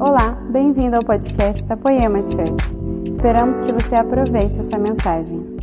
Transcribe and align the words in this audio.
Olá, 0.00 0.30
bem-vindo 0.52 0.94
ao 0.94 1.02
podcast 1.02 1.66
da 1.66 1.76
Poema 1.76 2.20
Church. 2.20 3.10
Esperamos 3.10 3.56
que 3.62 3.72
você 3.72 3.96
aproveite 3.96 4.60
essa 4.60 4.78
mensagem. 4.78 5.57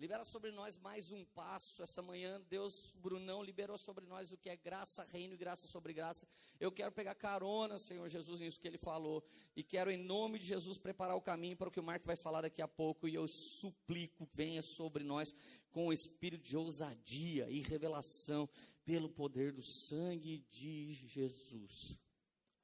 Libera 0.00 0.24
sobre 0.24 0.50
nós 0.50 0.78
mais 0.78 1.12
um 1.12 1.26
passo. 1.26 1.82
Essa 1.82 2.00
manhã, 2.00 2.40
Deus, 2.48 2.90
Brunão, 2.94 3.42
liberou 3.42 3.76
sobre 3.76 4.06
nós 4.06 4.32
o 4.32 4.36
que 4.38 4.48
é 4.48 4.56
graça, 4.56 5.04
reino 5.04 5.34
e 5.34 5.36
graça 5.36 5.68
sobre 5.68 5.92
graça. 5.92 6.26
Eu 6.58 6.72
quero 6.72 6.90
pegar 6.90 7.14
carona, 7.14 7.76
Senhor 7.76 8.08
Jesus, 8.08 8.40
nisso 8.40 8.58
que 8.58 8.66
ele 8.66 8.78
falou. 8.78 9.22
E 9.54 9.62
quero, 9.62 9.90
em 9.90 9.98
nome 9.98 10.38
de 10.38 10.46
Jesus, 10.46 10.78
preparar 10.78 11.16
o 11.16 11.20
caminho 11.20 11.54
para 11.54 11.68
o 11.68 11.70
que 11.70 11.78
o 11.78 11.82
Marco 11.82 12.06
vai 12.06 12.16
falar 12.16 12.40
daqui 12.40 12.62
a 12.62 12.66
pouco. 12.66 13.06
E 13.06 13.14
eu 13.14 13.28
suplico, 13.28 14.26
venha 14.32 14.62
sobre 14.62 15.04
nós 15.04 15.34
com 15.70 15.88
o 15.88 15.92
espírito 15.92 16.48
de 16.48 16.56
ousadia 16.56 17.50
e 17.50 17.60
revelação, 17.60 18.48
pelo 18.86 19.10
poder 19.10 19.52
do 19.52 19.62
sangue 19.62 20.38
de 20.50 20.92
Jesus. 20.92 21.98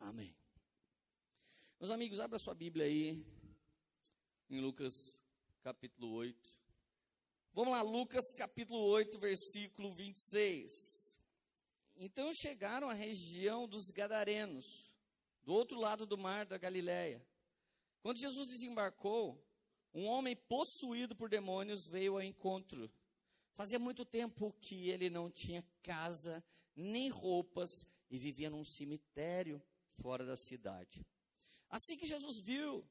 Amém. 0.00 0.34
Meus 1.78 1.90
amigos, 1.90 2.18
abra 2.18 2.38
sua 2.38 2.54
Bíblia 2.54 2.87
aí, 2.87 3.23
em 4.48 4.59
Lucas 4.59 5.23
capítulo 5.62 6.12
8. 6.12 6.65
Vamos 7.56 7.73
lá, 7.73 7.80
Lucas 7.80 8.34
capítulo 8.37 8.83
8, 8.83 9.19
versículo 9.19 9.91
26. 9.95 11.19
Então 11.96 12.30
chegaram 12.34 12.91
à 12.91 12.92
região 12.92 13.66
dos 13.66 13.87
Gadarenos, 13.87 14.66
do 15.42 15.55
outro 15.55 15.80
lado 15.80 16.05
do 16.05 16.19
mar 16.19 16.45
da 16.45 16.59
Galileia. 16.59 17.27
Quando 18.02 18.20
Jesus 18.20 18.46
desembarcou, 18.46 19.42
um 19.95 20.05
homem 20.05 20.37
possuído 20.37 21.16
por 21.16 21.30
demônios 21.30 21.87
veio 21.88 22.16
ao 22.16 22.23
encontro. 22.23 22.92
Fazia 23.55 23.79
muito 23.79 24.04
tempo 24.04 24.52
que 24.60 24.91
ele 24.91 25.09
não 25.09 25.30
tinha 25.30 25.65
casa, 25.82 26.45
nem 26.74 27.09
roupas, 27.09 27.70
e 28.10 28.18
vivia 28.18 28.51
num 28.51 28.66
cemitério 28.66 29.63
fora 30.02 30.26
da 30.26 30.37
cidade. 30.37 31.07
Assim 31.70 31.96
que 31.96 32.04
Jesus 32.04 32.38
viu, 32.38 32.87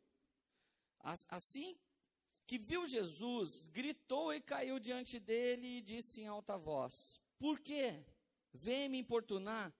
assim 1.29 1.77
que 2.47 2.57
viu 2.57 2.85
Jesus, 2.85 3.67
gritou 3.67 4.33
e 4.33 4.39
caiu 4.39 4.79
diante 4.79 5.19
dele 5.19 5.77
e 5.77 5.81
disse 5.81 6.21
em 6.21 6.27
alta 6.27 6.57
voz: 6.57 7.19
Por 7.39 7.59
quê? 7.59 8.03
Vem 8.53 8.87
me 8.87 8.99
importunar? 8.99 9.73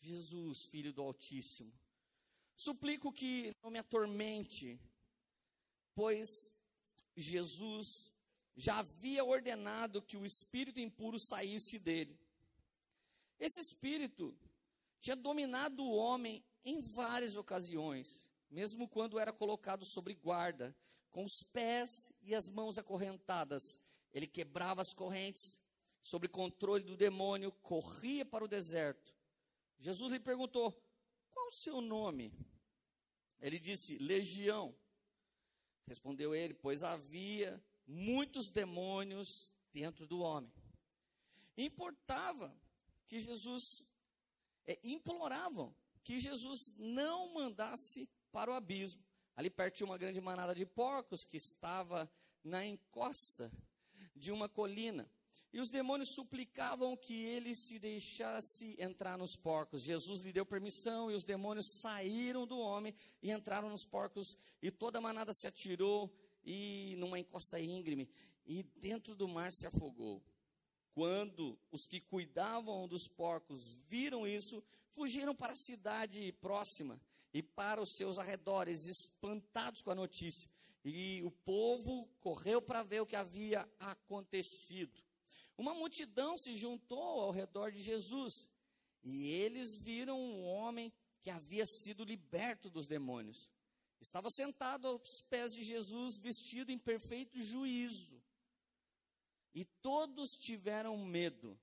Jesus, 0.00 0.64
filho 0.64 0.92
do 0.92 1.02
Altíssimo. 1.02 1.72
Suplico 2.56 3.12
que 3.12 3.52
não 3.62 3.70
me 3.70 3.78
atormente, 3.78 4.80
pois 5.94 6.28
Jesus 7.16 8.12
já 8.56 8.78
havia 8.78 9.24
ordenado 9.24 10.02
que 10.02 10.16
o 10.16 10.26
espírito 10.26 10.80
impuro 10.80 11.18
saísse 11.18 11.78
dele. 11.78 12.18
Esse 13.38 13.60
espírito 13.60 14.36
tinha 15.00 15.14
dominado 15.14 15.84
o 15.84 15.94
homem 15.94 16.44
em 16.64 16.80
várias 16.80 17.36
ocasiões, 17.36 18.28
mesmo 18.50 18.88
quando 18.88 19.18
era 19.18 19.32
colocado 19.32 19.84
sobre 19.84 20.14
guarda 20.14 20.76
com 21.18 21.24
os 21.24 21.42
pés 21.42 22.12
e 22.22 22.32
as 22.32 22.48
mãos 22.48 22.78
acorrentadas. 22.78 23.82
Ele 24.12 24.24
quebrava 24.24 24.80
as 24.80 24.94
correntes, 24.94 25.60
sob 26.00 26.28
controle 26.28 26.84
do 26.84 26.96
demônio, 26.96 27.50
corria 27.50 28.24
para 28.24 28.44
o 28.44 28.46
deserto. 28.46 29.12
Jesus 29.80 30.12
lhe 30.12 30.20
perguntou: 30.20 30.80
Qual 31.32 31.48
o 31.48 31.52
seu 31.52 31.80
nome? 31.80 32.32
Ele 33.40 33.58
disse: 33.58 33.98
Legião. 33.98 34.72
Respondeu 35.88 36.36
ele: 36.36 36.54
Pois 36.54 36.84
havia 36.84 37.60
muitos 37.84 38.48
demônios 38.48 39.52
dentro 39.72 40.06
do 40.06 40.20
homem. 40.20 40.52
Importava 41.56 42.56
que 43.08 43.18
Jesus, 43.18 43.88
é, 44.64 44.78
imploravam 44.84 45.74
que 46.04 46.20
Jesus 46.20 46.76
não 46.78 47.34
mandasse 47.34 48.08
para 48.30 48.52
o 48.52 48.54
abismo. 48.54 49.07
Ali 49.38 49.52
tinha 49.72 49.86
uma 49.86 49.96
grande 49.96 50.20
manada 50.20 50.52
de 50.52 50.66
porcos 50.66 51.24
que 51.24 51.36
estava 51.36 52.10
na 52.42 52.66
encosta 52.66 53.52
de 54.16 54.32
uma 54.32 54.48
colina. 54.48 55.08
E 55.52 55.60
os 55.60 55.70
demônios 55.70 56.12
suplicavam 56.12 56.96
que 56.96 57.14
ele 57.14 57.54
se 57.54 57.78
deixasse 57.78 58.74
entrar 58.80 59.16
nos 59.16 59.36
porcos. 59.36 59.84
Jesus 59.84 60.22
lhe 60.22 60.32
deu 60.32 60.44
permissão 60.44 61.08
e 61.08 61.14
os 61.14 61.22
demônios 61.22 61.78
saíram 61.80 62.48
do 62.48 62.58
homem 62.58 62.92
e 63.22 63.30
entraram 63.30 63.70
nos 63.70 63.84
porcos. 63.84 64.36
E 64.60 64.72
toda 64.72 64.98
a 64.98 65.00
manada 65.00 65.32
se 65.32 65.46
atirou 65.46 66.12
e 66.44 66.96
numa 66.98 67.16
encosta 67.16 67.60
íngreme 67.60 68.10
e 68.44 68.64
dentro 68.64 69.14
do 69.14 69.28
mar 69.28 69.52
se 69.52 69.68
afogou. 69.68 70.20
Quando 70.94 71.56
os 71.70 71.86
que 71.86 72.00
cuidavam 72.00 72.88
dos 72.88 73.06
porcos 73.06 73.78
viram 73.86 74.26
isso, 74.26 74.60
fugiram 74.88 75.32
para 75.32 75.52
a 75.52 75.56
cidade 75.56 76.32
próxima 76.40 77.00
e 77.32 77.42
para 77.42 77.80
os 77.80 77.94
seus 77.94 78.18
arredores, 78.18 78.86
espantados 78.86 79.82
com 79.82 79.90
a 79.90 79.94
notícia. 79.94 80.50
E 80.84 81.22
o 81.24 81.30
povo 81.30 82.08
correu 82.20 82.62
para 82.62 82.82
ver 82.82 83.00
o 83.00 83.06
que 83.06 83.16
havia 83.16 83.68
acontecido. 83.78 85.02
Uma 85.56 85.74
multidão 85.74 86.36
se 86.38 86.56
juntou 86.56 87.20
ao 87.20 87.30
redor 87.30 87.72
de 87.72 87.82
Jesus 87.82 88.48
e 89.02 89.26
eles 89.26 89.78
viram 89.78 90.18
um 90.18 90.44
homem 90.44 90.92
que 91.20 91.30
havia 91.30 91.66
sido 91.66 92.04
liberto 92.04 92.70
dos 92.70 92.86
demônios. 92.86 93.50
Estava 94.00 94.30
sentado 94.30 94.86
aos 94.86 95.20
pés 95.28 95.52
de 95.52 95.64
Jesus, 95.64 96.18
vestido 96.18 96.70
em 96.70 96.78
perfeito 96.78 97.40
juízo. 97.40 98.22
E 99.54 99.64
todos 99.64 100.30
tiveram 100.38 100.96
medo. 100.96 101.58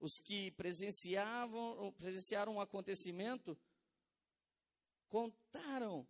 Os 0.00 0.18
que 0.18 0.50
presenciavam, 0.52 1.92
presenciaram 1.92 2.56
o 2.56 2.60
acontecimento 2.60 3.56
contaram 5.14 6.04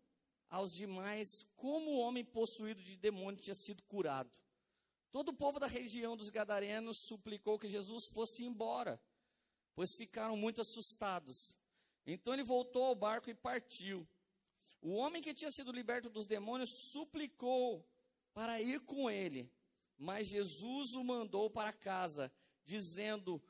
aos 0.48 0.72
demais 0.72 1.28
como 1.56 1.90
o 1.90 1.98
homem 1.98 2.24
possuído 2.24 2.82
de 2.82 2.96
demônio 2.96 3.38
tinha 3.38 3.54
sido 3.54 3.82
curado. 3.82 4.30
Todo 5.12 5.28
o 5.28 5.36
povo 5.36 5.60
da 5.60 5.66
região 5.66 6.16
dos 6.16 6.30
Gadarenos 6.30 6.96
suplicou 7.06 7.58
que 7.58 7.68
Jesus 7.68 8.06
fosse 8.14 8.44
embora, 8.44 8.98
pois 9.74 9.94
ficaram 9.94 10.38
muito 10.38 10.62
assustados. 10.62 11.54
Então 12.06 12.32
ele 12.32 12.42
voltou 12.42 12.82
ao 12.82 12.94
barco 12.94 13.28
e 13.28 13.34
partiu. 13.34 14.08
O 14.80 14.94
homem 14.94 15.20
que 15.20 15.34
tinha 15.34 15.50
sido 15.50 15.70
liberto 15.70 16.08
dos 16.08 16.26
demônios 16.26 16.70
suplicou 16.90 17.86
para 18.32 18.58
ir 18.62 18.80
com 18.86 19.10
ele, 19.10 19.52
mas 19.98 20.28
Jesus 20.28 20.94
o 20.94 21.04
mandou 21.04 21.50
para 21.50 21.74
casa, 21.74 22.32
dizendo: 22.64 23.42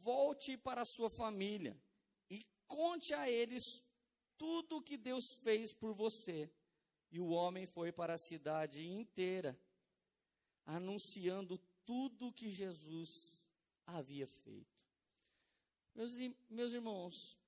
Volte 0.00 0.56
para 0.56 0.82
a 0.82 0.86
sua 0.86 1.10
família 1.10 1.76
e 2.30 2.46
conte 2.68 3.12
a 3.14 3.28
eles 3.28 3.82
tudo 4.42 4.78
o 4.78 4.82
que 4.82 4.96
Deus 4.96 5.34
fez 5.44 5.72
por 5.72 5.94
você. 5.94 6.50
E 7.12 7.20
o 7.20 7.28
homem 7.28 7.64
foi 7.64 7.92
para 7.92 8.14
a 8.14 8.18
cidade 8.18 8.84
inteira, 8.84 9.56
anunciando 10.66 11.58
tudo 11.84 12.26
o 12.26 12.32
que 12.32 12.50
Jesus 12.50 13.48
havia 13.86 14.26
feito. 14.26 14.82
Meus, 15.94 16.12
meus 16.50 16.72
irmãos, 16.72 17.38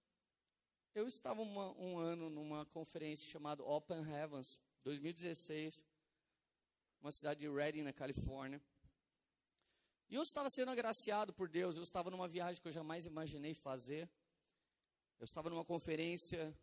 eu 0.95 1.09
estava 1.09 1.43
uma, 1.43 1.73
um 1.73 1.99
ano 1.99 2.31
numa 2.31 2.65
conferência 2.67 3.29
chamada 3.29 3.65
Open 3.65 4.09
Heavens, 4.09 4.61
2016, 4.85 5.85
uma 7.01 7.11
cidade 7.11 7.41
de 7.41 7.49
Redding, 7.49 7.83
na 7.83 7.93
Califórnia. 7.93 8.63
E 10.09 10.15
eu 10.15 10.23
estava 10.23 10.49
sendo 10.49 10.71
agraciado 10.71 11.33
por 11.33 11.49
Deus, 11.49 11.77
eu 11.77 11.83
estava 11.83 12.09
numa 12.09 12.29
viagem 12.29 12.63
que 12.63 12.69
eu 12.69 12.73
jamais 12.73 13.05
imaginei 13.05 13.53
fazer. 13.53 14.09
Eu 15.19 15.25
estava 15.25 15.49
numa 15.49 15.65
conferência 15.65 16.55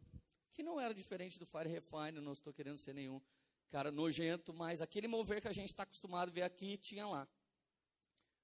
que 0.51 0.63
não 0.63 0.79
era 0.79 0.93
diferente 0.93 1.39
do 1.39 1.45
Fire 1.45 1.69
Refine, 1.69 2.19
não 2.21 2.33
estou 2.33 2.53
querendo 2.53 2.77
ser 2.77 2.93
nenhum 2.93 3.21
cara 3.69 3.91
nojento, 3.91 4.53
mas 4.53 4.81
aquele 4.81 5.07
mover 5.07 5.41
que 5.41 5.47
a 5.47 5.53
gente 5.53 5.69
está 5.69 5.83
acostumado 5.83 6.29
a 6.29 6.31
ver 6.31 6.41
aqui, 6.41 6.77
tinha 6.77 7.07
lá. 7.07 7.27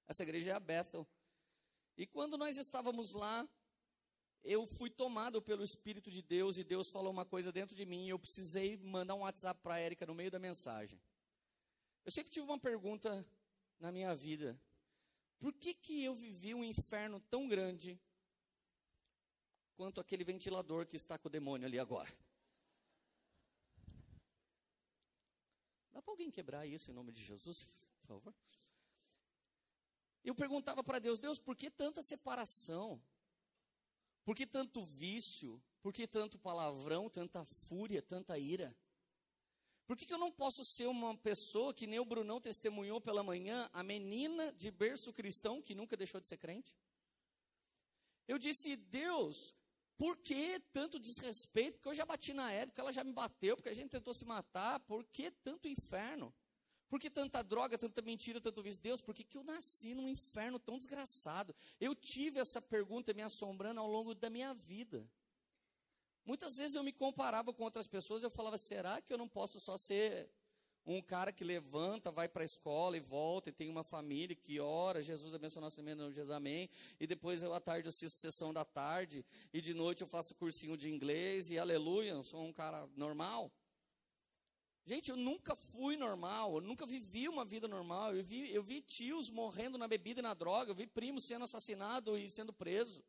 Essa 0.06 0.22
igreja 0.22 0.50
é 0.50 0.54
a 0.54 0.60
Bethel. 0.60 1.06
E 1.96 2.06
quando 2.06 2.38
nós 2.38 2.56
estávamos 2.56 3.12
lá, 3.12 3.46
eu 4.42 4.66
fui 4.66 4.88
tomado 4.88 5.42
pelo 5.42 5.62
Espírito 5.62 6.10
de 6.10 6.22
Deus 6.22 6.56
e 6.56 6.64
Deus 6.64 6.88
falou 6.88 7.12
uma 7.12 7.26
coisa 7.26 7.52
dentro 7.52 7.76
de 7.76 7.84
mim 7.84 8.06
e 8.06 8.10
eu 8.10 8.18
precisei 8.18 8.76
mandar 8.78 9.14
um 9.14 9.20
WhatsApp 9.20 9.60
para 9.60 9.74
a 9.74 9.78
Érica 9.78 10.06
no 10.06 10.14
meio 10.14 10.30
da 10.30 10.38
mensagem. 10.38 10.98
Eu 12.04 12.10
sempre 12.10 12.32
tive 12.32 12.46
uma 12.46 12.58
pergunta 12.58 13.26
na 13.78 13.92
minha 13.92 14.14
vida. 14.14 14.58
Por 15.38 15.52
que, 15.52 15.74
que 15.74 16.02
eu 16.02 16.14
vivi 16.14 16.54
um 16.54 16.64
inferno 16.64 17.20
tão 17.28 17.46
grande 17.46 18.00
quanto 19.78 20.00
aquele 20.00 20.24
ventilador 20.24 20.84
que 20.88 20.96
está 20.96 21.16
com 21.16 21.28
o 21.28 21.30
demônio 21.30 21.64
ali 21.64 21.78
agora. 21.78 22.10
Dá 25.92 26.02
para 26.02 26.12
alguém 26.12 26.32
quebrar 26.32 26.66
isso 26.66 26.90
em 26.90 26.94
nome 26.94 27.12
de 27.12 27.22
Jesus, 27.22 27.70
por 28.00 28.08
favor? 28.08 28.34
Eu 30.24 30.34
perguntava 30.34 30.82
para 30.82 30.98
Deus, 30.98 31.20
Deus, 31.20 31.38
por 31.38 31.54
que 31.54 31.70
tanta 31.70 32.02
separação? 32.02 33.00
Por 34.24 34.34
que 34.34 34.44
tanto 34.44 34.82
vício? 34.82 35.62
Por 35.80 35.92
que 35.92 36.08
tanto 36.08 36.40
palavrão, 36.40 37.08
tanta 37.08 37.44
fúria, 37.44 38.02
tanta 38.02 38.36
ira? 38.36 38.76
Por 39.86 39.96
que, 39.96 40.04
que 40.04 40.12
eu 40.12 40.18
não 40.18 40.32
posso 40.32 40.64
ser 40.64 40.88
uma 40.88 41.16
pessoa 41.16 41.72
que 41.72 41.86
nem 41.86 42.00
o 42.00 42.04
Brunão 42.04 42.40
testemunhou 42.40 43.00
pela 43.00 43.22
manhã, 43.22 43.70
a 43.72 43.84
menina 43.84 44.52
de 44.52 44.72
berço 44.72 45.12
cristão 45.12 45.62
que 45.62 45.74
nunca 45.74 45.96
deixou 45.96 46.20
de 46.20 46.26
ser 46.26 46.36
crente? 46.36 46.76
Eu 48.26 48.38
disse, 48.38 48.76
Deus, 48.76 49.56
por 49.98 50.16
que 50.16 50.60
tanto 50.72 50.98
desrespeito? 50.98 51.78
Porque 51.78 51.88
eu 51.88 51.94
já 51.94 52.06
bati 52.06 52.32
na 52.32 52.52
Érica, 52.52 52.80
ela 52.80 52.92
já 52.92 53.02
me 53.02 53.12
bateu, 53.12 53.56
porque 53.56 53.68
a 53.68 53.74
gente 53.74 53.90
tentou 53.90 54.14
se 54.14 54.24
matar. 54.24 54.78
Por 54.80 55.04
que 55.04 55.28
tanto 55.28 55.66
inferno? 55.66 56.32
Por 56.88 57.00
que 57.00 57.10
tanta 57.10 57.42
droga, 57.42 57.76
tanta 57.76 58.00
mentira, 58.00 58.40
tanto 58.40 58.62
vício? 58.62 58.80
Deus, 58.80 59.00
por 59.00 59.12
que, 59.12 59.24
que 59.24 59.36
eu 59.36 59.42
nasci 59.42 59.94
num 59.94 60.08
inferno 60.08 60.58
tão 60.58 60.78
desgraçado? 60.78 61.54
Eu 61.80 61.96
tive 61.96 62.38
essa 62.38 62.62
pergunta 62.62 63.12
me 63.12 63.22
assombrando 63.22 63.80
ao 63.80 63.88
longo 63.88 64.14
da 64.14 64.30
minha 64.30 64.54
vida. 64.54 65.04
Muitas 66.24 66.56
vezes 66.56 66.76
eu 66.76 66.84
me 66.84 66.92
comparava 66.92 67.52
com 67.52 67.64
outras 67.64 67.88
pessoas, 67.88 68.22
eu 68.22 68.30
falava, 68.30 68.56
será 68.56 69.02
que 69.02 69.12
eu 69.12 69.18
não 69.18 69.28
posso 69.28 69.58
só 69.58 69.76
ser 69.76 70.30
um 70.94 71.02
cara 71.02 71.30
que 71.30 71.44
levanta, 71.44 72.10
vai 72.10 72.28
para 72.28 72.42
a 72.42 72.46
escola 72.46 72.96
e 72.96 73.00
volta, 73.00 73.50
e 73.50 73.52
tem 73.52 73.68
uma 73.68 73.84
família 73.84 74.34
que 74.34 74.58
ora, 74.58 75.02
Jesus 75.02 75.34
abençoe 75.34 75.60
nosso 75.60 75.82
nome, 75.82 76.14
Jesus 76.14 76.30
amém, 76.30 76.70
e 76.98 77.06
depois 77.06 77.42
eu 77.42 77.52
à 77.52 77.60
tarde 77.60 77.88
assisto 77.88 78.20
sessão 78.20 78.52
da 78.52 78.64
tarde, 78.64 79.24
e 79.52 79.60
de 79.60 79.74
noite 79.74 80.00
eu 80.00 80.08
faço 80.08 80.34
cursinho 80.34 80.76
de 80.76 80.88
inglês, 80.88 81.50
e 81.50 81.58
aleluia, 81.58 82.12
eu 82.12 82.24
sou 82.24 82.42
um 82.42 82.52
cara 82.52 82.88
normal. 82.96 83.52
Gente, 84.86 85.10
eu 85.10 85.16
nunca 85.16 85.54
fui 85.54 85.98
normal, 85.98 86.54
eu 86.54 86.60
nunca 86.62 86.86
vivi 86.86 87.28
uma 87.28 87.44
vida 87.44 87.68
normal, 87.68 88.16
eu 88.16 88.24
vi, 88.24 88.50
eu 88.50 88.62
vi 88.62 88.80
tios 88.80 89.28
morrendo 89.28 89.76
na 89.76 89.86
bebida 89.86 90.20
e 90.20 90.22
na 90.22 90.32
droga, 90.32 90.70
eu 90.70 90.74
vi 90.74 90.86
primos 90.86 91.26
sendo 91.26 91.44
assassinados 91.44 92.18
e 92.18 92.30
sendo 92.30 92.54
presos. 92.54 93.04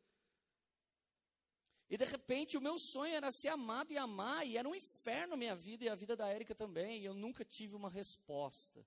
E 1.90 1.98
de 1.98 2.04
repente 2.04 2.58
o 2.58 2.62
meu 2.62 2.78
sonho 2.78 3.16
era 3.16 3.32
ser 3.32 3.48
amado 3.48 3.92
e 3.92 3.98
amar, 3.98 4.46
e 4.46 4.58
era 4.58 4.68
um 4.68 4.75
inferno 4.75 4.99
a 5.10 5.38
minha 5.38 5.56
vida 5.56 5.86
e 5.86 5.90
a 5.90 5.96
vida 5.96 6.16
da 6.16 6.28
Érica 6.28 6.54
também, 6.56 7.02
e 7.02 7.06
eu 7.06 7.14
nunca 7.14 7.44
tive 7.46 7.76
uma 7.76 7.90
resposta. 7.90 8.86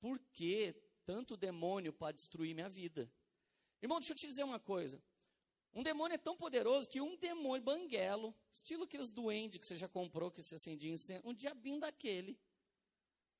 Por 0.00 0.18
que 0.32 0.74
tanto 1.04 1.36
demônio 1.36 1.92
para 1.92 2.12
destruir 2.12 2.54
minha 2.54 2.68
vida? 2.68 3.10
Irmão, 3.80 3.98
deixa 4.00 4.12
eu 4.12 4.16
te 4.16 4.26
dizer 4.26 4.44
uma 4.44 4.60
coisa. 4.60 5.02
Um 5.72 5.82
demônio 5.82 6.14
é 6.14 6.18
tão 6.18 6.36
poderoso 6.36 6.88
que 6.88 7.00
um 7.00 7.16
demônio 7.16 7.64
banguelo, 7.64 8.34
estilo 8.52 8.84
aqueles 8.84 9.10
duendes 9.10 9.58
que 9.58 9.66
você 9.66 9.76
já 9.76 9.88
comprou, 9.88 10.30
que 10.30 10.42
você 10.42 10.54
acendia 10.54 10.92
incêndio, 10.92 11.28
um 11.28 11.34
diabinho 11.34 11.80
daquele, 11.80 12.38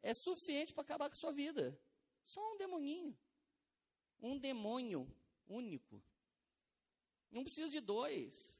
é 0.02 0.12
suficiente 0.12 0.74
para 0.74 0.82
acabar 0.82 1.08
com 1.08 1.14
a 1.14 1.18
sua 1.18 1.32
vida. 1.32 1.78
Só 2.24 2.40
um 2.52 2.56
demoninho. 2.56 3.16
Um 4.20 4.38
demônio 4.38 5.08
único. 5.46 6.02
Não 7.30 7.44
precisa 7.44 7.70
de 7.70 7.80
dois. 7.80 8.58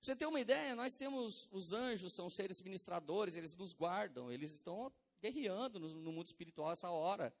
Você 0.00 0.16
ter 0.16 0.26
uma 0.26 0.40
ideia, 0.40 0.74
nós 0.74 0.94
temos 0.94 1.46
os 1.50 1.72
anjos, 1.72 2.14
são 2.14 2.30
seres 2.30 2.60
ministradores, 2.62 3.36
eles 3.36 3.54
nos 3.54 3.74
guardam, 3.74 4.32
eles 4.32 4.52
estão 4.52 4.90
guerreando 5.20 5.78
no, 5.78 5.88
no 6.00 6.12
mundo 6.12 6.26
espiritual 6.26 6.72
essa 6.72 6.90
hora. 6.90 7.34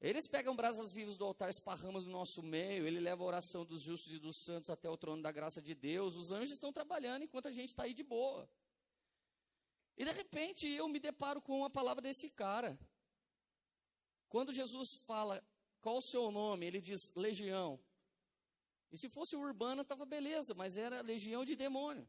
Eles 0.00 0.26
pegam 0.26 0.56
brasas 0.56 0.90
vivas 0.90 1.16
do 1.16 1.24
altar, 1.24 1.48
esparramas 1.48 2.04
no 2.04 2.10
nosso 2.10 2.42
meio, 2.42 2.84
ele 2.84 2.98
leva 2.98 3.22
a 3.22 3.26
oração 3.26 3.64
dos 3.64 3.80
justos 3.80 4.12
e 4.12 4.18
dos 4.18 4.36
santos 4.36 4.68
até 4.68 4.90
o 4.90 4.96
trono 4.96 5.22
da 5.22 5.30
graça 5.30 5.62
de 5.62 5.76
Deus. 5.76 6.16
Os 6.16 6.32
anjos 6.32 6.50
estão 6.50 6.72
trabalhando 6.72 7.22
enquanto 7.22 7.46
a 7.46 7.52
gente 7.52 7.68
está 7.68 7.84
aí 7.84 7.94
de 7.94 8.02
boa. 8.02 8.50
E 9.96 10.04
de 10.04 10.10
repente 10.10 10.66
eu 10.66 10.88
me 10.88 10.98
deparo 10.98 11.40
com 11.40 11.58
uma 11.58 11.70
palavra 11.70 12.02
desse 12.02 12.28
cara. 12.28 12.76
Quando 14.28 14.50
Jesus 14.50 14.94
fala, 15.06 15.40
qual 15.80 15.98
o 15.98 16.02
seu 16.02 16.32
nome? 16.32 16.66
Ele 16.66 16.80
diz, 16.80 17.14
legião. 17.14 17.78
E 18.92 18.98
se 18.98 19.08
fosse 19.08 19.34
urbana, 19.34 19.82
estava 19.82 20.04
beleza, 20.04 20.54
mas 20.54 20.76
era 20.76 21.00
legião 21.00 21.44
de 21.44 21.56
demônio. 21.56 22.06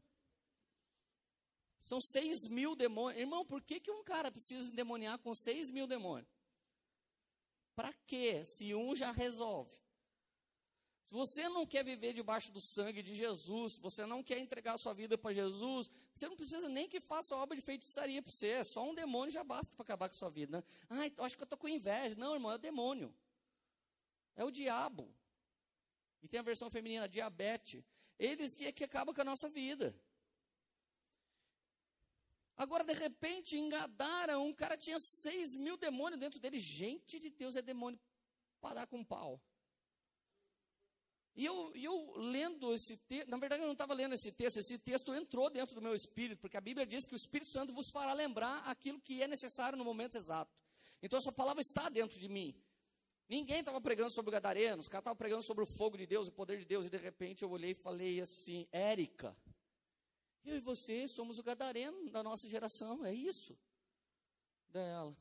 São 1.80 2.00
seis 2.00 2.46
mil 2.48 2.76
demônios. 2.76 3.20
Irmão, 3.20 3.44
por 3.44 3.62
que, 3.62 3.80
que 3.80 3.90
um 3.90 4.04
cara 4.04 4.30
precisa 4.30 4.68
endemoniar 4.68 5.18
com 5.18 5.34
seis 5.34 5.70
mil 5.70 5.86
demônios? 5.86 6.28
Para 7.74 7.92
quê? 8.06 8.44
Se 8.44 8.74
um 8.74 8.94
já 8.94 9.10
resolve. 9.10 9.74
Se 11.04 11.12
você 11.12 11.48
não 11.50 11.66
quer 11.66 11.84
viver 11.84 12.14
debaixo 12.14 12.50
do 12.50 12.60
sangue 12.60 13.02
de 13.02 13.14
Jesus, 13.14 13.74
se 13.74 13.80
você 13.80 14.06
não 14.06 14.22
quer 14.22 14.38
entregar 14.38 14.78
sua 14.78 14.94
vida 14.94 15.18
para 15.18 15.34
Jesus, 15.34 15.90
você 16.14 16.26
não 16.26 16.36
precisa 16.36 16.68
nem 16.70 16.88
que 16.88 16.98
faça 17.00 17.36
obra 17.36 17.54
de 17.54 17.62
feitiçaria 17.62 18.22
para 18.22 18.32
você. 18.32 18.48
É 18.48 18.64
só 18.64 18.82
um 18.88 18.94
demônio 18.94 19.30
já 19.30 19.44
basta 19.44 19.76
para 19.76 19.82
acabar 19.82 20.08
com 20.08 20.14
a 20.14 20.18
sua 20.18 20.30
vida. 20.30 20.58
Né? 20.58 20.64
Ah, 20.88 21.06
então 21.06 21.24
acho 21.24 21.36
que 21.36 21.42
eu 21.42 21.44
estou 21.44 21.58
com 21.58 21.68
inveja. 21.68 22.14
Não, 22.16 22.32
irmão, 22.32 22.52
é 22.52 22.54
o 22.54 22.58
demônio. 22.58 23.14
É 24.34 24.44
o 24.44 24.50
diabo. 24.50 25.14
E 26.24 26.28
tem 26.28 26.40
a 26.40 26.42
versão 26.42 26.70
feminina, 26.70 27.06
diabetes. 27.06 27.84
Eles 28.18 28.54
que, 28.54 28.72
que 28.72 28.84
acabam 28.84 29.14
com 29.14 29.20
a 29.20 29.24
nossa 29.24 29.46
vida. 29.50 29.94
Agora, 32.56 32.82
de 32.82 32.94
repente, 32.94 33.58
engadaram, 33.58 34.46
um 34.46 34.52
cara 34.54 34.78
tinha 34.78 34.98
seis 34.98 35.54
mil 35.54 35.76
demônios 35.76 36.18
dentro 36.18 36.40
dele. 36.40 36.58
Gente 36.58 37.20
de 37.20 37.28
Deus, 37.28 37.56
é 37.56 37.60
demônio 37.62 38.00
para 38.58 38.76
dar 38.76 38.86
com 38.86 39.04
pau. 39.04 39.38
E 41.36 41.44
eu, 41.44 41.74
eu 41.74 42.16
lendo 42.16 42.72
esse 42.72 42.96
texto, 42.96 43.28
na 43.28 43.36
verdade 43.36 43.60
eu 43.60 43.66
não 43.66 43.72
estava 43.72 43.92
lendo 43.92 44.14
esse 44.14 44.30
texto, 44.30 44.58
esse 44.58 44.78
texto 44.78 45.12
entrou 45.12 45.50
dentro 45.50 45.74
do 45.74 45.82
meu 45.82 45.92
espírito, 45.92 46.40
porque 46.40 46.56
a 46.56 46.60
Bíblia 46.60 46.86
diz 46.86 47.04
que 47.04 47.12
o 47.12 47.16
Espírito 47.16 47.50
Santo 47.50 47.72
vos 47.72 47.90
fará 47.90 48.12
lembrar 48.12 48.58
aquilo 48.68 49.00
que 49.00 49.20
é 49.20 49.26
necessário 49.26 49.76
no 49.76 49.84
momento 49.84 50.16
exato. 50.16 50.56
Então 51.02 51.18
essa 51.18 51.32
palavra 51.32 51.60
está 51.60 51.88
dentro 51.88 52.20
de 52.20 52.28
mim. 52.28 52.54
Ninguém 53.28 53.60
estava 53.60 53.80
pregando 53.80 54.10
sobre 54.10 54.28
o 54.28 54.32
Gadareno, 54.32 54.80
os 54.80 54.88
caras 54.88 55.02
estavam 55.02 55.16
pregando 55.16 55.42
sobre 55.42 55.64
o 55.64 55.66
fogo 55.66 55.96
de 55.96 56.06
Deus, 56.06 56.28
o 56.28 56.32
poder 56.32 56.58
de 56.58 56.64
Deus, 56.64 56.86
e 56.86 56.90
de 56.90 56.98
repente 56.98 57.42
eu 57.42 57.50
olhei 57.50 57.70
e 57.70 57.74
falei 57.74 58.20
assim: 58.20 58.68
Érica, 58.70 59.36
eu 60.44 60.56
e 60.56 60.60
você 60.60 61.08
somos 61.08 61.38
o 61.38 61.42
Gadareno 61.42 62.10
da 62.10 62.22
nossa 62.22 62.46
geração, 62.48 63.04
é 63.04 63.14
isso? 63.14 63.58
Dela, 64.68 65.10
o 65.10 65.16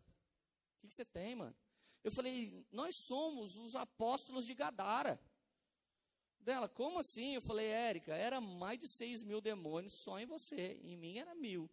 que, 0.81 0.88
que 0.88 0.94
você 0.94 1.05
tem, 1.05 1.35
mano? 1.35 1.55
Eu 2.03 2.11
falei: 2.11 2.67
nós 2.71 2.95
somos 2.95 3.57
os 3.57 3.75
apóstolos 3.75 4.45
de 4.45 4.53
Gadara. 4.53 5.19
Dela, 6.39 6.67
como 6.67 7.00
assim? 7.00 7.35
Eu 7.35 7.41
falei: 7.41 7.67
Érica, 7.67 8.13
era 8.13 8.41
mais 8.41 8.77
de 8.77 8.88
seis 8.88 9.23
mil 9.23 9.39
demônios 9.39 9.94
só 9.94 10.19
em 10.19 10.25
você, 10.25 10.77
em 10.83 10.97
mim 10.97 11.19
era 11.19 11.33
mil. 11.33 11.69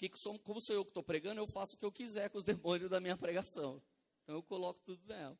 Porque 0.00 0.18
como 0.42 0.60
sou 0.62 0.74
eu 0.74 0.82
que 0.82 0.90
estou 0.90 1.02
pregando, 1.02 1.42
eu 1.42 1.46
faço 1.46 1.74
o 1.74 1.78
que 1.78 1.84
eu 1.84 1.92
quiser 1.92 2.30
com 2.30 2.38
os 2.38 2.44
demônios 2.44 2.88
da 2.88 2.98
minha 3.00 3.18
pregação. 3.18 3.82
Então 4.22 4.36
eu 4.36 4.42
coloco 4.42 4.80
tudo 4.82 5.06
nela. 5.06 5.38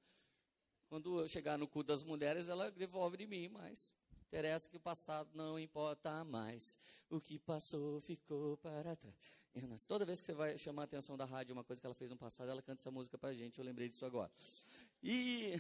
Quando 0.91 1.21
eu 1.21 1.29
chegar 1.29 1.57
no 1.57 1.67
culto 1.67 1.89
das 1.89 2.03
mulheres, 2.03 2.51
ela 2.51 2.71
devolve 2.71 3.17
de 3.17 3.27
mim, 3.27 3.49
mas 3.49 3.95
interessa 4.27 4.69
que 4.69 4.77
o 4.77 4.81
passado 4.81 5.31
não 5.33 5.59
importa 5.59 6.23
mais. 6.25 6.79
O 7.09 7.19
que 7.19 7.39
passou 7.39 8.01
ficou 8.01 8.59
para 8.59 8.95
trás. 8.95 9.85
Toda 9.87 10.05
vez 10.05 10.21
que 10.21 10.27
você 10.27 10.35
vai 10.35 10.59
chamar 10.59 10.83
a 10.83 10.85
atenção 10.85 11.17
da 11.17 11.25
rádio, 11.25 11.55
uma 11.55 11.65
coisa 11.65 11.81
que 11.81 11.87
ela 11.87 11.95
fez 11.95 12.11
no 12.11 12.17
passado, 12.19 12.51
ela 12.51 12.61
canta 12.61 12.83
essa 12.83 12.91
música 12.91 13.17
para 13.17 13.31
a 13.31 13.35
gente. 13.35 13.59
Eu 13.59 13.65
lembrei 13.65 13.89
disso 13.89 14.05
agora. 14.05 14.31
E 15.03 15.55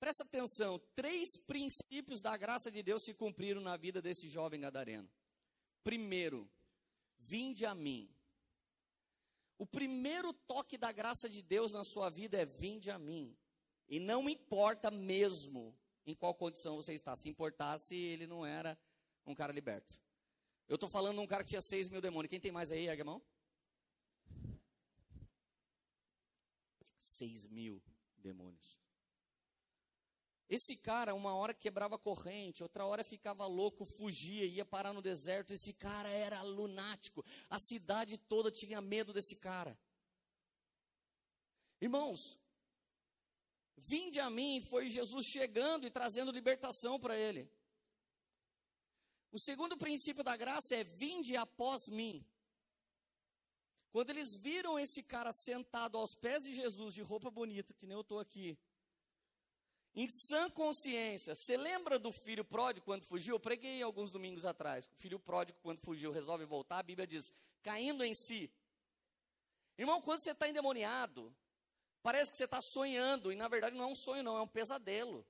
presta 0.00 0.22
atenção: 0.22 0.80
três 0.94 1.36
princípios 1.46 2.22
da 2.22 2.34
graça 2.38 2.72
de 2.72 2.82
Deus 2.82 3.04
se 3.04 3.12
cumpriram 3.12 3.60
na 3.60 3.76
vida 3.76 4.00
desse 4.00 4.30
jovem 4.30 4.60
gadareno. 4.60 5.08
Primeiro, 5.82 6.50
vinde 7.18 7.66
a 7.66 7.74
mim. 7.74 8.08
O 9.58 9.66
primeiro 9.66 10.32
toque 10.32 10.76
da 10.76 10.90
graça 10.90 11.28
de 11.28 11.42
Deus 11.42 11.72
na 11.72 11.84
sua 11.84 12.10
vida 12.10 12.36
é 12.40 12.44
vinde 12.44 12.90
a 12.90 12.98
mim. 12.98 13.36
E 13.88 14.00
não 14.00 14.28
importa 14.28 14.90
mesmo 14.90 15.76
em 16.06 16.14
qual 16.14 16.34
condição 16.34 16.76
você 16.76 16.94
está. 16.94 17.14
Se 17.14 17.28
importasse, 17.28 17.94
ele 17.94 18.26
não 18.26 18.44
era 18.44 18.78
um 19.26 19.34
cara 19.34 19.52
liberto. 19.52 20.00
Eu 20.68 20.76
estou 20.76 20.88
falando 20.88 21.16
de 21.16 21.20
um 21.20 21.26
cara 21.26 21.44
que 21.44 21.50
tinha 21.50 21.60
6 21.60 21.90
mil 21.90 22.00
demônios. 22.00 22.30
Quem 22.30 22.40
tem 22.40 22.52
mais 22.52 22.70
aí, 22.70 22.86
ergue 22.88 23.04
mão? 23.04 23.22
6 26.98 27.46
mil 27.48 27.82
demônios. 28.16 28.78
Esse 30.52 30.76
cara, 30.76 31.14
uma 31.14 31.34
hora 31.34 31.54
quebrava 31.54 31.98
corrente, 31.98 32.62
outra 32.62 32.84
hora 32.84 33.02
ficava 33.02 33.46
louco, 33.46 33.86
fugia, 33.86 34.44
ia 34.44 34.66
parar 34.66 34.92
no 34.92 35.00
deserto. 35.00 35.54
Esse 35.54 35.72
cara 35.72 36.10
era 36.10 36.42
lunático. 36.42 37.24
A 37.48 37.58
cidade 37.58 38.18
toda 38.18 38.50
tinha 38.50 38.78
medo 38.78 39.14
desse 39.14 39.34
cara. 39.36 39.74
Irmãos, 41.80 42.38
vinde 43.78 44.20
a 44.20 44.28
mim, 44.28 44.60
foi 44.68 44.88
Jesus 44.88 45.24
chegando 45.24 45.86
e 45.86 45.90
trazendo 45.90 46.30
libertação 46.30 47.00
para 47.00 47.16
ele. 47.16 47.50
O 49.30 49.38
segundo 49.40 49.78
princípio 49.78 50.22
da 50.22 50.36
graça 50.36 50.76
é 50.76 50.84
vinde 50.84 51.34
após 51.34 51.88
mim. 51.88 52.22
Quando 53.90 54.10
eles 54.10 54.36
viram 54.36 54.78
esse 54.78 55.02
cara 55.02 55.32
sentado 55.32 55.96
aos 55.96 56.14
pés 56.14 56.44
de 56.44 56.54
Jesus, 56.54 56.92
de 56.92 57.00
roupa 57.00 57.30
bonita, 57.30 57.72
que 57.72 57.86
nem 57.86 57.96
eu 57.96 58.02
estou 58.02 58.20
aqui, 58.20 58.58
em 59.94 60.08
sã 60.08 60.48
consciência. 60.50 61.34
Você 61.34 61.56
lembra 61.56 61.98
do 61.98 62.10
filho 62.10 62.44
pródigo 62.44 62.84
quando 62.84 63.04
fugiu? 63.04 63.36
Eu 63.36 63.40
preguei 63.40 63.82
alguns 63.82 64.10
domingos 64.10 64.44
atrás. 64.44 64.86
O 64.86 64.94
filho 64.96 65.18
pródigo, 65.18 65.58
quando 65.62 65.80
fugiu, 65.80 66.12
resolve 66.12 66.44
voltar. 66.44 66.78
A 66.78 66.82
Bíblia 66.82 67.06
diz: 67.06 67.32
caindo 67.62 68.04
em 68.04 68.14
si. 68.14 68.50
Irmão, 69.76 70.00
quando 70.00 70.20
você 70.20 70.32
está 70.32 70.48
endemoniado, 70.48 71.34
parece 72.02 72.30
que 72.30 72.36
você 72.36 72.44
está 72.44 72.60
sonhando. 72.60 73.32
E 73.32 73.36
na 73.36 73.48
verdade 73.48 73.76
não 73.76 73.84
é 73.84 73.88
um 73.88 73.94
sonho, 73.94 74.22
não, 74.22 74.36
é 74.36 74.42
um 74.42 74.48
pesadelo. 74.48 75.26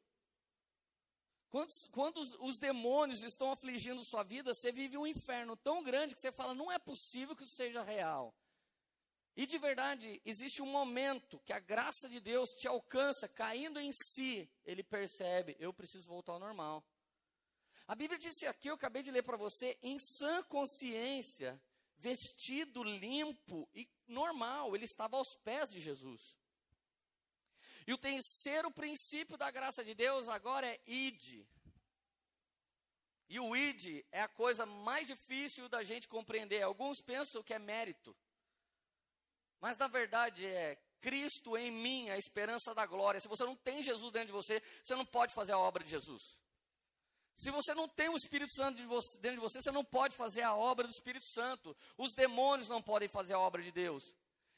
Quando, 1.51 1.71
quando 1.91 2.17
os, 2.19 2.35
os, 2.41 2.57
demônios 2.57 3.23
estão 3.23 3.53
afligindo 3.53 4.03
sua 4.03 4.23
vida, 4.23 4.55
você 4.55 4.73
vive 4.73 4.97
um 4.97 5.07
inferno 5.07 5.55
tão 5.55 5.83
grande 5.83 6.15
que 6.15 6.21
você 6.21 6.33
fala, 6.33 6.55
não 6.55 6.73
é 6.73 6.79
possível 6.79 7.37
que 7.37 7.45
isso 7.45 7.55
seja 7.55 7.83
real. 7.83 8.35
E 9.35 9.47
de 9.47 9.57
verdade, 9.57 10.21
existe 10.27 10.61
um 10.61 10.67
momento 10.67 11.41
que 11.41 11.53
a 11.53 11.59
graça 11.59 12.09
de 12.09 12.21
Deus 12.21 12.53
te 12.53 12.69
alcança, 12.69 13.27
caindo 13.27 13.81
em 13.81 13.91
si, 13.93 14.51
ele 14.65 14.83
percebe, 14.83 15.57
eu 15.59 15.73
preciso 15.73 16.07
voltar 16.07 16.33
ao 16.33 16.39
normal. 16.39 16.85
A 17.89 17.95
Bíblia 17.95 18.19
disse 18.19 18.47
aqui, 18.47 18.69
eu 18.69 18.75
acabei 18.75 19.03
de 19.03 19.11
ler 19.11 19.23
para 19.23 19.37
você, 19.37 19.79
em 19.83 19.99
sã 19.99 20.43
consciência, 20.45 21.61
vestido 21.97 22.83
limpo 22.83 23.69
e 23.75 23.89
normal, 24.07 24.75
ele 24.77 24.85
estava 24.85 25.17
aos 25.17 25.35
pés 25.37 25.71
de 25.71 25.81
Jesus. 25.81 26.37
E 27.87 27.93
o 27.93 27.99
terceiro 27.99 28.71
princípio 28.71 29.37
da 29.39 29.51
graça 29.51 29.83
de 29.83 29.95
Deus 29.95 30.29
agora 30.29 30.67
é 30.67 30.81
id. 30.87 31.45
E 33.29 33.41
o 33.41 33.57
id 33.57 34.05
é 34.13 34.21
a 34.21 34.29
coisa 34.29 34.67
mais 34.67 35.07
difícil 35.07 35.69
da 35.69 35.83
gente 35.83 36.07
compreender. 36.07 36.63
Alguns 36.63 37.01
pensam 37.01 37.43
que 37.43 37.55
é 37.55 37.59
mérito. 37.59 38.15
Mas 39.63 39.79
na 39.79 39.87
verdade 39.87 40.45
é 40.45 40.77
Cristo 41.01 41.57
em 41.57 41.71
mim, 41.71 42.11
a 42.11 42.19
esperança 42.19 42.75
da 42.75 42.85
glória. 42.85 43.21
Se 43.21 43.29
você 43.29 43.45
não 43.45 43.55
tem 43.55 43.81
Jesus 43.81 44.13
dentro 44.13 44.27
de 44.27 44.33
você, 44.33 44.61
você 44.83 44.97
não 44.97 45.07
pode 45.07 45.33
fazer 45.33 45.53
a 45.53 45.59
obra 45.59 45.85
de 45.85 45.91
Jesus. 45.91 46.37
Se 47.37 47.49
você 47.53 47.73
não 47.73 47.89
tem 47.89 48.09
o 48.09 48.17
Espírito 48.17 48.53
Santo 48.53 48.83
dentro 49.21 49.37
de 49.37 49.41
você, 49.41 49.63
você 49.63 49.71
não 49.71 49.85
pode 49.85 50.17
fazer 50.17 50.43
a 50.43 50.53
obra 50.53 50.87
do 50.87 50.91
Espírito 50.91 51.25
Santo. 51.27 51.77
Os 51.97 52.13
demônios 52.13 52.69
não 52.69 52.83
podem 52.83 53.09
fazer 53.09 53.35
a 53.35 53.39
obra 53.39 53.63
de 53.63 53.71
Deus. 53.71 54.13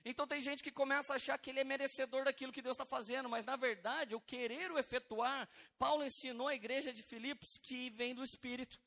Então 0.06 0.26
tem 0.26 0.40
gente 0.40 0.62
que 0.62 0.73
começa 0.73 1.12
a 1.12 1.16
achar 1.16 1.38
que 1.38 1.50
ele 1.50 1.61
é 1.61 1.64
merecedor 1.64 2.25
daquilo 2.25 2.52
que 2.52 2.62
Deus 2.62 2.75
está 2.75 2.87
fazendo, 2.87 3.28
mas 3.28 3.44
na 3.44 3.56
verdade, 3.56 4.14
o 4.14 4.20
querer 4.20 4.73
o 4.73 4.78
efetuar, 4.78 5.46
Paulo 5.78 6.02
ensinou 6.02 6.49
a 6.49 6.54
igreja 6.54 6.94
de 6.94 7.02
Filipos 7.02 7.58
que 7.62 7.90
vem 7.90 8.14
do 8.14 8.25
Espírito. 8.25 8.80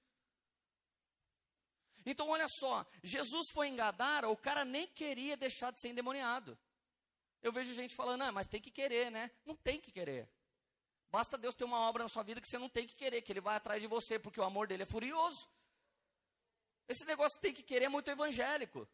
Então 2.10 2.30
olha 2.30 2.48
só, 2.48 2.86
Jesus 3.04 3.50
foi 3.52 3.68
engadar, 3.68 4.24
o 4.24 4.38
cara 4.38 4.64
nem 4.64 4.88
queria 4.88 5.36
deixar 5.36 5.72
de 5.72 5.82
ser 5.82 5.90
endemoniado. 5.90 6.58
Eu 7.44 7.52
vejo 7.52 7.74
gente 7.74 7.94
falando, 7.94 8.22
ah, 8.22 8.32
mas 8.32 8.48
tem 8.48 8.62
que 8.62 8.72
querer, 8.72 9.12
né? 9.12 9.30
Não 9.46 9.58
tem 9.58 9.78
que 9.78 9.92
querer. 9.92 10.30
Basta 11.12 11.38
Deus 11.38 11.54
ter 11.54 11.66
uma 11.66 11.82
obra 11.82 12.04
na 12.04 12.10
sua 12.10 12.24
vida 12.24 12.40
que 12.40 12.48
você 12.48 12.58
não 12.58 12.70
tem 12.70 12.88
que 12.88 12.96
querer, 12.96 13.22
que 13.22 13.34
Ele 13.34 13.42
vai 13.42 13.58
atrás 13.58 13.82
de 13.82 13.88
você, 13.90 14.18
porque 14.18 14.40
o 14.40 14.44
amor 14.46 14.68
dele 14.68 14.84
é 14.84 14.86
furioso. 14.86 15.50
Esse 16.88 17.04
negócio 17.04 17.42
tem 17.42 17.54
que 17.54 17.62
querer 17.62 17.86
é 17.86 17.90
muito 17.90 18.10
evangélico. 18.10 18.88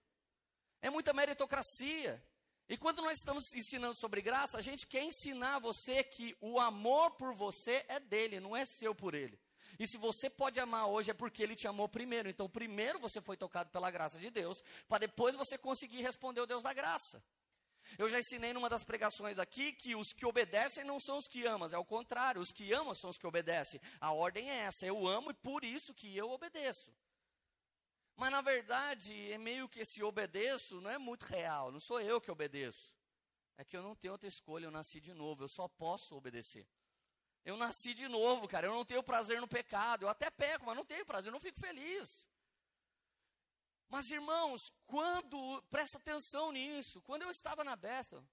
É 0.82 0.90
muita 0.90 1.14
meritocracia. 1.14 2.20
E 2.68 2.76
quando 2.78 3.04
nós 3.04 3.20
estamos 3.20 3.54
ensinando 3.54 3.96
sobre 3.96 4.24
graça, 4.24 4.58
a 4.58 4.62
gente 4.62 4.88
quer 4.88 5.04
ensinar 5.04 5.60
você 5.60 6.04
que 6.04 6.36
o 6.42 6.60
amor 6.60 7.12
por 7.12 7.36
você 7.36 7.86
é 7.88 8.00
dele, 8.00 8.40
não 8.40 8.58
é 8.58 8.66
seu 8.66 8.96
por 8.96 9.14
ele. 9.14 9.40
E 9.80 9.88
se 9.88 9.98
você 9.98 10.30
pode 10.30 10.60
amar 10.60 10.88
hoje 10.88 11.12
é 11.12 11.14
porque 11.14 11.42
ele 11.42 11.56
te 11.56 11.68
amou 11.68 11.90
primeiro. 11.90 12.30
Então, 12.30 12.50
primeiro 12.50 13.00
você 13.00 13.20
foi 13.22 13.36
tocado 13.36 13.70
pela 13.70 13.90
graça 13.90 14.20
de 14.20 14.30
Deus, 14.30 14.64
para 14.88 15.00
depois 15.00 15.36
você 15.36 15.58
conseguir 15.58 16.02
responder 16.02 16.42
o 16.42 16.46
Deus 16.46 16.64
da 16.64 16.74
graça. 16.74 17.24
Eu 17.98 18.10
já 18.10 18.20
ensinei 18.20 18.54
numa 18.54 18.70
das 18.70 18.84
pregações 18.84 19.38
aqui 19.38 19.72
que 19.74 19.96
os 19.96 20.14
que 20.14 20.26
obedecem 20.26 20.84
não 20.84 21.00
são 21.00 21.18
os 21.18 21.28
que 21.28 21.46
amam, 21.46 21.70
é 21.72 21.78
o 21.78 21.86
contrário, 21.86 22.42
os 22.42 22.52
que 22.52 22.72
amam 22.74 22.94
são 22.94 23.10
os 23.10 23.18
que 23.18 23.28
obedecem. 23.28 23.80
A 24.00 24.12
ordem 24.12 24.50
é 24.50 24.60
essa, 24.60 24.86
eu 24.86 25.08
amo 25.08 25.32
e 25.32 25.36
por 25.36 25.64
isso 25.64 25.94
que 25.94 26.16
eu 26.16 26.32
obedeço. 26.32 26.92
Mas 28.16 28.32
na 28.32 28.42
verdade, 28.42 29.32
é 29.32 29.38
meio 29.38 29.68
que 29.68 29.82
esse 29.82 30.04
obedeço 30.04 30.80
não 30.82 30.90
é 30.90 30.98
muito 30.98 31.24
real, 31.24 31.72
não 31.72 31.80
sou 31.80 32.00
eu 32.00 32.22
que 32.22 32.32
obedeço. 32.32 32.94
É 33.58 33.64
que 33.64 33.78
eu 33.78 33.84
não 33.84 33.96
tenho 33.96 34.14
outra 34.14 34.28
escolha, 34.28 34.66
eu 34.66 34.72
nasci 34.72 35.00
de 35.00 35.14
novo, 35.14 35.44
eu 35.44 35.48
só 35.48 35.68
posso 35.68 36.16
obedecer. 36.16 36.68
Eu 37.46 37.58
nasci 37.58 37.94
de 37.94 38.08
novo, 38.08 38.48
cara, 38.48 38.68
eu 38.68 38.74
não 38.74 38.86
tenho 38.86 39.04
prazer 39.04 39.42
no 39.42 39.48
pecado, 39.48 40.04
eu 40.04 40.10
até 40.10 40.30
peco, 40.30 40.66
mas 40.66 40.76
não 40.76 40.86
tenho 40.86 41.06
prazer, 41.06 41.32
não 41.32 41.40
fico 41.40 41.60
feliz. 41.60 42.30
Mas 43.90 44.10
irmãos, 44.10 44.72
quando, 44.88 45.62
presta 45.70 45.98
atenção 45.98 46.52
nisso, 46.52 47.02
quando 47.02 47.24
eu 47.24 47.30
estava 47.30 47.64
na 47.64 47.76
Bethel, 47.76 48.26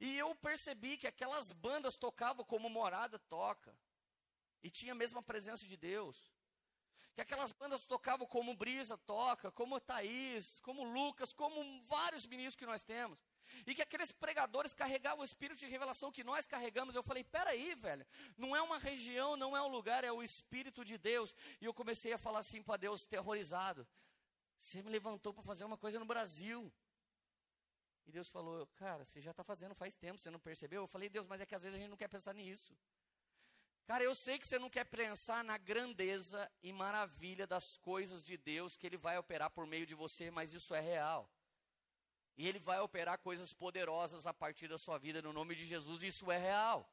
e 0.00 0.16
eu 0.16 0.34
percebi 0.36 0.96
que 0.96 1.06
aquelas 1.06 1.50
bandas 1.50 1.96
tocavam 1.96 2.44
como 2.44 2.68
Morada 2.68 3.18
toca, 3.18 3.74
e 4.62 4.70
tinha 4.70 4.92
a 4.92 4.94
mesma 4.94 5.22
presença 5.22 5.66
de 5.66 5.76
Deus, 5.76 6.30
que 7.14 7.22
aquelas 7.22 7.50
bandas 7.52 7.84
tocavam 7.86 8.26
como 8.26 8.54
Brisa 8.54 8.96
toca, 8.98 9.50
como 9.50 9.80
Thaís, 9.80 10.60
como 10.60 10.84
Lucas, 10.84 11.32
como 11.32 11.82
vários 11.82 12.26
ministros 12.26 12.54
que 12.54 12.66
nós 12.66 12.84
temos. 12.84 13.18
E 13.66 13.74
que 13.74 13.82
aqueles 13.82 14.12
pregadores 14.12 14.74
carregavam 14.74 15.20
o 15.20 15.24
espírito 15.24 15.58
de 15.58 15.66
revelação 15.66 16.12
que 16.12 16.24
nós 16.24 16.46
carregamos. 16.46 16.94
Eu 16.94 17.02
falei, 17.02 17.24
peraí, 17.24 17.74
velho, 17.74 18.06
não 18.36 18.54
é 18.54 18.62
uma 18.62 18.78
região, 18.78 19.36
não 19.36 19.56
é 19.56 19.62
um 19.62 19.68
lugar, 19.68 20.04
é 20.04 20.12
o 20.12 20.22
Espírito 20.22 20.84
de 20.84 20.96
Deus. 20.98 21.34
E 21.60 21.64
eu 21.64 21.74
comecei 21.74 22.12
a 22.12 22.18
falar 22.18 22.40
assim 22.40 22.62
para 22.62 22.76
Deus, 22.76 23.06
terrorizado. 23.06 23.86
Você 24.58 24.82
me 24.82 24.90
levantou 24.90 25.32
para 25.32 25.42
fazer 25.42 25.64
uma 25.64 25.78
coisa 25.78 25.98
no 25.98 26.04
Brasil. 26.04 26.72
E 28.06 28.10
Deus 28.10 28.28
falou, 28.28 28.66
cara, 28.68 29.04
você 29.04 29.20
já 29.20 29.32
está 29.32 29.44
fazendo 29.44 29.74
faz 29.74 29.94
tempo, 29.94 30.18
você 30.18 30.30
não 30.30 30.40
percebeu? 30.40 30.82
Eu 30.82 30.86
falei, 30.86 31.08
Deus, 31.08 31.26
mas 31.26 31.40
é 31.40 31.46
que 31.46 31.54
às 31.54 31.62
vezes 31.62 31.76
a 31.76 31.78
gente 31.78 31.90
não 31.90 31.96
quer 31.96 32.08
pensar 32.08 32.34
nisso. 32.34 32.74
Cara, 33.86 34.04
eu 34.04 34.14
sei 34.14 34.38
que 34.38 34.46
você 34.46 34.58
não 34.58 34.68
quer 34.68 34.84
pensar 34.84 35.42
na 35.42 35.56
grandeza 35.56 36.50
e 36.62 36.72
maravilha 36.72 37.46
das 37.46 37.78
coisas 37.78 38.22
de 38.22 38.36
Deus 38.36 38.76
que 38.76 38.86
Ele 38.86 38.98
vai 38.98 39.16
operar 39.16 39.50
por 39.50 39.66
meio 39.66 39.86
de 39.86 39.94
você, 39.94 40.30
mas 40.30 40.52
isso 40.52 40.74
é 40.74 40.80
real. 40.80 41.30
E 42.38 42.46
Ele 42.46 42.60
vai 42.60 42.78
operar 42.78 43.18
coisas 43.18 43.52
poderosas 43.52 44.24
a 44.24 44.32
partir 44.32 44.68
da 44.68 44.78
sua 44.78 44.96
vida, 44.96 45.20
no 45.20 45.32
nome 45.32 45.56
de 45.56 45.64
Jesus, 45.64 46.04
isso 46.04 46.30
é 46.30 46.38
real. 46.38 46.88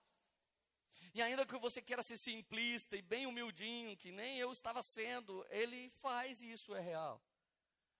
E 1.13 1.21
ainda 1.21 1.45
que 1.45 1.57
você 1.59 1.81
queira 1.83 2.01
ser 2.01 2.17
simplista 2.17 2.97
e 2.97 3.01
bem 3.01 3.27
humildinho, 3.27 3.95
que 3.95 4.11
nem 4.11 4.39
eu 4.39 4.51
estava 4.51 4.81
sendo, 4.81 5.45
Ele 5.51 5.89
faz 6.01 6.41
isso, 6.41 6.73
é 6.73 6.81
real. 6.81 7.21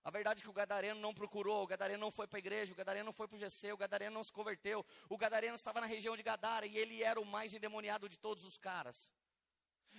A 0.02 0.10
verdade 0.10 0.40
é 0.40 0.42
que 0.42 0.50
o 0.50 0.52
gadareno 0.52 1.00
não 1.00 1.14
procurou, 1.14 1.62
o 1.62 1.66
gadareno 1.66 2.00
não 2.00 2.10
foi 2.10 2.26
para 2.26 2.38
a 2.38 2.44
igreja, 2.44 2.72
o 2.72 2.76
gadareno 2.76 3.06
não 3.06 3.12
foi 3.12 3.28
para 3.28 3.36
o 3.36 3.38
GC, 3.38 3.72
o 3.72 3.76
gadareno 3.76 4.14
não 4.14 4.24
se 4.24 4.32
converteu, 4.32 4.84
o 5.08 5.16
gadareno 5.16 5.54
estava 5.54 5.80
na 5.80 5.86
região 5.86 6.16
de 6.16 6.22
Gadara 6.22 6.66
e 6.66 6.76
ele 6.76 7.02
era 7.02 7.20
o 7.20 7.24
mais 7.24 7.54
endemoniado 7.54 8.08
de 8.08 8.16
todos 8.16 8.44
os 8.44 8.58
caras. 8.58 9.12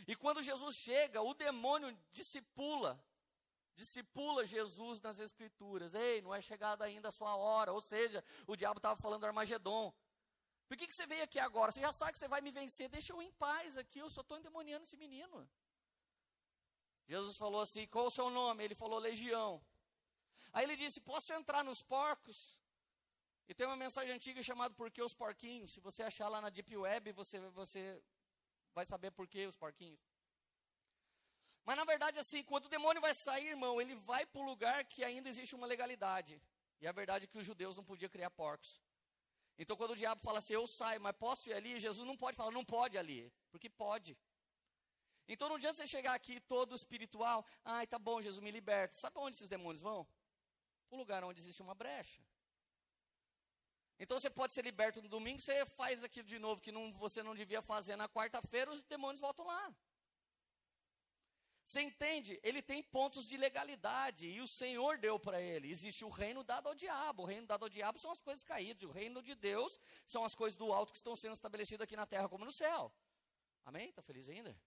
E 0.08 0.16
quando 0.16 0.42
Jesus 0.42 0.76
chega, 0.76 1.22
o 1.22 1.34
demônio 1.34 1.98
discipula, 2.12 3.02
discipula 3.78 4.46
Jesus 4.46 5.00
nas 5.00 5.20
escrituras. 5.20 5.94
Ei, 5.94 6.22
não 6.22 6.34
é 6.34 6.42
chegada 6.42 6.84
ainda 6.84 7.10
a 7.10 7.12
sua 7.12 7.36
hora, 7.36 7.72
ou 7.72 7.80
seja, 7.80 8.24
o 8.46 8.56
diabo 8.56 8.80
estava 8.80 9.00
falando 9.00 9.22
do 9.22 9.28
Armagedon. 9.28 9.94
Por 10.68 10.76
que, 10.76 10.88
que 10.88 10.96
você 10.96 11.06
veio 11.06 11.24
aqui 11.24 11.40
agora? 11.40 11.72
Você 11.72 11.80
já 11.80 11.94
sabe 11.94 12.12
que 12.14 12.20
você 12.20 12.28
vai 12.28 12.42
me 12.42 12.52
vencer, 12.52 12.90
deixa 12.90 13.14
eu 13.14 13.22
em 13.22 13.32
paz 13.34 13.78
aqui, 13.78 14.00
eu 14.00 14.10
só 14.10 14.22
estou 14.22 14.38
endemoniando 14.38 14.84
esse 14.84 14.98
menino. 14.98 15.50
Jesus 17.08 17.38
falou 17.38 17.62
assim: 17.62 17.88
qual 17.88 18.08
o 18.08 18.12
seu 18.12 18.30
nome? 18.30 18.64
Ele 18.66 18.76
falou 18.76 19.00
Legião. 19.00 19.64
Aí 20.52 20.66
ele 20.66 20.76
disse: 20.76 21.00
Posso 21.00 21.32
entrar 21.32 21.64
nos 21.64 21.82
porcos? 21.82 22.60
E 23.48 23.54
tem 23.54 23.66
uma 23.66 23.78
mensagem 23.78 24.14
antiga 24.14 24.44
chamada 24.44 24.74
Por 24.74 24.92
que 24.92 25.02
os 25.02 25.14
porquinhos? 25.14 25.72
Se 25.72 25.80
você 25.80 26.04
achar 26.04 26.28
lá 26.28 26.42
na 26.42 26.50
Deep 26.50 26.76
Web, 26.76 27.14
você, 27.14 27.40
você 27.52 28.04
vai 28.74 28.86
saber 28.86 29.12
por 29.12 29.26
que 29.28 29.46
os 29.46 29.56
porquinhos. 29.56 30.02
Mas 31.68 31.78
na 31.82 31.86
verdade, 31.92 32.18
assim, 32.18 32.42
quando 32.52 32.66
o 32.66 32.74
demônio 32.76 33.02
vai 33.08 33.14
sair, 33.14 33.50
irmão, 33.50 33.80
ele 33.82 33.96
vai 34.10 34.26
para 34.26 34.42
o 34.42 34.46
lugar 34.52 34.78
que 34.86 35.04
ainda 35.04 35.30
existe 35.34 35.54
uma 35.54 35.68
legalidade. 35.68 36.42
E 36.82 36.88
a 36.88 36.94
verdade 37.00 37.26
é 37.26 37.28
que 37.28 37.38
os 37.38 37.46
judeus 37.46 37.76
não 37.76 37.84
podiam 37.84 38.10
criar 38.10 38.32
porcos. 38.32 38.82
Então, 39.60 39.76
quando 39.80 39.92
o 39.92 40.02
diabo 40.04 40.22
fala 40.22 40.40
assim, 40.40 40.54
eu 40.54 40.66
saio, 40.66 41.02
mas 41.02 41.16
posso 41.26 41.50
ir 41.50 41.54
ali? 41.54 41.80
Jesus 41.88 42.08
não 42.08 42.18
pode 42.24 42.38
falar, 42.38 42.52
não 42.52 42.66
pode 42.66 42.98
ali, 42.98 43.22
porque 43.52 43.70
pode. 43.70 44.18
Então, 45.28 45.50
não 45.50 45.58
adianta 45.58 45.78
você 45.78 45.88
chegar 45.88 46.14
aqui 46.14 46.40
todo 46.40 46.74
espiritual, 46.74 47.46
ai, 47.66 47.86
tá 47.86 48.00
bom, 48.00 48.22
Jesus, 48.22 48.42
me 48.42 48.52
liberta. 48.52 48.96
Sabe 48.96 49.20
onde 49.20 49.36
esses 49.36 49.50
demônios 49.50 49.82
vão? 49.82 50.08
para 50.88 50.96
o 50.96 51.00
lugar 51.00 51.24
onde 51.24 51.40
existe 51.40 51.62
uma 51.62 51.76
brecha. 51.76 52.22
Então 54.00 54.20
você 54.20 54.30
pode 54.30 54.54
ser 54.54 54.64
liberto 54.64 55.02
no 55.02 55.10
domingo, 55.10 55.42
você 55.42 55.66
faz 55.66 56.04
aquilo 56.04 56.28
de 56.28 56.40
novo 56.40 56.62
que 56.62 56.72
não, 56.72 56.94
você 56.94 57.24
não 57.24 57.36
devia 57.36 57.62
fazer 57.62 57.96
na 57.96 58.08
quarta-feira, 58.08 58.72
os 58.72 58.82
demônios 58.84 59.20
voltam 59.20 59.46
lá. 59.46 59.76
Você 61.68 61.82
entende? 61.82 62.40
Ele 62.44 62.62
tem 62.62 62.82
pontos 62.82 63.28
de 63.28 63.36
legalidade 63.36 64.26
e 64.26 64.40
o 64.40 64.48
Senhor 64.48 64.98
deu 64.98 65.20
para 65.20 65.42
ele. 65.42 65.70
Existe 65.70 66.06
o 66.06 66.10
reino 66.10 66.42
dado 66.42 66.70
ao 66.70 66.74
diabo. 66.74 67.24
O 67.24 67.26
reino 67.26 67.46
dado 67.46 67.64
ao 67.64 67.70
diabo 67.70 68.00
são 68.00 68.10
as 68.10 68.22
coisas 68.22 68.42
caídas. 68.42 68.90
O 68.90 68.94
reino 68.94 69.22
de 69.22 69.36
Deus 69.36 69.78
são 70.06 70.24
as 70.24 70.34
coisas 70.34 70.58
do 70.58 70.72
alto 70.72 70.94
que 70.94 70.98
estão 70.98 71.14
sendo 71.14 71.34
estabelecidas 71.34 71.84
aqui 71.84 71.94
na 71.94 72.06
terra 72.06 72.30
como 72.30 72.46
no 72.46 72.54
céu. 72.54 72.90
Amém? 73.66 73.90
Está 73.90 74.02
feliz 74.02 74.30
ainda? 74.30 74.58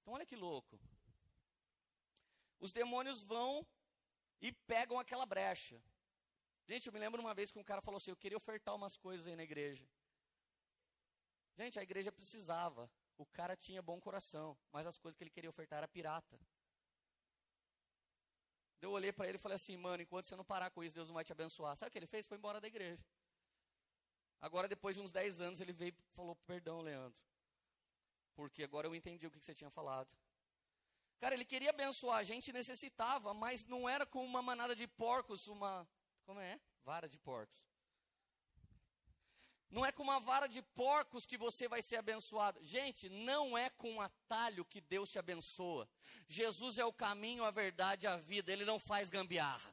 Então 0.00 0.14
olha 0.14 0.24
que 0.24 0.36
louco. 0.36 0.78
Os 2.60 2.70
demônios 2.70 3.20
vão 3.22 3.66
e 4.40 4.52
pegam 4.52 4.96
aquela 4.96 5.26
brecha. 5.26 5.82
Gente, 6.68 6.86
eu 6.86 6.92
me 6.92 7.00
lembro 7.00 7.20
uma 7.20 7.34
vez 7.34 7.50
que 7.50 7.58
um 7.58 7.64
cara 7.64 7.82
falou 7.82 7.96
assim: 7.96 8.12
Eu 8.12 8.16
queria 8.16 8.38
ofertar 8.38 8.76
umas 8.76 8.96
coisas 8.96 9.26
aí 9.26 9.34
na 9.34 9.42
igreja. 9.42 9.84
Gente, 11.56 11.80
a 11.80 11.82
igreja 11.82 12.12
precisava. 12.12 12.88
O 13.22 13.26
cara 13.26 13.54
tinha 13.54 13.82
bom 13.82 14.00
coração, 14.00 14.56
mas 14.72 14.86
as 14.86 14.96
coisas 14.96 15.14
que 15.14 15.22
ele 15.22 15.30
queria 15.36 15.50
ofertar 15.50 15.76
era 15.76 15.86
pirata. 15.86 16.40
Eu 18.80 18.92
olhei 18.92 19.12
para 19.12 19.28
ele 19.28 19.36
e 19.36 19.38
falei 19.38 19.56
assim: 19.56 19.76
Mano, 19.76 20.02
enquanto 20.02 20.24
você 20.24 20.34
não 20.34 20.44
parar 20.44 20.70
com 20.70 20.82
isso, 20.82 20.94
Deus 20.94 21.08
não 21.08 21.14
vai 21.14 21.22
te 21.22 21.30
abençoar. 21.30 21.76
Sabe 21.76 21.90
o 21.90 21.92
que 21.92 21.98
ele 21.98 22.06
fez? 22.06 22.26
Foi 22.26 22.38
embora 22.38 22.62
da 22.62 22.66
igreja. 22.66 23.04
Agora, 24.40 24.66
depois 24.66 24.96
de 24.96 25.02
uns 25.02 25.12
10 25.12 25.38
anos, 25.42 25.60
ele 25.60 25.74
veio 25.74 25.90
e 25.90 26.14
falou: 26.14 26.34
Perdão, 26.46 26.80
Leandro. 26.80 27.20
porque 28.34 28.62
agora 28.62 28.86
eu 28.86 28.94
entendi 28.94 29.26
o 29.26 29.30
que 29.30 29.38
você 29.38 29.54
tinha 29.54 29.70
falado. 29.70 30.16
Cara, 31.18 31.34
ele 31.34 31.44
queria 31.44 31.68
abençoar 31.68 32.16
a 32.16 32.22
gente, 32.22 32.50
necessitava, 32.54 33.34
mas 33.34 33.66
não 33.66 33.86
era 33.86 34.06
com 34.06 34.24
uma 34.24 34.40
manada 34.40 34.74
de 34.74 34.86
porcos, 34.86 35.46
uma. 35.46 35.86
Como 36.24 36.40
é? 36.40 36.58
Vara 36.82 37.06
de 37.06 37.18
porcos. 37.18 37.69
Não 39.70 39.86
é 39.86 39.92
com 39.92 40.02
uma 40.02 40.18
vara 40.18 40.48
de 40.48 40.60
porcos 40.60 41.24
que 41.24 41.38
você 41.38 41.68
vai 41.68 41.80
ser 41.80 41.96
abençoado. 41.96 42.58
Gente, 42.62 43.08
não 43.08 43.56
é 43.56 43.70
com 43.70 43.92
um 43.92 44.00
atalho 44.00 44.64
que 44.64 44.80
Deus 44.80 45.10
te 45.10 45.18
abençoa. 45.18 45.88
Jesus 46.26 46.76
é 46.76 46.84
o 46.84 46.92
caminho, 46.92 47.44
a 47.44 47.52
verdade, 47.52 48.06
a 48.08 48.16
vida. 48.16 48.52
Ele 48.52 48.64
não 48.64 48.80
faz 48.80 49.08
gambiarra. 49.08 49.72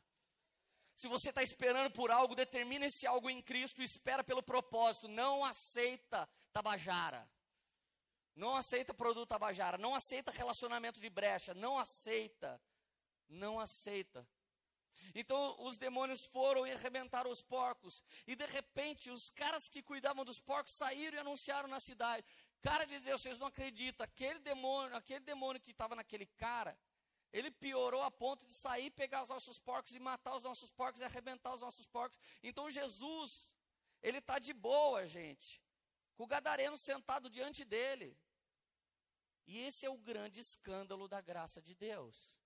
Se 0.96 1.08
você 1.08 1.30
está 1.30 1.42
esperando 1.42 1.92
por 1.92 2.12
algo, 2.12 2.36
determina 2.36 2.86
esse 2.86 3.08
algo 3.08 3.30
em 3.30 3.42
Cristo, 3.42 3.82
espera 3.82 4.24
pelo 4.24 4.44
propósito. 4.44 5.08
Não 5.08 5.44
aceita 5.44 6.30
tabajara. 6.54 7.28
Não 8.36 8.56
aceita 8.56 8.94
produto 8.94 9.30
tabajara. 9.30 9.80
Não 9.80 9.96
aceita 9.96 10.32
relacionamento 10.32 11.00
de 11.00 11.10
brecha. 11.10 11.56
Não 11.56 11.78
aceita. 11.78 12.62
Não 13.28 13.60
aceita. 13.60 14.28
Então 15.14 15.56
os 15.60 15.78
demônios 15.78 16.26
foram 16.26 16.66
e 16.66 16.72
arrebentaram 16.72 17.30
os 17.30 17.42
porcos. 17.42 18.04
E 18.26 18.36
de 18.36 18.46
repente 18.46 19.10
os 19.10 19.30
caras 19.30 19.68
que 19.70 19.82
cuidavam 19.82 20.24
dos 20.24 20.40
porcos 20.40 20.74
saíram 20.74 21.18
e 21.18 21.20
anunciaram 21.20 21.68
na 21.68 21.80
cidade. 21.80 22.26
Cara 22.62 22.86
de 22.86 23.00
Deus, 23.00 23.22
vocês 23.22 23.38
não 23.38 23.48
acreditam. 23.48 24.04
Aquele 24.04 24.40
demônio, 24.40 24.96
aquele 24.96 25.20
demônio 25.20 25.62
que 25.62 25.72
estava 25.72 25.96
naquele 25.96 26.26
cara, 26.26 26.78
ele 27.32 27.52
piorou 27.52 28.02
a 28.04 28.12
ponto 28.12 28.46
de 28.46 28.54
sair, 28.54 28.90
pegar 28.92 29.22
os 29.22 29.30
nossos 29.30 29.60
porcos 29.60 29.96
e 29.96 30.00
matar 30.00 30.36
os 30.36 30.44
nossos 30.44 30.72
porcos 30.72 31.02
e 31.02 31.04
arrebentar 31.04 31.54
os 31.54 31.62
nossos 31.62 31.86
porcos. 31.86 32.20
Então 32.42 32.70
Jesus, 32.70 33.52
ele 34.02 34.20
está 34.20 34.40
de 34.40 34.54
boa, 34.54 35.06
gente. 35.08 35.62
Com 36.16 36.24
o 36.24 36.28
gadareno 36.28 36.78
sentado 36.78 37.30
diante 37.30 37.64
dele. 37.64 38.18
E 39.46 39.60
esse 39.60 39.86
é 39.86 39.90
o 39.90 39.98
grande 39.98 40.40
escândalo 40.40 41.08
da 41.08 41.22
graça 41.22 41.62
de 41.62 41.74
Deus. 41.74 42.37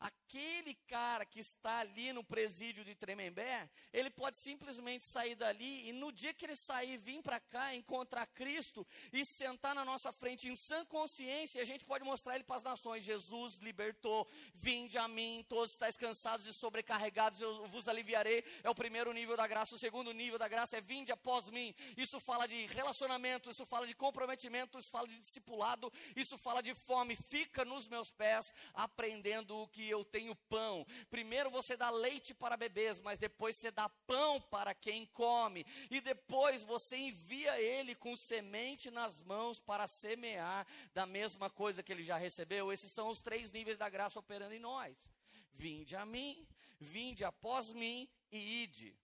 Aquele 0.00 0.74
cara 0.86 1.24
que 1.24 1.40
está 1.40 1.78
ali 1.78 2.12
no 2.12 2.24
presídio 2.24 2.84
de 2.84 2.94
Tremembé, 2.94 3.68
ele 3.92 4.10
pode 4.10 4.36
simplesmente 4.36 5.04
sair 5.04 5.34
dali 5.34 5.88
e 5.88 5.92
no 5.92 6.10
dia 6.12 6.34
que 6.34 6.44
ele 6.44 6.56
sair, 6.56 6.96
vir 6.96 7.22
para 7.22 7.40
cá, 7.40 7.74
encontrar 7.74 8.26
Cristo 8.26 8.86
e 9.12 9.24
sentar 9.24 9.74
na 9.74 9.84
nossa 9.84 10.12
frente 10.12 10.48
em 10.48 10.56
sã 10.56 10.84
consciência, 10.86 11.62
a 11.62 11.64
gente 11.64 11.84
pode 11.84 12.04
mostrar 12.04 12.34
ele 12.34 12.44
para 12.44 12.56
as 12.56 12.62
nações: 12.62 13.04
Jesus 13.04 13.56
libertou, 13.58 14.28
vinde 14.54 14.98
a 14.98 15.06
mim, 15.06 15.44
todos 15.48 15.72
estáis 15.72 15.96
cansados 15.96 16.46
e 16.46 16.52
sobrecarregados, 16.52 17.40
eu 17.40 17.66
vos 17.66 17.88
aliviarei. 17.88 18.44
É 18.62 18.70
o 18.70 18.74
primeiro 18.74 19.12
nível 19.12 19.36
da 19.36 19.46
graça. 19.46 19.74
O 19.74 19.78
segundo 19.78 20.12
nível 20.12 20.38
da 20.38 20.48
graça 20.48 20.76
é 20.76 20.80
vinde 20.80 21.12
após 21.12 21.50
mim. 21.50 21.74
Isso 21.96 22.18
fala 22.20 22.46
de 22.46 22.66
relacionamento, 22.66 23.50
isso 23.50 23.64
fala 23.64 23.86
de 23.86 23.94
comprometimento, 23.94 24.78
isso 24.78 24.90
fala 24.90 25.08
de 25.08 25.18
discipulado, 25.18 25.92
isso 26.16 26.36
fala 26.36 26.62
de 26.62 26.74
fome. 26.74 27.16
Fica 27.16 27.64
nos 27.64 27.88
meus 27.88 28.10
pés, 28.10 28.52
aprendendo 28.74 29.56
o 29.56 29.68
que 29.68 29.83
eu 29.88 30.04
tenho 30.04 30.34
pão. 30.34 30.86
Primeiro 31.10 31.50
você 31.50 31.76
dá 31.76 31.90
leite 31.90 32.34
para 32.34 32.56
bebês, 32.56 33.00
mas 33.00 33.18
depois 33.18 33.56
você 33.56 33.70
dá 33.70 33.88
pão 33.88 34.40
para 34.40 34.74
quem 34.74 35.06
come. 35.06 35.66
E 35.90 36.00
depois 36.00 36.62
você 36.62 36.96
envia 36.96 37.60
ele 37.60 37.94
com 37.94 38.16
semente 38.16 38.90
nas 38.90 39.22
mãos 39.22 39.60
para 39.60 39.86
semear 39.86 40.66
da 40.92 41.06
mesma 41.06 41.50
coisa 41.50 41.82
que 41.82 41.92
ele 41.92 42.02
já 42.02 42.16
recebeu. 42.16 42.72
Esses 42.72 42.90
são 42.90 43.08
os 43.08 43.20
três 43.20 43.50
níveis 43.50 43.76
da 43.76 43.88
graça 43.88 44.18
operando 44.18 44.54
em 44.54 44.60
nós. 44.60 45.10
Vinde 45.52 45.94
a 45.96 46.04
mim, 46.04 46.46
vinde 46.80 47.24
após 47.24 47.72
mim 47.72 48.08
e 48.30 48.62
ide. 48.64 48.96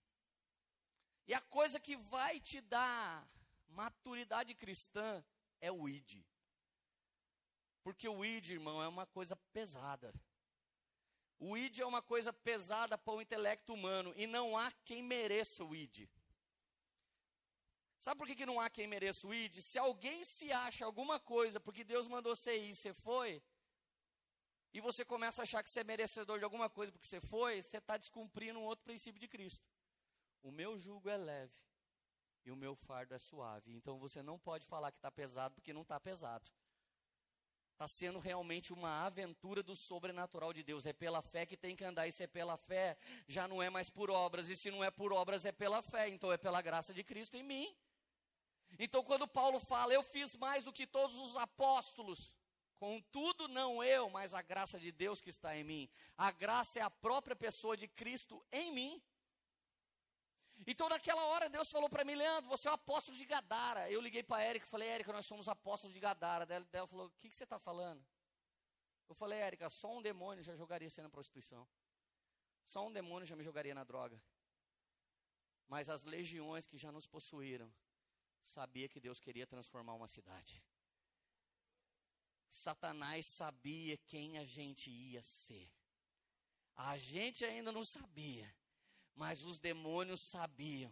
E 1.27 1.35
a 1.35 1.41
coisa 1.41 1.79
que 1.79 1.97
vai 1.97 2.41
te 2.41 2.61
dar 2.61 3.25
maturidade 3.69 4.55
cristã 4.55 5.25
é 5.61 5.71
o 5.71 5.89
id. 5.89 6.25
Porque 7.83 8.09
o 8.09 8.25
id, 8.25 8.51
irmão, 8.51 8.83
é 8.83 8.89
uma 8.89 9.07
coisa 9.07 9.37
pesada. 9.53 10.13
O 11.41 11.57
id 11.57 11.81
é 11.81 11.87
uma 11.87 12.03
coisa 12.03 12.33
pesada 12.33 12.99
para 12.99 13.15
o 13.15 13.21
intelecto 13.21 13.73
humano 13.73 14.13
e 14.15 14.27
não 14.27 14.57
há 14.57 14.71
quem 14.85 15.03
mereça 15.03 15.65
o 15.65 15.75
id. 15.75 16.07
Sabe 17.99 18.19
por 18.19 18.27
que, 18.27 18.37
que 18.37 18.47
não 18.47 18.61
há 18.61 18.69
quem 18.69 18.87
mereça 18.87 19.27
o 19.27 19.33
id? 19.33 19.61
Se 19.61 19.79
alguém 19.79 20.23
se 20.25 20.53
acha 20.53 20.85
alguma 20.85 21.19
coisa 21.19 21.59
porque 21.59 21.83
Deus 21.83 22.07
mandou 22.07 22.37
você 22.37 22.59
ir, 22.59 22.75
você 22.75 22.93
foi, 22.93 23.43
e 24.73 24.81
você 24.81 25.05
começa 25.05 25.43
a 25.43 25.45
achar 25.45 25.63
que 25.63 25.71
você 25.71 25.81
é 25.81 25.85
merecedor 25.85 26.39
de 26.39 26.45
alguma 26.45 26.71
coisa 26.71 26.93
porque 26.93 27.07
você 27.07 27.21
foi, 27.21 27.63
você 27.63 27.79
está 27.79 27.97
descumprindo 27.97 28.59
um 28.59 28.63
outro 28.63 28.85
princípio 28.85 29.19
de 29.19 29.27
Cristo. 29.27 29.67
O 30.43 30.51
meu 30.51 30.79
jugo 30.79 31.09
é 31.09 31.17
leve 31.17 31.53
e 32.45 32.51
o 32.51 32.57
meu 32.57 32.75
fardo 32.77 33.15
é 33.15 33.19
suave. 33.19 33.73
Então 33.73 33.99
você 33.99 34.23
não 34.23 34.39
pode 34.39 34.67
falar 34.67 34.93
que 34.93 34.99
está 34.99 35.11
pesado 35.11 35.55
porque 35.55 35.73
não 35.73 35.83
está 35.83 35.99
pesado. 35.99 36.49
Está 37.81 37.89
sendo 37.89 38.19
realmente 38.19 38.75
uma 38.75 39.07
aventura 39.07 39.63
do 39.63 39.75
sobrenatural 39.75 40.53
de 40.53 40.63
Deus. 40.63 40.85
É 40.85 40.93
pela 40.93 41.23
fé 41.23 41.47
que 41.47 41.57
tem 41.57 41.75
que 41.75 41.83
andar. 41.83 42.07
E 42.07 42.13
se 42.13 42.25
é 42.25 42.27
pela 42.27 42.59
fé, 42.59 42.95
já 43.27 43.49
não 43.49 43.63
é 43.63 43.71
mais 43.71 43.89
por 43.89 44.11
obras. 44.11 44.51
E 44.51 44.55
se 44.55 44.71
não 44.71 44.85
é 44.85 44.91
por 44.91 45.15
obras, 45.15 45.47
é 45.47 45.51
pela 45.51 45.81
fé. 45.81 46.07
Então 46.11 46.31
é 46.31 46.37
pela 46.37 46.61
graça 46.61 46.93
de 46.93 47.03
Cristo 47.03 47.39
em 47.39 47.43
mim. 47.43 47.75
Então, 48.79 49.03
quando 49.03 49.27
Paulo 49.27 49.59
fala, 49.59 49.95
eu 49.95 50.03
fiz 50.03 50.37
mais 50.37 50.63
do 50.63 50.75
que 50.75 50.87
todos 50.87 51.17
os 51.17 51.35
apóstolos, 51.39 52.35
contudo, 52.79 53.49
não 53.49 53.83
eu, 53.83 54.11
mas 54.11 54.35
a 54.35 54.43
graça 54.43 54.79
de 54.79 54.93
Deus 54.93 55.23
que 55.23 55.31
está 55.31 55.57
em 55.57 55.65
mim. 55.65 55.89
A 56.19 56.31
graça 56.31 56.81
é 56.81 56.83
a 56.83 56.91
própria 56.91 57.35
pessoa 57.35 57.79
de 57.79 57.89
Cristo 57.89 58.45
em 58.53 58.75
mim. 58.75 59.03
Então, 60.67 60.89
naquela 60.89 61.25
hora, 61.25 61.49
Deus 61.49 61.71
falou 61.71 61.89
para 61.89 62.05
mim, 62.05 62.15
Leandro, 62.15 62.49
você 62.49 62.69
é 62.69 62.73
apóstolo 62.73 63.17
de 63.17 63.25
Gadara. 63.25 63.91
Eu 63.91 64.01
liguei 64.01 64.23
para 64.23 64.43
a 64.43 64.43
Érica 64.43 64.67
e 64.67 64.69
falei, 64.69 64.89
Érica, 64.89 65.13
nós 65.13 65.27
somos 65.27 65.49
apóstolos 65.49 65.95
de 65.95 66.01
Gadara. 66.01 66.45
Daí 66.45 66.63
ela 66.73 66.87
falou, 66.87 67.07
o 67.07 67.11
que, 67.19 67.29
que 67.29 67.37
você 67.37 67.45
está 67.45 67.59
falando? 67.59 68.05
Eu 69.09 69.15
falei, 69.15 69.39
Érica, 69.39 69.71
só 69.71 69.97
um 69.97 70.03
demônio 70.03 70.45
já 70.45 70.55
jogaria 70.55 70.89
você 70.89 71.03
na 71.03 71.09
prostituição. 71.09 71.67
Só 72.67 72.87
um 72.87 72.93
demônio 72.93 73.27
já 73.27 73.35
me 73.35 73.43
jogaria 73.43 73.75
na 73.75 73.85
droga. 73.85 74.23
Mas 75.67 75.89
as 75.89 76.05
legiões 76.05 76.67
que 76.67 76.77
já 76.77 76.93
nos 76.93 77.07
possuíram, 77.07 77.73
sabia 78.43 78.89
que 78.89 79.01
Deus 79.01 79.19
queria 79.19 79.47
transformar 79.47 79.95
uma 79.95 80.09
cidade. 80.09 80.63
Satanás 82.49 83.27
sabia 83.27 83.97
quem 83.97 84.39
a 84.39 84.45
gente 84.45 84.91
ia 84.91 85.23
ser. 85.23 85.71
A 86.75 86.97
gente 86.97 87.45
ainda 87.45 87.73
não 87.73 87.85
sabia 87.85 88.53
mas 89.21 89.45
os 89.45 89.59
demônios 89.59 90.19
sabiam 90.19 90.91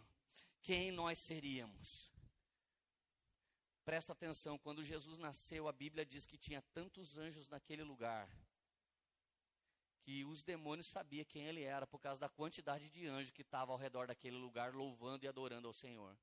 quem 0.60 0.92
nós 0.92 1.16
seríamos. 1.18 2.12
Presta 3.86 4.12
atenção, 4.12 4.58
quando 4.58 4.84
Jesus 4.84 5.16
nasceu, 5.16 5.66
a 5.66 5.72
Bíblia 5.72 6.04
diz 6.04 6.26
que 6.26 6.36
tinha 6.36 6.60
tantos 6.74 7.16
anjos 7.16 7.48
naquele 7.48 7.82
lugar, 7.82 8.28
que 10.02 10.26
os 10.26 10.42
demônios 10.42 10.88
sabiam 10.88 11.24
quem 11.24 11.46
ele 11.46 11.62
era, 11.62 11.86
por 11.86 11.98
causa 11.98 12.20
da 12.20 12.28
quantidade 12.28 12.90
de 12.90 13.06
anjos 13.06 13.30
que 13.30 13.40
estavam 13.40 13.72
ao 13.72 13.80
redor 13.80 14.06
daquele 14.06 14.36
lugar, 14.36 14.74
louvando 14.74 15.24
e 15.24 15.28
adorando 15.28 15.66
ao 15.66 15.72
Senhor. 15.72 16.14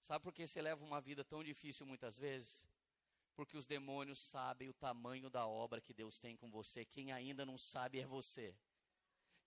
Sabe 0.00 0.22
por 0.22 0.32
que 0.32 0.46
você 0.46 0.62
leva 0.62 0.84
uma 0.84 1.00
vida 1.00 1.24
tão 1.24 1.42
difícil 1.42 1.84
muitas 1.86 2.16
vezes? 2.16 2.64
Porque 3.34 3.56
os 3.56 3.66
demônios 3.66 4.20
sabem 4.20 4.68
o 4.68 4.74
tamanho 4.74 5.28
da 5.28 5.44
obra 5.44 5.80
que 5.80 5.92
Deus 5.92 6.20
tem 6.20 6.36
com 6.36 6.48
você. 6.48 6.84
Quem 6.84 7.10
ainda 7.10 7.44
não 7.44 7.58
sabe 7.58 7.98
é 7.98 8.06
você. 8.06 8.54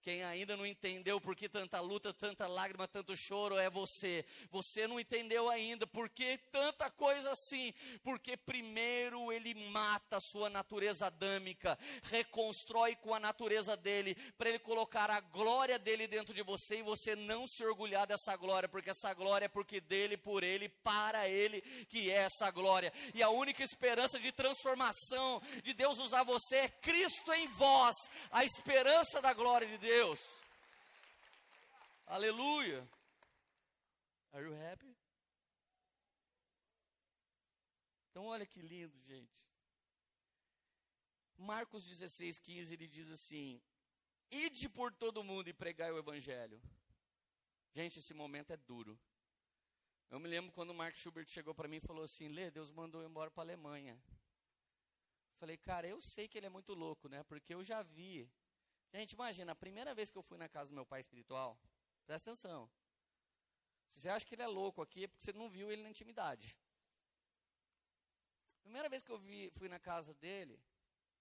Quem 0.06 0.24
ainda 0.24 0.56
não 0.56 0.68
entendeu 0.68 1.20
por 1.20 1.36
que 1.36 1.50
tanta 1.50 1.80
luta, 1.80 2.14
tanta 2.14 2.46
lágrima, 2.46 2.88
tanto 2.88 3.18
choro 3.18 3.58
é 3.58 3.72
você. 3.72 4.24
Você 4.52 4.86
não 4.88 5.00
entendeu 5.00 5.50
ainda 5.50 5.88
por 5.88 6.10
que 6.10 6.38
tanta 6.52 6.92
coisa 6.92 7.32
assim. 7.32 7.74
Porque 8.04 8.38
primeiro 8.38 9.32
ele 9.32 9.56
mata 9.72 10.18
a 10.18 10.20
sua 10.20 10.48
natureza 10.48 11.08
adâmica, 11.08 11.76
reconstrói 12.04 12.96
com 12.98 13.16
a 13.16 13.20
natureza 13.20 13.76
dele, 13.76 14.14
para 14.38 14.50
ele 14.50 14.60
colocar 14.60 15.10
a 15.10 15.20
glória 15.20 15.80
dele 15.80 16.06
dentro 16.06 16.36
de 16.36 16.44
você 16.44 16.82
e 16.82 16.84
você 16.84 17.16
não 17.16 17.48
se 17.48 17.66
orgulhar 17.66 18.06
dessa 18.06 18.36
glória, 18.36 18.70
porque 18.70 18.92
essa 18.92 19.12
glória 19.12 19.46
é 19.46 19.50
porque 19.50 19.82
dele, 19.82 20.18
por 20.18 20.44
ele, 20.44 20.70
para 20.70 21.28
ele 21.28 21.62
que 21.90 22.12
é 22.12 22.18
essa 22.18 22.52
glória. 22.52 22.94
E 23.16 23.24
a 23.24 23.32
única 23.32 23.64
esperança 23.64 24.20
de 24.20 24.32
transformação 24.32 25.42
de 25.64 25.74
Deus 25.74 25.98
usar 25.98 26.22
você 26.22 26.58
é 26.58 26.70
Cristo 26.70 27.34
em 27.34 27.48
vós, 27.48 27.96
a 28.30 28.46
esperança 28.46 29.20
da 29.20 29.34
glória 29.34 29.68
de 29.68 29.80
Deus. 29.80 29.95
Deus. 29.96 30.42
Aleluia. 32.06 32.86
Are 34.34 34.44
you 34.46 34.54
happy? 34.54 34.94
Então, 38.10 38.26
olha 38.26 38.46
que 38.46 38.62
lindo, 38.62 39.00
gente. 39.04 39.40
Marcos 41.38 41.86
16, 41.86 42.40
15, 42.40 42.74
ele 42.74 42.88
diz 42.88 43.10
assim: 43.10 43.62
Ide 44.30 44.68
por 44.68 44.92
todo 44.94 45.24
mundo 45.24 45.48
e 45.48 45.54
pregai 45.54 45.92
o 45.94 45.98
evangelho. 45.98 46.62
Gente, 47.74 48.00
esse 48.00 48.14
momento 48.14 48.52
é 48.52 48.58
duro. 48.58 49.00
Eu 50.10 50.20
me 50.20 50.28
lembro 50.28 50.52
quando 50.52 50.72
o 50.72 50.80
Mark 50.82 50.98
Schubert 50.98 51.28
chegou 51.30 51.56
para 51.56 51.70
mim 51.70 51.78
e 51.78 51.88
falou 51.88 52.04
assim: 52.04 52.28
Lê, 52.28 52.52
Deus 52.52 52.70
mandou 52.70 53.02
eu 53.02 53.10
embora 53.10 53.32
para 53.32 53.44
a 53.44 53.46
Alemanha. 53.46 53.98
Falei, 55.38 55.56
cara, 55.56 55.88
eu 55.88 56.02
sei 56.02 56.28
que 56.28 56.38
ele 56.38 56.48
é 56.48 56.50
muito 56.58 56.74
louco, 56.74 57.08
né? 57.08 57.24
Porque 57.24 57.54
eu 57.54 57.64
já 57.64 57.82
vi 57.82 58.30
Gente, 58.96 59.12
imagina, 59.12 59.52
a 59.52 59.56
primeira 59.56 59.94
vez 59.94 60.10
que 60.10 60.18
eu 60.18 60.24
fui 60.24 60.38
na 60.38 60.48
casa 60.48 60.70
do 60.70 60.74
meu 60.74 60.86
pai 60.86 61.02
espiritual, 61.02 61.60
presta 62.06 62.32
atenção. 62.32 62.70
Se 63.90 64.00
você 64.00 64.08
acha 64.08 64.26
que 64.26 64.34
ele 64.36 64.42
é 64.42 64.48
louco 64.48 64.82
aqui, 64.82 65.04
é 65.04 65.08
porque 65.10 65.22
você 65.22 65.34
não 65.34 65.50
viu 65.50 65.70
ele 65.70 65.84
na 65.84 65.90
intimidade. 65.90 66.58
Primeira 68.64 68.88
vez 68.88 69.04
que 69.04 69.12
eu 69.12 69.18
vi, 69.18 69.52
fui 69.58 69.68
na 69.68 69.80
casa 69.80 70.14
dele, 70.14 70.58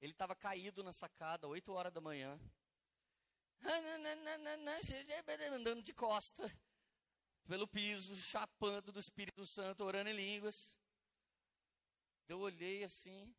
ele 0.00 0.12
estava 0.12 0.36
caído 0.36 0.84
na 0.84 0.92
sacada, 0.92 1.48
8 1.48 1.72
horas 1.72 1.92
da 1.92 2.00
manhã. 2.00 2.38
Andando 5.52 5.82
de 5.82 5.92
costa 5.92 6.48
pelo 7.44 7.66
piso, 7.66 8.14
chapando 8.14 8.92
do 8.92 9.00
Espírito 9.00 9.44
Santo, 9.44 9.82
orando 9.82 10.10
em 10.10 10.14
línguas. 10.14 10.76
Eu 12.28 12.38
olhei 12.38 12.84
assim. 12.84 13.34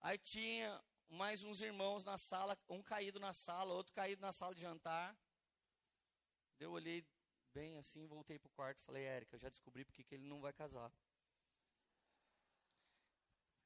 Aí 0.00 0.18
tinha 0.18 0.82
mais 1.08 1.42
uns 1.42 1.60
irmãos 1.60 2.04
na 2.04 2.18
sala, 2.18 2.58
um 2.68 2.82
caído 2.82 3.20
na 3.20 3.32
sala, 3.32 3.74
outro 3.74 3.92
caído 3.92 4.20
na 4.20 4.32
sala 4.32 4.54
de 4.54 4.60
jantar. 4.60 5.16
Eu 6.58 6.72
olhei 6.72 7.04
bem 7.52 7.76
assim, 7.76 8.06
voltei 8.06 8.38
pro 8.38 8.50
quarto 8.50 8.80
e 8.80 8.84
falei, 8.84 9.04
Érica, 9.04 9.36
eu 9.36 9.40
já 9.40 9.48
descobri 9.48 9.84
porque 9.84 10.02
que 10.02 10.14
ele 10.14 10.26
não 10.26 10.40
vai 10.40 10.52
casar. 10.52 10.92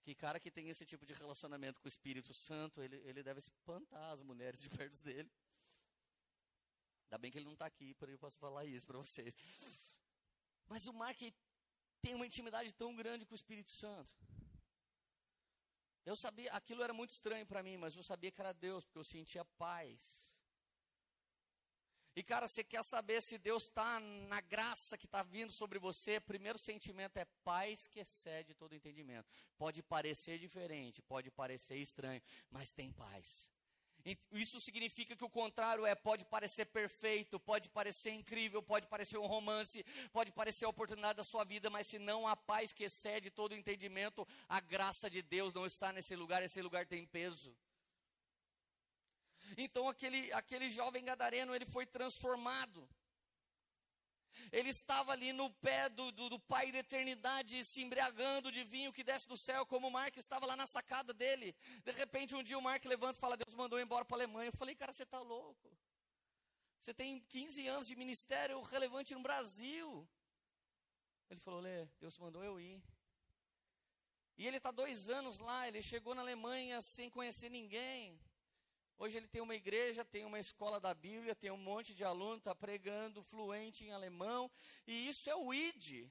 Que 0.03 0.15
cara 0.15 0.41
que 0.41 0.51
tem 0.51 0.69
esse 0.69 0.87
tipo 0.87 1.05
de 1.05 1.13
relacionamento 1.13 1.81
com 1.81 1.87
o 1.87 1.89
Espírito 1.89 2.33
Santo, 2.33 2.83
ele, 2.83 2.97
ele 2.97 3.23
deve 3.23 3.39
espantar 3.39 4.11
as 4.13 4.23
mulheres 4.23 4.61
de 4.61 4.69
perto 4.71 5.03
dele. 5.03 5.31
Ainda 7.05 7.19
bem 7.19 7.31
que 7.31 7.39
ele 7.39 7.47
não 7.47 7.55
está 7.55 7.67
aqui, 7.67 7.95
por 7.95 8.09
eu 8.09 8.19
posso 8.19 8.39
falar 8.39 8.65
isso 8.67 8.87
para 8.87 8.99
vocês. 8.99 9.35
Mas 10.67 10.87
o 10.87 10.93
Mark 10.93 11.19
tem 12.03 12.15
uma 12.15 12.27
intimidade 12.27 12.73
tão 12.75 12.95
grande 12.95 13.25
com 13.25 13.33
o 13.33 13.35
Espírito 13.35 13.71
Santo. 13.71 14.13
Eu 16.09 16.17
sabia, 16.17 16.51
aquilo 16.53 16.83
era 16.83 16.95
muito 16.95 17.11
estranho 17.11 17.45
para 17.45 17.63
mim, 17.63 17.77
mas 17.77 17.95
eu 17.95 18.03
sabia 18.03 18.31
que 18.31 18.41
era 18.41 18.55
Deus, 18.55 18.83
porque 18.83 18.99
eu 18.99 19.05
sentia 19.05 19.45
paz. 19.45 20.41
E 22.17 22.23
cara, 22.23 22.49
você 22.49 22.65
quer 22.65 22.83
saber 22.83 23.21
se 23.21 23.37
Deus 23.37 23.65
está 23.65 24.01
na 24.01 24.41
graça 24.41 24.97
que 24.97 25.05
está 25.05 25.23
vindo 25.23 25.53
sobre 25.53 25.79
você? 25.79 26.19
Primeiro 26.19 26.59
sentimento 26.59 27.19
é 27.19 27.27
paz 27.45 27.87
que 27.87 28.01
excede 28.01 28.55
todo 28.55 28.75
entendimento. 28.75 29.31
Pode 29.59 29.83
parecer 29.83 30.39
diferente, 30.39 31.03
pode 31.03 31.31
parecer 31.31 31.77
estranho, 31.77 32.23
mas 32.51 32.73
tem 32.73 32.91
paz. 32.91 33.53
Isso 34.33 34.61
significa 34.61 35.15
que 35.17 35.25
o 35.25 35.29
contrário 35.29 35.85
é: 35.85 35.95
pode 35.95 36.25
parecer 36.25 36.67
perfeito, 36.67 37.39
pode 37.39 37.69
parecer 37.69 38.11
incrível, 38.11 38.63
pode 38.63 38.87
parecer 38.87 39.19
um 39.19 39.27
romance, 39.27 39.85
pode 40.13 40.33
parecer 40.33 40.65
a 40.65 40.69
oportunidade 40.69 41.17
da 41.17 41.25
sua 41.25 41.45
vida, 41.45 41.69
mas 41.69 41.87
se 41.87 41.99
não 41.99 42.27
há 42.27 42.37
paz 42.37 42.73
que 42.73 42.85
excede 42.85 43.31
todo 43.31 43.55
entendimento, 43.55 44.27
a 44.49 44.61
graça 44.61 45.11
de 45.11 45.21
Deus 45.21 45.53
não 45.53 45.67
está 45.67 45.93
nesse 45.93 46.15
lugar, 46.17 46.43
esse 46.43 46.63
lugar 46.63 46.87
tem 46.87 47.05
peso. 47.05 47.55
Então 49.57 49.89
aquele, 49.89 50.33
aquele 50.33 50.69
jovem 50.69 51.05
gadareno, 51.05 51.55
ele 51.55 51.67
foi 51.67 51.87
transformado. 51.87 52.89
Ele 54.51 54.71
estava 54.71 55.13
ali 55.13 55.33
no 55.33 55.51
pé 55.51 55.89
do, 55.89 56.11
do, 56.13 56.29
do, 56.29 56.39
Pai 56.39 56.73
da 56.73 56.79
eternidade, 56.79 57.65
se 57.65 57.83
embriagando 57.83 58.51
de 58.51 58.65
vinho 58.65 58.93
que 58.93 59.05
desce 59.05 59.27
do 59.29 59.37
céu, 59.37 59.67
como 59.67 59.89
o 59.89 59.91
Mark 59.91 60.17
estava 60.17 60.47
lá 60.47 60.57
na 60.57 60.67
sacada 60.67 61.13
dele. 61.13 61.55
De 61.85 61.93
repente, 61.93 62.35
um 62.35 62.43
dia 62.43 62.59
o 62.59 62.63
Mark 62.63 62.85
levanta 62.85 63.19
e 63.19 63.21
fala: 63.21 63.37
Deus 63.37 63.55
mandou 63.55 63.81
embora 63.81 64.05
para 64.05 64.17
a 64.17 64.19
Alemanha. 64.19 64.49
Eu 64.49 64.57
falei, 64.57 64.75
cara, 64.75 64.93
você 64.93 65.03
está 65.03 65.21
louco. 65.21 65.69
Você 66.81 66.95
tem 66.95 67.21
15 67.21 67.67
anos 67.67 67.87
de 67.87 67.97
ministério 67.97 68.61
relevante 68.63 69.15
no 69.15 69.21
Brasil. 69.21 70.09
Ele 71.31 71.41
falou: 71.41 71.61
Lê, 71.61 71.87
Deus 72.01 72.19
mandou 72.19 72.43
eu 72.43 72.59
ir. 72.59 72.83
E 74.39 74.47
ele 74.47 74.59
está 74.59 74.71
dois 74.71 75.11
anos 75.11 75.41
lá, 75.41 75.67
ele 75.67 75.83
chegou 75.83 76.15
na 76.15 76.23
Alemanha 76.23 76.81
sem 76.81 77.11
conhecer 77.11 77.51
ninguém. 77.51 78.19
Hoje 78.99 79.17
ele 79.17 79.29
tem 79.29 79.41
uma 79.41 79.55
igreja, 79.55 80.05
tem 80.05 80.25
uma 80.25 80.41
escola 80.41 80.81
da 80.81 80.93
Bíblia, 80.93 81.35
tem 81.35 81.53
um 81.53 81.57
monte 81.57 81.95
de 81.95 82.03
aluno, 82.03 82.39
está 82.39 82.53
pregando 82.53 83.23
fluente 83.23 83.85
em 83.85 83.93
alemão, 83.93 84.51
e 84.87 85.09
isso 85.09 85.31
é 85.31 85.37
o 85.37 85.55
ID. 85.55 86.11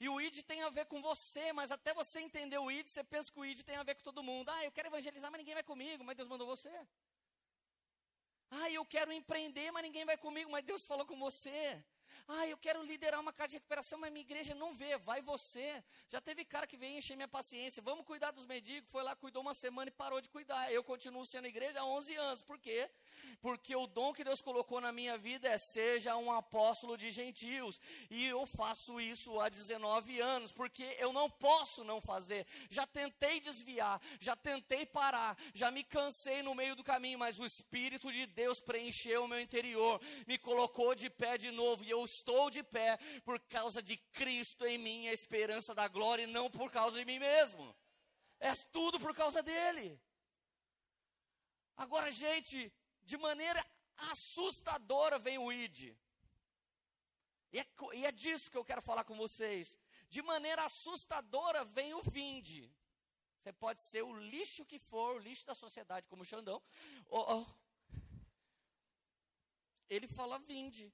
E 0.00 0.08
o 0.08 0.18
ID 0.18 0.42
tem 0.42 0.62
a 0.62 0.70
ver 0.70 0.86
com 0.86 1.02
você, 1.02 1.52
mas 1.52 1.70
até 1.70 1.92
você 1.92 2.20
entender 2.20 2.58
o 2.58 2.70
ID, 2.70 2.86
você 2.88 3.04
pensa 3.04 3.30
que 3.30 3.38
o 3.38 3.44
ID 3.44 3.60
tem 3.62 3.76
a 3.76 3.82
ver 3.82 3.94
com 3.94 4.02
todo 4.02 4.22
mundo. 4.22 4.48
Ah, 4.50 4.64
eu 4.64 4.72
quero 4.72 4.88
evangelizar, 4.88 5.30
mas 5.30 5.38
ninguém 5.38 5.54
vai 5.54 5.62
comigo, 5.62 6.02
mas 6.02 6.16
Deus 6.16 6.28
mandou 6.28 6.46
você. 6.46 6.72
Ah, 8.50 8.70
eu 8.70 8.84
quero 8.84 9.12
empreender, 9.12 9.70
mas 9.70 9.82
ninguém 9.82 10.04
vai 10.04 10.16
comigo, 10.16 10.50
mas 10.50 10.64
Deus 10.64 10.86
falou 10.86 11.04
com 11.04 11.18
você. 11.18 11.84
Ah, 12.28 12.44
eu 12.48 12.58
quero 12.58 12.82
liderar 12.82 13.20
uma 13.20 13.32
casa 13.32 13.50
de 13.50 13.56
recuperação, 13.56 14.00
mas 14.00 14.12
minha 14.12 14.24
igreja 14.24 14.52
não 14.52 14.74
vê, 14.74 14.98
vai 14.98 15.22
você. 15.22 15.82
Já 16.08 16.20
teve 16.20 16.44
cara 16.44 16.66
que 16.66 16.76
veio 16.76 16.98
encher 16.98 17.14
minha 17.14 17.28
paciência, 17.28 17.80
vamos 17.80 18.04
cuidar 18.04 18.32
dos 18.32 18.44
mendigos, 18.46 18.90
foi 18.90 19.04
lá, 19.04 19.14
cuidou 19.14 19.42
uma 19.42 19.54
semana 19.54 19.88
e 19.88 19.92
parou 19.92 20.20
de 20.20 20.28
cuidar. 20.28 20.72
Eu 20.72 20.82
continuo 20.82 21.24
sendo 21.24 21.46
igreja 21.46 21.80
há 21.80 21.86
11 21.86 22.16
anos, 22.16 22.42
por 22.42 22.58
quê? 22.58 22.90
Porque 23.40 23.74
o 23.74 23.86
dom 23.86 24.12
que 24.12 24.24
Deus 24.24 24.40
colocou 24.40 24.80
na 24.80 24.92
minha 24.92 25.16
vida 25.16 25.48
é 25.48 25.58
seja 25.58 26.16
um 26.16 26.30
apóstolo 26.30 26.96
de 26.96 27.10
gentios. 27.10 27.80
E 28.10 28.24
eu 28.24 28.44
faço 28.46 29.00
isso 29.00 29.38
há 29.40 29.48
19 29.48 30.20
anos, 30.20 30.52
porque 30.52 30.84
eu 30.98 31.12
não 31.12 31.30
posso 31.30 31.84
não 31.84 32.00
fazer. 32.00 32.46
Já 32.70 32.86
tentei 32.86 33.40
desviar, 33.40 34.00
já 34.20 34.34
tentei 34.36 34.84
parar, 34.86 35.36
já 35.54 35.70
me 35.70 35.84
cansei 35.84 36.42
no 36.42 36.54
meio 36.54 36.74
do 36.76 36.84
caminho, 36.84 37.18
mas 37.18 37.38
o 37.38 37.46
Espírito 37.46 38.12
de 38.12 38.26
Deus 38.26 38.60
preencheu 38.60 39.24
o 39.24 39.28
meu 39.28 39.40
interior, 39.40 40.00
me 40.26 40.38
colocou 40.38 40.94
de 40.94 41.08
pé 41.10 41.38
de 41.38 41.50
novo 41.50 41.84
e 41.84 41.90
eu 41.90 42.04
estou 42.04 42.50
de 42.50 42.62
pé 42.62 42.98
por 43.24 43.38
causa 43.40 43.82
de 43.82 43.96
Cristo 44.12 44.66
em 44.66 44.78
mim, 44.78 45.08
a 45.08 45.12
esperança 45.12 45.74
da 45.74 45.88
glória, 45.88 46.24
e 46.24 46.26
não 46.26 46.50
por 46.50 46.70
causa 46.70 46.98
de 46.98 47.04
mim 47.04 47.18
mesmo. 47.18 47.74
É 48.38 48.54
tudo 48.72 49.00
por 49.00 49.14
causa 49.14 49.42
dele. 49.42 50.00
Agora, 51.76 52.10
gente, 52.10 52.72
de 53.06 53.16
maneira 53.16 53.64
assustadora 54.10 55.18
vem 55.18 55.38
o 55.38 55.52
ID. 55.52 55.96
E 57.52 57.60
é, 57.60 57.66
e 57.94 58.04
é 58.04 58.12
disso 58.12 58.50
que 58.50 58.58
eu 58.58 58.64
quero 58.64 58.82
falar 58.82 59.04
com 59.04 59.16
vocês. 59.16 59.78
De 60.10 60.20
maneira 60.20 60.64
assustadora 60.64 61.64
vem 61.64 61.94
o 61.94 62.02
vinde. 62.02 62.70
Você 63.38 63.52
pode 63.52 63.80
ser 63.82 64.02
o 64.02 64.12
lixo 64.18 64.66
que 64.66 64.78
for, 64.78 65.14
o 65.14 65.18
lixo 65.18 65.46
da 65.46 65.54
sociedade, 65.54 66.08
como 66.08 66.22
o 66.22 66.26
Xandão. 66.26 66.60
Oh, 67.08 67.24
oh. 67.36 67.46
Ele 69.88 70.08
fala 70.08 70.38
vinde. 70.40 70.92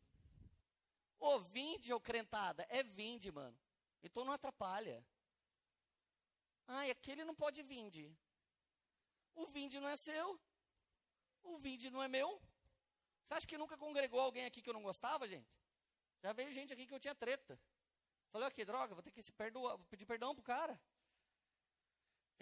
Ô, 1.19 1.39
vinde, 1.41 1.95
ô 1.95 2.01
crentada. 2.01 2.67
É 2.69 2.83
vinde, 2.83 3.33
mano. 3.33 3.59
Então 4.03 4.25
não 4.25 4.35
atrapalha. 4.35 5.03
Ai, 6.67 6.91
aquele 6.91 7.25
não 7.25 7.35
pode 7.35 7.63
vinde. 7.63 8.15
O 9.35 9.47
vinde 9.47 9.81
não 9.81 9.89
é 9.89 9.97
seu. 9.97 10.39
O 11.43 11.59
vinde 11.59 11.91
não 11.91 12.03
é 12.03 12.09
meu. 12.09 12.41
Você 13.25 13.35
acha 13.35 13.47
que 13.47 13.59
nunca 13.59 13.77
congregou 13.77 14.21
alguém 14.21 14.45
aqui 14.45 14.61
que 14.63 14.69
eu 14.69 14.75
não 14.75 14.83
gostava, 14.83 15.29
gente? 15.29 15.51
Já 16.23 16.33
veio 16.33 16.53
gente 16.53 16.73
aqui 16.73 16.87
que 16.87 16.95
eu 16.95 17.01
tinha 17.01 17.15
treta. 17.15 17.59
Falei, 18.31 18.49
aqui, 18.49 18.65
droga, 18.65 18.95
vou 18.95 19.03
ter 19.03 19.11
que 19.11 19.23
se 19.23 19.33
perdoar, 19.33 19.79
pedir 19.91 20.07
perdão 20.07 20.35
pro 20.35 20.43
cara. 20.43 20.81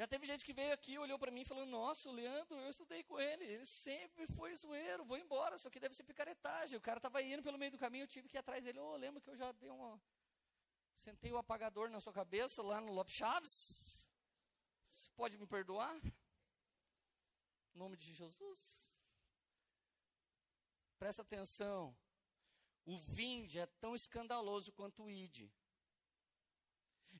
Já 0.00 0.06
teve 0.06 0.24
gente 0.24 0.44
que 0.46 0.52
veio 0.54 0.72
aqui, 0.72 0.98
olhou 0.98 1.18
para 1.18 1.30
mim 1.30 1.42
e 1.42 1.44
falou: 1.44 1.66
Nossa, 1.66 2.08
o 2.08 2.12
Leandro, 2.12 2.58
eu 2.58 2.70
estudei 2.70 3.02
com 3.02 3.20
ele, 3.20 3.44
ele 3.44 3.66
sempre 3.66 4.26
foi 4.28 4.54
zoeiro, 4.54 5.04
vou 5.04 5.18
embora, 5.18 5.58
só 5.58 5.68
que 5.68 5.78
deve 5.78 5.94
ser 5.94 6.04
picaretagem. 6.04 6.78
O 6.78 6.80
cara 6.80 6.98
estava 6.98 7.20
indo 7.22 7.42
pelo 7.42 7.58
meio 7.58 7.70
do 7.70 7.76
caminho, 7.76 8.04
eu 8.04 8.08
tive 8.08 8.26
que 8.26 8.36
ir 8.36 8.38
atrás 8.38 8.64
dele. 8.64 8.78
Oh, 8.78 8.96
lembra 8.96 9.20
que 9.20 9.28
eu 9.28 9.36
já 9.36 9.52
dei 9.52 9.68
uma. 9.68 10.00
Sentei 10.96 11.30
o 11.32 11.38
apagador 11.38 11.90
na 11.90 12.00
sua 12.00 12.14
cabeça 12.14 12.62
lá 12.62 12.80
no 12.80 12.92
Lopes 12.92 13.14
Chaves? 13.14 14.06
Você 14.94 15.10
pode 15.16 15.36
me 15.36 15.46
perdoar? 15.46 15.94
Em 17.74 17.78
nome 17.78 17.96
de 17.96 18.14
Jesus. 18.14 18.89
Presta 21.00 21.22
atenção. 21.22 21.96
O 22.84 22.98
vinde 22.98 23.58
é 23.58 23.66
tão 23.82 23.94
escandaloso 23.94 24.70
quanto 24.70 25.04
o 25.04 25.10
ide. 25.10 25.50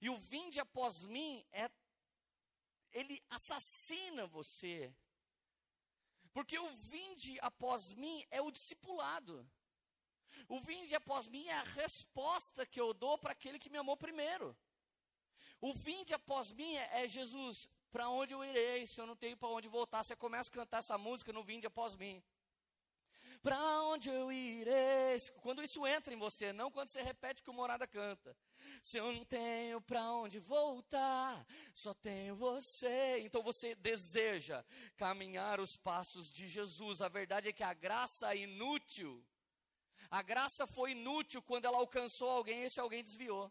E 0.02 0.10
o 0.10 0.18
vinde 0.18 0.60
após 0.60 1.02
mim 1.04 1.46
é 1.50 1.70
ele 2.92 3.22
assassina 3.30 4.26
você. 4.26 4.94
Porque 6.34 6.58
o 6.58 6.68
vinde 6.92 7.38
após 7.40 7.94
mim 7.94 8.26
é 8.30 8.42
o 8.42 8.50
discipulado. 8.50 9.48
O 10.46 10.60
vinde 10.60 10.94
após 10.94 11.26
mim 11.26 11.46
é 11.46 11.54
a 11.54 11.62
resposta 11.62 12.66
que 12.66 12.80
eu 12.80 12.92
dou 12.92 13.16
para 13.16 13.32
aquele 13.32 13.58
que 13.58 13.70
me 13.70 13.78
amou 13.78 13.96
primeiro. 13.96 14.54
O 15.58 15.72
vinde 15.72 16.12
após 16.12 16.52
mim 16.52 16.74
é, 16.76 17.04
é 17.04 17.08
Jesus, 17.08 17.68
para 17.90 18.10
onde 18.10 18.34
eu 18.34 18.44
irei 18.44 18.86
se 18.86 19.00
eu 19.00 19.06
não 19.06 19.16
tenho 19.16 19.38
para 19.38 19.48
onde 19.48 19.68
voltar? 19.68 20.02
Você 20.02 20.14
começa 20.14 20.50
a 20.50 20.52
cantar 20.52 20.78
essa 20.78 20.98
música 20.98 21.32
no 21.32 21.42
vinde 21.42 21.66
após 21.66 21.96
mim. 21.96 22.22
Para 23.42 23.58
onde 23.84 24.10
eu 24.10 24.30
irei? 24.30 25.18
Quando 25.40 25.62
isso 25.62 25.86
entra 25.86 26.12
em 26.12 26.18
você, 26.18 26.52
não 26.52 26.70
quando 26.70 26.88
você 26.88 27.00
repete 27.00 27.42
que 27.42 27.48
o 27.48 27.54
morada 27.54 27.86
canta. 27.86 28.36
Se 28.82 28.98
eu 28.98 29.10
não 29.12 29.24
tenho 29.24 29.80
para 29.80 30.02
onde 30.12 30.38
voltar, 30.38 31.46
só 31.74 31.94
tenho 31.94 32.36
você. 32.36 33.20
Então 33.20 33.42
você 33.42 33.74
deseja 33.74 34.62
caminhar 34.96 35.58
os 35.58 35.74
passos 35.74 36.30
de 36.30 36.48
Jesus. 36.48 37.00
A 37.00 37.08
verdade 37.08 37.48
é 37.48 37.52
que 37.52 37.62
a 37.62 37.72
graça 37.72 38.34
é 38.34 38.38
inútil. 38.38 39.24
A 40.10 40.22
graça 40.22 40.66
foi 40.66 40.90
inútil 40.90 41.40
quando 41.40 41.64
ela 41.64 41.78
alcançou 41.78 42.28
alguém 42.28 42.62
e 42.62 42.64
esse 42.64 42.78
alguém 42.78 43.02
desviou. 43.02 43.50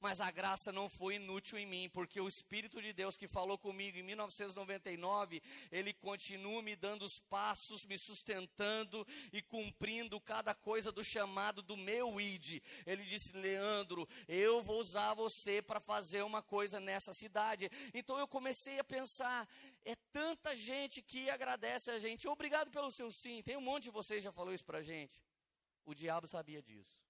Mas 0.00 0.20
a 0.20 0.30
graça 0.30 0.72
não 0.72 0.88
foi 0.88 1.16
inútil 1.16 1.58
em 1.58 1.66
mim, 1.66 1.88
porque 1.92 2.20
o 2.20 2.28
Espírito 2.28 2.80
de 2.80 2.92
Deus 2.92 3.16
que 3.16 3.26
falou 3.26 3.58
comigo 3.58 3.98
em 3.98 4.02
1999, 4.02 5.42
ele 5.70 5.92
continua 5.92 6.62
me 6.62 6.76
dando 6.76 7.04
os 7.04 7.18
passos, 7.18 7.84
me 7.84 7.98
sustentando 7.98 9.06
e 9.32 9.42
cumprindo 9.42 10.20
cada 10.20 10.54
coisa 10.54 10.92
do 10.92 11.02
chamado 11.02 11.62
do 11.62 11.76
meu 11.76 12.20
ID. 12.20 12.62
Ele 12.86 13.04
disse: 13.04 13.36
Leandro, 13.36 14.08
eu 14.28 14.62
vou 14.62 14.80
usar 14.80 15.14
você 15.14 15.62
para 15.62 15.80
fazer 15.80 16.22
uma 16.22 16.42
coisa 16.42 16.80
nessa 16.80 17.12
cidade. 17.12 17.70
Então 17.94 18.18
eu 18.18 18.28
comecei 18.28 18.78
a 18.78 18.84
pensar: 18.84 19.48
é 19.84 19.94
tanta 20.12 20.54
gente 20.54 21.00
que 21.02 21.30
agradece 21.30 21.90
a 21.90 21.98
gente. 21.98 22.28
Obrigado 22.28 22.70
pelo 22.70 22.90
seu 22.90 23.10
sim. 23.10 23.42
Tem 23.42 23.56
um 23.56 23.60
monte 23.60 23.84
de 23.84 23.90
vocês 23.90 24.22
já 24.22 24.32
falou 24.32 24.52
isso 24.52 24.64
para 24.64 24.82
gente. 24.82 25.22
O 25.84 25.94
diabo 25.94 26.26
sabia 26.26 26.60
disso. 26.60 27.05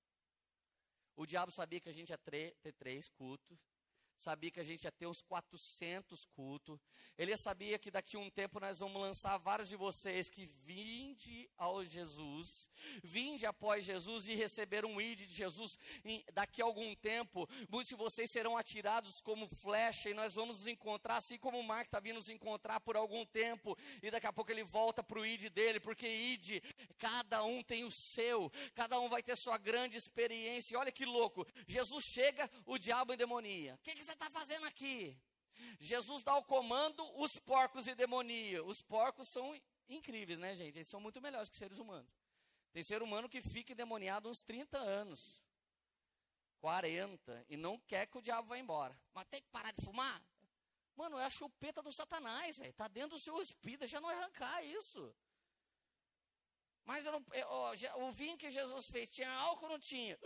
O 1.17 1.25
diabo 1.25 1.51
sabia 1.51 1.81
que 1.81 1.89
a 1.89 1.93
gente 1.93 2.11
ia 2.11 2.19
ter 2.19 2.55
três 2.79 3.09
cultos 3.09 3.59
sabia 4.19 4.51
que 4.51 4.61
a 4.61 4.65
gente 4.65 4.85
ia 4.85 4.93
ter 4.93 5.07
uns 5.07 5.23
400 5.23 6.25
cultos. 6.27 6.81
Ele 7.19 7.37
sabia 7.37 7.79
que 7.79 7.91
daqui 7.91 8.17
a 8.17 8.21
um 8.21 8.31
tempo 8.31 8.61
nós 8.61 8.79
vamos 8.79 9.01
lançar 9.01 9.37
vários 9.39 9.69
de 9.69 9.77
vocês 9.77 10.29
que 10.29 10.47
vinde 10.47 11.49
ao 11.57 11.85
Jesus, 11.85 12.71
vinde 13.03 13.47
após 13.47 13.85
Jesus 13.85 14.27
e 14.29 14.35
receber 14.35 14.85
um 14.85 15.01
id 15.01 15.21
de 15.21 15.35
Jesus. 15.35 15.79
E 16.05 16.25
daqui 16.33 16.61
a 16.61 16.65
algum 16.65 16.95
tempo, 16.95 17.49
muitos 17.71 17.89
de 17.89 17.95
vocês 17.95 18.31
serão 18.31 18.57
atirados 18.57 19.21
como 19.21 19.49
flecha 19.49 20.11
e 20.11 20.15
nós 20.15 20.35
vamos 20.35 20.59
nos 20.59 20.67
encontrar, 20.67 21.17
assim 21.17 21.39
como 21.39 21.59
o 21.59 21.65
Mark 21.65 21.87
está 21.87 22.01
vindo 22.01 22.17
nos 22.17 22.29
encontrar 22.29 22.81
por 22.81 22.97
algum 22.97 23.25
tempo. 23.25 23.77
E 24.03 24.11
daqui 24.11 24.27
a 24.27 24.33
pouco 24.33 24.51
ele 24.51 24.65
volta 24.65 25.03
para 25.03 25.19
o 25.19 25.27
id 25.27 25.51
dele, 25.51 25.81
porque 25.81 26.07
id, 26.07 26.63
cada 26.99 27.43
um 27.45 27.63
tem 27.63 27.85
o 27.85 27.91
seu, 27.91 28.51
cada 28.75 28.99
um 28.99 29.09
vai 29.09 29.23
ter 29.23 29.37
sua 29.37 29.59
grande 29.59 29.97
experiência. 29.97 30.75
E 30.75 30.77
olha 30.77 30.93
que 30.93 31.05
louco, 31.05 31.47
Jesus 31.67 32.05
chega, 32.05 32.51
o 32.65 32.79
diabo 32.79 33.13
endemonia. 33.13 33.75
O 33.75 33.79
que, 33.79 33.95
que 33.95 34.06
você 34.07 34.12
está 34.12 34.31
fazendo 34.31 34.64
aqui? 34.66 35.19
Jesus 35.81 36.23
dá 36.23 36.37
o 36.37 36.45
comando, 36.45 37.03
os 37.19 37.38
porcos 37.38 37.87
e 37.87 37.95
demonia. 37.95 38.64
Os 38.64 38.81
porcos 38.81 39.29
são 39.29 39.61
incríveis, 39.88 40.38
né, 40.38 40.55
gente? 40.55 40.77
Eles 40.77 40.88
são 40.88 41.01
muito 41.01 41.21
melhores 41.21 41.49
que 41.49 41.57
seres 41.57 41.79
humanos. 41.79 42.09
Tem 42.73 42.83
ser 42.83 43.03
humano 43.03 43.29
que 43.29 43.40
fica 43.42 43.73
endemoniado 43.73 44.29
uns 44.29 44.42
30 44.42 44.79
anos, 44.79 45.42
40, 46.61 47.47
e 47.49 47.57
não 47.57 47.79
quer 47.81 48.07
que 48.07 48.19
o 48.19 48.23
diabo 48.23 48.49
vá 48.49 48.59
embora. 48.59 48.99
Mas 49.14 49.27
tem 49.29 49.40
que 49.40 49.49
parar 49.49 49.73
de 49.73 49.85
fumar? 49.85 50.23
Mano, 50.95 51.19
é 51.19 51.25
a 51.25 51.31
chupeta 51.31 51.83
do 51.83 51.92
satanás, 51.92 52.59
velho. 52.59 52.73
Tá 52.75 52.88
dentro 52.88 53.11
do 53.11 53.19
seu 53.19 53.40
espírito, 53.40 53.81
deixa 53.81 54.01
não 54.01 54.09
arrancar 54.09 54.62
isso. 54.62 55.14
Mas 56.85 57.05
eu 57.05 57.12
não, 57.12 57.27
eu, 57.33 58.03
o 58.05 58.12
vinho 58.12 58.38
que 58.38 58.51
Jesus 58.51 58.87
fez 58.87 59.11
tinha 59.11 59.31
álcool 59.31 59.64
ou 59.64 59.73
não 59.73 59.79
tinha? 59.81 60.19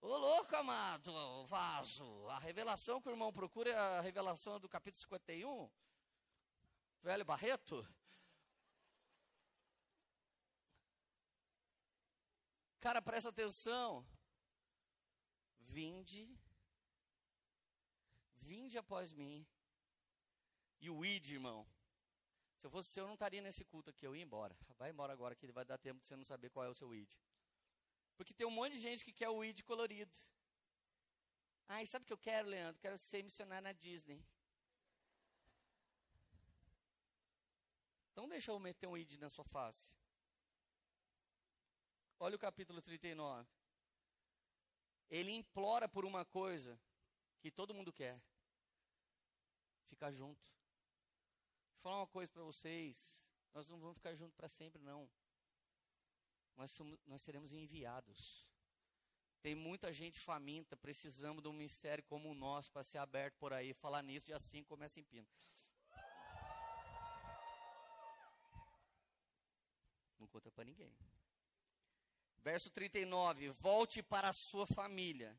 Ô 0.00 0.16
louco, 0.16 0.54
amado, 0.54 1.44
vaso. 1.46 2.28
A 2.28 2.38
revelação 2.38 3.00
que 3.00 3.08
o 3.08 3.12
irmão 3.12 3.32
procura 3.32 3.70
é 3.70 3.76
a 3.76 4.00
revelação 4.00 4.60
do 4.60 4.68
capítulo 4.68 5.00
51. 5.00 5.68
Velho 7.02 7.24
Barreto. 7.24 7.86
Cara, 12.80 13.02
presta 13.02 13.30
atenção. 13.30 14.06
Vinde. 15.58 16.38
Vinde 18.36 18.78
após 18.78 19.12
mim. 19.12 19.44
E 20.80 20.88
o 20.88 21.04
id, 21.04 21.32
irmão. 21.32 21.66
Se 22.56 22.66
eu 22.66 22.70
fosse 22.70 22.90
seu, 22.90 23.02
eu 23.02 23.08
não 23.08 23.14
estaria 23.14 23.42
nesse 23.42 23.64
culto 23.64 23.90
aqui, 23.90 24.06
eu 24.06 24.14
ia 24.14 24.22
embora. 24.22 24.56
Vai 24.76 24.90
embora 24.90 25.12
agora 25.12 25.34
que 25.34 25.50
vai 25.50 25.64
dar 25.64 25.76
tempo 25.76 26.00
de 26.00 26.06
você 26.06 26.14
não 26.16 26.24
saber 26.24 26.50
qual 26.50 26.64
é 26.64 26.68
o 26.68 26.74
seu 26.74 26.94
id. 26.94 27.12
Porque 28.18 28.34
tem 28.34 28.46
um 28.46 28.50
monte 28.50 28.72
de 28.72 28.80
gente 28.80 29.04
que 29.04 29.12
quer 29.12 29.28
o 29.28 29.44
ID 29.44 29.62
colorido. 29.62 30.14
Ai, 31.68 31.86
sabe 31.86 32.02
o 32.02 32.06
que 32.06 32.12
eu 32.12 32.18
quero, 32.18 32.48
Leandro? 32.48 32.80
Quero 32.80 32.98
ser 32.98 33.22
missionário 33.22 33.62
na 33.62 33.72
Disney. 33.72 34.20
Então 38.10 38.28
deixa 38.28 38.50
eu 38.50 38.58
meter 38.58 38.88
um 38.88 38.98
ID 38.98 39.12
na 39.20 39.30
sua 39.30 39.44
face. 39.44 39.94
Olha 42.18 42.34
o 42.34 42.38
capítulo 42.40 42.82
39. 42.82 43.48
Ele 45.08 45.30
implora 45.30 45.88
por 45.88 46.04
uma 46.04 46.24
coisa 46.24 46.76
que 47.38 47.52
todo 47.52 47.72
mundo 47.72 47.92
quer. 47.92 48.20
Ficar 49.86 50.10
junto. 50.10 50.44
Vou 51.74 51.82
falar 51.82 51.98
uma 51.98 52.08
coisa 52.08 52.32
para 52.32 52.42
vocês. 52.42 53.24
Nós 53.54 53.68
não 53.68 53.78
vamos 53.78 53.94
ficar 53.94 54.12
juntos 54.16 54.34
para 54.34 54.48
sempre, 54.48 54.82
não 54.82 55.08
nós, 56.58 56.72
somos, 56.72 56.98
nós 57.06 57.22
seremos 57.22 57.52
enviados. 57.52 58.44
Tem 59.40 59.54
muita 59.54 59.92
gente 59.92 60.18
faminta, 60.18 60.76
precisamos 60.76 61.40
de 61.40 61.48
um 61.48 61.52
ministério 61.52 62.02
como 62.04 62.28
o 62.28 62.34
nosso 62.34 62.72
para 62.72 62.82
ser 62.82 62.98
aberto 62.98 63.36
por 63.38 63.52
aí. 63.52 63.72
Falar 63.72 64.02
nisso, 64.02 64.26
de 64.26 64.32
assim 64.32 64.64
começa 64.64 64.98
em 64.98 65.04
pino. 65.04 65.26
Não 70.18 70.26
conta 70.26 70.50
para 70.50 70.64
ninguém. 70.64 70.92
Verso 72.38 72.68
39: 72.70 73.50
Volte 73.50 74.02
para 74.02 74.28
a 74.28 74.32
sua 74.32 74.66
família 74.66 75.38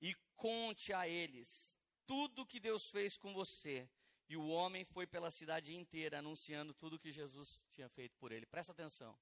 e 0.00 0.14
conte 0.36 0.92
a 0.92 1.08
eles 1.08 1.76
tudo 2.06 2.46
que 2.46 2.60
Deus 2.60 2.88
fez 2.88 3.18
com 3.18 3.34
você. 3.34 3.90
E 4.28 4.36
o 4.36 4.46
homem 4.46 4.84
foi 4.84 5.06
pela 5.06 5.30
cidade 5.30 5.74
inteira 5.74 6.18
anunciando 6.20 6.72
tudo 6.74 6.98
que 6.98 7.10
Jesus 7.10 7.64
tinha 7.72 7.88
feito 7.88 8.16
por 8.18 8.30
ele. 8.30 8.46
Presta 8.46 8.72
atenção. 8.72 9.18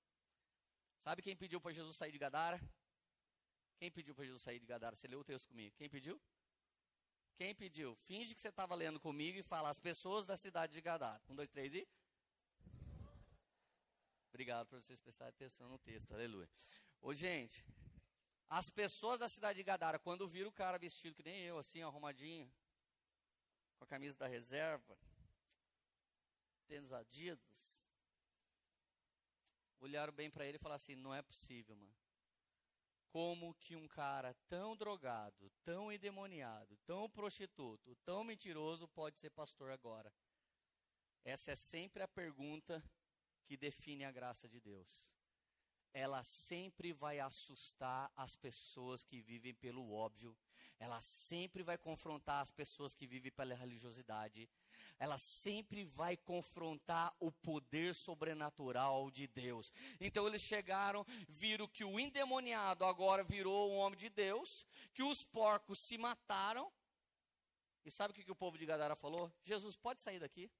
Sabe 1.06 1.22
quem 1.22 1.36
pediu 1.36 1.60
para 1.60 1.70
Jesus 1.70 1.96
sair 1.96 2.10
de 2.10 2.18
Gadara? 2.18 2.60
Quem 3.78 3.88
pediu 3.92 4.12
para 4.12 4.24
Jesus 4.24 4.42
sair 4.42 4.58
de 4.58 4.66
Gadara? 4.66 4.96
Você 4.96 5.06
leu 5.06 5.20
o 5.20 5.24
texto 5.24 5.46
comigo. 5.46 5.72
Quem 5.76 5.88
pediu? 5.88 6.20
Quem 7.36 7.54
pediu? 7.54 7.94
Finge 7.94 8.34
que 8.34 8.40
você 8.40 8.48
estava 8.48 8.74
lendo 8.74 8.98
comigo 8.98 9.38
e 9.38 9.42
fala 9.44 9.68
as 9.68 9.78
pessoas 9.78 10.26
da 10.26 10.36
cidade 10.36 10.72
de 10.72 10.80
Gadara. 10.80 11.22
Um, 11.28 11.36
dois, 11.36 11.48
três 11.48 11.72
e. 11.76 11.86
Obrigado 14.30 14.66
por 14.66 14.82
vocês 14.82 14.98
prestarem 14.98 15.32
atenção 15.32 15.68
no 15.68 15.78
texto. 15.78 16.12
Aleluia. 16.12 16.50
Ô, 17.00 17.14
gente, 17.14 17.64
as 18.48 18.68
pessoas 18.68 19.20
da 19.20 19.28
cidade 19.28 19.58
de 19.58 19.62
Gadara, 19.62 20.00
quando 20.00 20.26
viram 20.26 20.50
o 20.50 20.52
cara 20.52 20.76
vestido 20.76 21.14
que 21.14 21.22
nem 21.22 21.40
eu, 21.42 21.56
assim, 21.56 21.82
arrumadinho, 21.82 22.52
com 23.76 23.84
a 23.84 23.86
camisa 23.86 24.18
da 24.18 24.26
reserva, 24.26 24.98
tênis 26.66 26.90
Adidas, 26.90 27.75
olharam 29.80 30.12
bem 30.12 30.30
para 30.30 30.46
ele 30.46 30.56
e 30.56 30.60
falaram 30.60 30.76
assim: 30.76 30.94
não 30.94 31.14
é 31.14 31.22
possível, 31.22 31.76
mano. 31.76 31.94
Como 33.08 33.54
que 33.54 33.74
um 33.74 33.88
cara 33.88 34.34
tão 34.48 34.76
drogado, 34.76 35.50
tão 35.64 35.90
endemoniado, 35.90 36.76
tão 36.84 37.08
prostituto, 37.08 37.96
tão 38.04 38.22
mentiroso 38.22 38.86
pode 38.88 39.18
ser 39.18 39.30
pastor 39.30 39.70
agora? 39.70 40.12
Essa 41.24 41.52
é 41.52 41.56
sempre 41.56 42.02
a 42.02 42.08
pergunta 42.08 42.82
que 43.46 43.56
define 43.56 44.04
a 44.04 44.12
graça 44.12 44.48
de 44.48 44.60
Deus. 44.60 45.08
Ela 45.92 46.22
sempre 46.22 46.92
vai 46.92 47.18
assustar 47.18 48.12
as 48.14 48.36
pessoas 48.36 49.04
que 49.04 49.20
vivem 49.20 49.54
pelo 49.54 49.92
óbvio, 49.92 50.36
ela 50.78 51.00
sempre 51.00 51.62
vai 51.62 51.78
confrontar 51.78 52.42
as 52.42 52.50
pessoas 52.50 52.94
que 52.94 53.06
vivem 53.06 53.32
pela 53.32 53.54
religiosidade, 53.54 54.48
ela 54.98 55.18
sempre 55.18 55.84
vai 55.84 56.16
confrontar 56.16 57.14
o 57.20 57.30
poder 57.30 57.94
sobrenatural 57.94 59.10
de 59.10 59.26
Deus. 59.26 59.72
Então 60.00 60.26
eles 60.26 60.42
chegaram, 60.42 61.04
viram 61.28 61.68
que 61.68 61.84
o 61.84 62.00
endemoniado 62.00 62.84
agora 62.84 63.22
virou 63.22 63.72
um 63.72 63.76
homem 63.76 63.98
de 63.98 64.08
Deus, 64.08 64.66
que 64.94 65.02
os 65.02 65.24
porcos 65.24 65.78
se 65.78 65.98
mataram. 65.98 66.72
E 67.84 67.90
sabe 67.90 68.12
o 68.12 68.14
que, 68.14 68.24
que 68.24 68.32
o 68.32 68.36
povo 68.36 68.58
de 68.58 68.66
Gadara 68.66 68.96
falou? 68.96 69.32
Jesus, 69.44 69.76
pode 69.76 70.02
sair 70.02 70.18
daqui. 70.18 70.50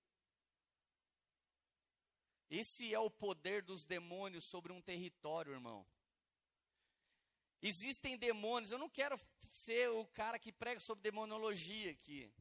Esse 2.48 2.94
é 2.94 2.98
o 2.98 3.10
poder 3.10 3.62
dos 3.62 3.84
demônios 3.84 4.44
sobre 4.44 4.72
um 4.72 4.80
território, 4.80 5.52
irmão. 5.52 5.84
Existem 7.66 8.16
demônios, 8.16 8.70
eu 8.70 8.78
não 8.78 8.88
quero 8.88 9.18
ser 9.50 9.90
o 9.90 10.06
cara 10.06 10.38
que 10.38 10.52
prega 10.52 10.78
sobre 10.78 11.02
demonologia 11.02 11.90
aqui. 11.90 12.32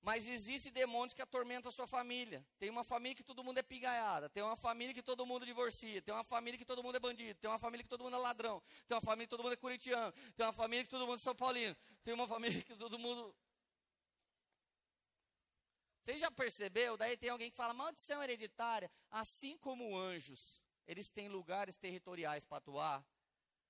Mas 0.00 0.28
existem 0.28 0.70
demônios 0.70 1.12
que 1.12 1.20
atormentam 1.22 1.70
a 1.70 1.72
sua 1.72 1.86
família. 1.86 2.46
Tem 2.56 2.70
uma 2.70 2.84
família 2.84 3.16
que 3.16 3.24
todo 3.24 3.42
mundo 3.42 3.58
é 3.58 3.62
pigaiada. 3.62 4.28
Tem 4.28 4.44
uma 4.44 4.54
família 4.54 4.94
que 4.94 5.02
todo 5.02 5.26
mundo 5.26 5.44
divorcia. 5.44 6.00
Tem 6.02 6.14
uma 6.14 6.22
família 6.22 6.56
que 6.56 6.64
todo 6.64 6.84
mundo 6.84 6.94
é 6.94 7.00
bandido. 7.00 7.36
Tem 7.40 7.50
uma 7.50 7.58
família 7.58 7.82
que 7.82 7.88
todo 7.88 8.04
mundo 8.04 8.14
é 8.14 8.18
ladrão. 8.18 8.62
Tem 8.86 8.94
uma 8.94 9.00
família 9.00 9.26
que 9.26 9.30
todo 9.30 9.42
mundo 9.42 9.54
é 9.54 9.56
corintiano. 9.56 10.12
Tem 10.36 10.46
uma 10.46 10.52
família 10.52 10.84
que 10.84 10.90
todo 10.90 11.06
mundo 11.06 11.16
é 11.16 11.18
São 11.18 11.34
Paulino. 11.34 11.74
Tem 12.04 12.14
uma 12.14 12.28
família 12.28 12.62
que 12.62 12.76
todo 12.76 12.96
mundo. 12.96 13.34
Você 16.02 16.18
já 16.18 16.30
percebeu? 16.30 16.96
Daí 16.96 17.16
tem 17.16 17.30
alguém 17.30 17.50
que 17.50 17.56
fala 17.56 17.74
maldição 17.74 18.22
hereditária. 18.22 18.88
Assim 19.10 19.56
como 19.58 19.96
anjos, 19.96 20.60
eles 20.86 21.10
têm 21.10 21.28
lugares 21.28 21.76
territoriais 21.76 22.44
para 22.44 22.58
atuar. 22.58 23.04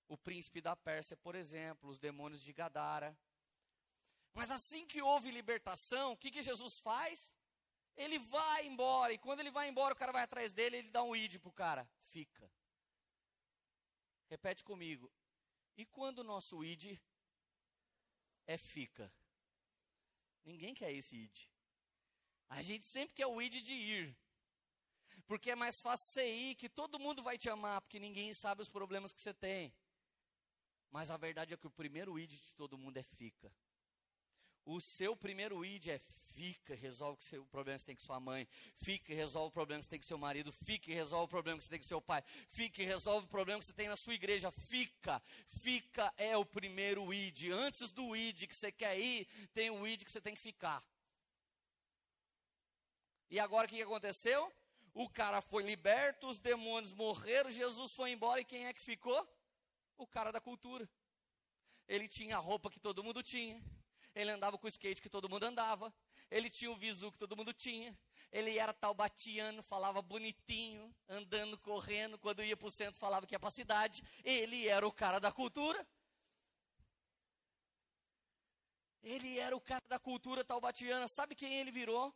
O 0.07 0.17
príncipe 0.17 0.61
da 0.61 0.77
Pérsia, 0.77 1.17
por 1.17 1.35
exemplo, 1.35 1.89
os 1.89 1.99
demônios 1.99 2.43
de 2.43 2.53
Gadara, 2.53 3.17
mas 4.35 4.51
assim 4.51 4.85
que 4.85 5.01
houve 5.01 5.31
libertação, 5.31 6.13
o 6.13 6.17
que, 6.17 6.31
que 6.31 6.43
Jesus 6.43 6.81
faz? 6.81 7.37
Ele 7.97 8.19
vai 8.19 8.67
embora, 8.67 9.13
e 9.13 9.19
quando 9.19 9.41
ele 9.41 9.51
vai 9.51 9.69
embora, 9.69 9.95
o 9.95 9.97
cara 9.97 10.11
vai 10.11 10.25
atrás 10.25 10.53
dele, 10.53 10.79
ele 10.79 10.91
dá 10.91 11.03
um 11.05 11.15
id 11.15 11.39
pro 11.39 11.53
cara, 11.53 11.89
fica. 12.03 12.51
Repete 14.29 14.65
comigo. 14.65 15.11
E 15.77 15.87
quando 15.87 16.19
o 16.19 16.25
nosso 16.25 16.65
id 16.65 17.01
é 18.47 18.59
fica. 18.59 19.13
Ninguém 20.45 20.75
quer 20.75 20.93
esse 20.93 21.17
id. 21.17 21.49
A 22.49 22.61
gente 22.61 22.85
sempre 22.85 23.15
quer 23.15 23.27
o 23.27 23.41
id 23.41 23.63
de 23.63 23.75
ir. 23.75 24.17
Porque 25.27 25.53
é 25.53 25.57
mais 25.57 25.81
fácil 25.81 26.07
você 26.07 26.27
ir, 26.27 26.55
que 26.57 26.69
todo 26.69 26.99
mundo 26.99 27.23
vai 27.23 27.39
te 27.39 27.49
amar, 27.49 27.81
porque 27.81 27.99
ninguém 27.99 28.35
sabe 28.35 28.61
os 28.61 28.69
problemas 28.69 29.13
que 29.13 29.21
você 29.21 29.33
tem. 29.33 29.73
Mas 30.95 31.11
a 31.11 31.17
verdade 31.17 31.53
é 31.53 31.57
que 31.57 31.67
o 31.67 31.71
primeiro 31.71 32.17
id 32.17 32.31
de 32.31 32.55
todo 32.55 32.79
mundo 32.79 32.97
é 32.97 33.03
fica. 33.03 33.51
O 34.65 34.81
seu 34.81 35.17
primeiro 35.17 35.65
id 35.65 35.89
é 35.89 35.99
fica, 35.99 36.73
resolve 36.73 37.19
o 37.37 37.47
problema 37.47 37.77
que 37.77 37.83
você 37.83 37.87
tem 37.87 37.97
com 37.97 38.03
sua 38.03 38.21
mãe, 38.21 38.47
fica 38.77 39.13
e 39.13 39.17
resolve 39.17 39.49
o 39.49 39.53
problema 39.53 39.81
que 39.81 39.87
você 39.87 39.91
tem 39.91 39.99
com 39.99 40.07
seu 40.07 40.17
marido, 40.17 40.53
fica 40.53 40.93
e 40.93 40.95
resolve 40.95 41.25
o 41.25 41.29
problema 41.29 41.59
que 41.59 41.65
você 41.65 41.71
tem 41.71 41.81
com 41.81 41.85
seu 41.85 42.01
pai, 42.01 42.23
fica 42.49 42.81
e 42.81 42.87
resolve 42.87 43.27
o 43.27 43.29
problema 43.29 43.59
que 43.59 43.67
você 43.67 43.73
tem 43.73 43.89
na 43.89 43.97
sua 43.97 44.15
igreja, 44.15 44.53
fica, 44.53 45.21
fica 45.49 46.15
é 46.17 46.37
o 46.37 46.45
primeiro 46.45 47.13
id. 47.13 47.51
Antes 47.51 47.91
do 47.91 48.15
id 48.15 48.47
que 48.47 48.55
você 48.55 48.71
quer 48.71 48.97
ir, 48.97 49.27
tem 49.53 49.71
o 49.71 49.85
id 49.85 50.05
que 50.05 50.13
você 50.13 50.21
tem 50.21 50.37
que 50.37 50.41
ficar. 50.41 50.81
E 53.29 53.41
agora 53.41 53.67
o 53.67 53.69
que 53.69 53.83
aconteceu? 53.83 54.53
O 54.95 55.11
cara 55.11 55.41
foi 55.41 55.65
liberto, 55.65 56.29
os 56.29 56.39
demônios 56.39 56.93
morreram, 56.93 57.51
Jesus 57.51 57.93
foi 57.93 58.13
embora 58.13 58.41
e 58.41 58.45
quem 58.45 58.67
é 58.67 58.73
que 58.73 58.81
ficou? 58.81 59.29
O 59.97 60.07
cara 60.07 60.31
da 60.31 60.41
cultura. 60.41 60.89
Ele 61.87 62.09
tinha 62.09 62.37
a 62.37 62.41
roupa 62.41 62.71
que 62.71 62.81
todo 62.81 63.03
mundo 63.03 63.23
tinha 63.23 63.63
ele 64.15 64.31
andava 64.31 64.57
com 64.57 64.67
o 64.67 64.69
skate 64.69 65.03
que 65.03 65.11
todo 65.11 65.29
mundo 65.29 65.45
andava, 65.45 65.93
ele 66.31 66.49
tinha 66.49 66.71
o 66.71 66.77
visu 66.77 67.11
que 67.11 67.19
todo 67.19 67.37
mundo 67.37 67.53
tinha, 67.53 67.99
ele 68.31 68.59
era 68.59 68.73
taubatiano, 68.73 69.63
falava 69.63 70.01
bonitinho, 70.01 70.95
andando, 71.09 71.59
correndo, 71.59 72.19
quando 72.19 72.43
ia 72.43 72.57
para 72.57 72.69
o 72.69 72.71
centro 72.71 72.99
falava 72.99 73.27
que 73.27 73.35
ia 73.35 73.41
para 73.41 73.49
a 73.49 73.53
cidade, 73.53 74.03
ele 74.23 74.69
era 74.69 74.87
o 74.87 74.93
cara 74.93 75.19
da 75.19 75.33
cultura. 75.33 75.87
Ele 79.03 79.39
era 79.39 79.55
o 79.55 79.61
cara 79.61 79.83
da 79.87 79.99
cultura 79.99 80.43
taubatiana, 80.43 81.07
sabe 81.07 81.35
quem 81.35 81.59
ele 81.59 81.71
virou? 81.71 82.15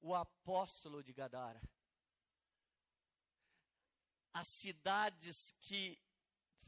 O 0.00 0.14
apóstolo 0.14 1.02
de 1.02 1.12
Gadara. 1.12 1.60
As 4.32 4.46
cidades 4.46 5.54
que 5.60 5.98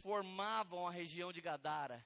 formavam 0.02 0.86
a 0.86 0.90
região 0.90 1.32
de 1.32 1.40
Gadara. 1.40 2.04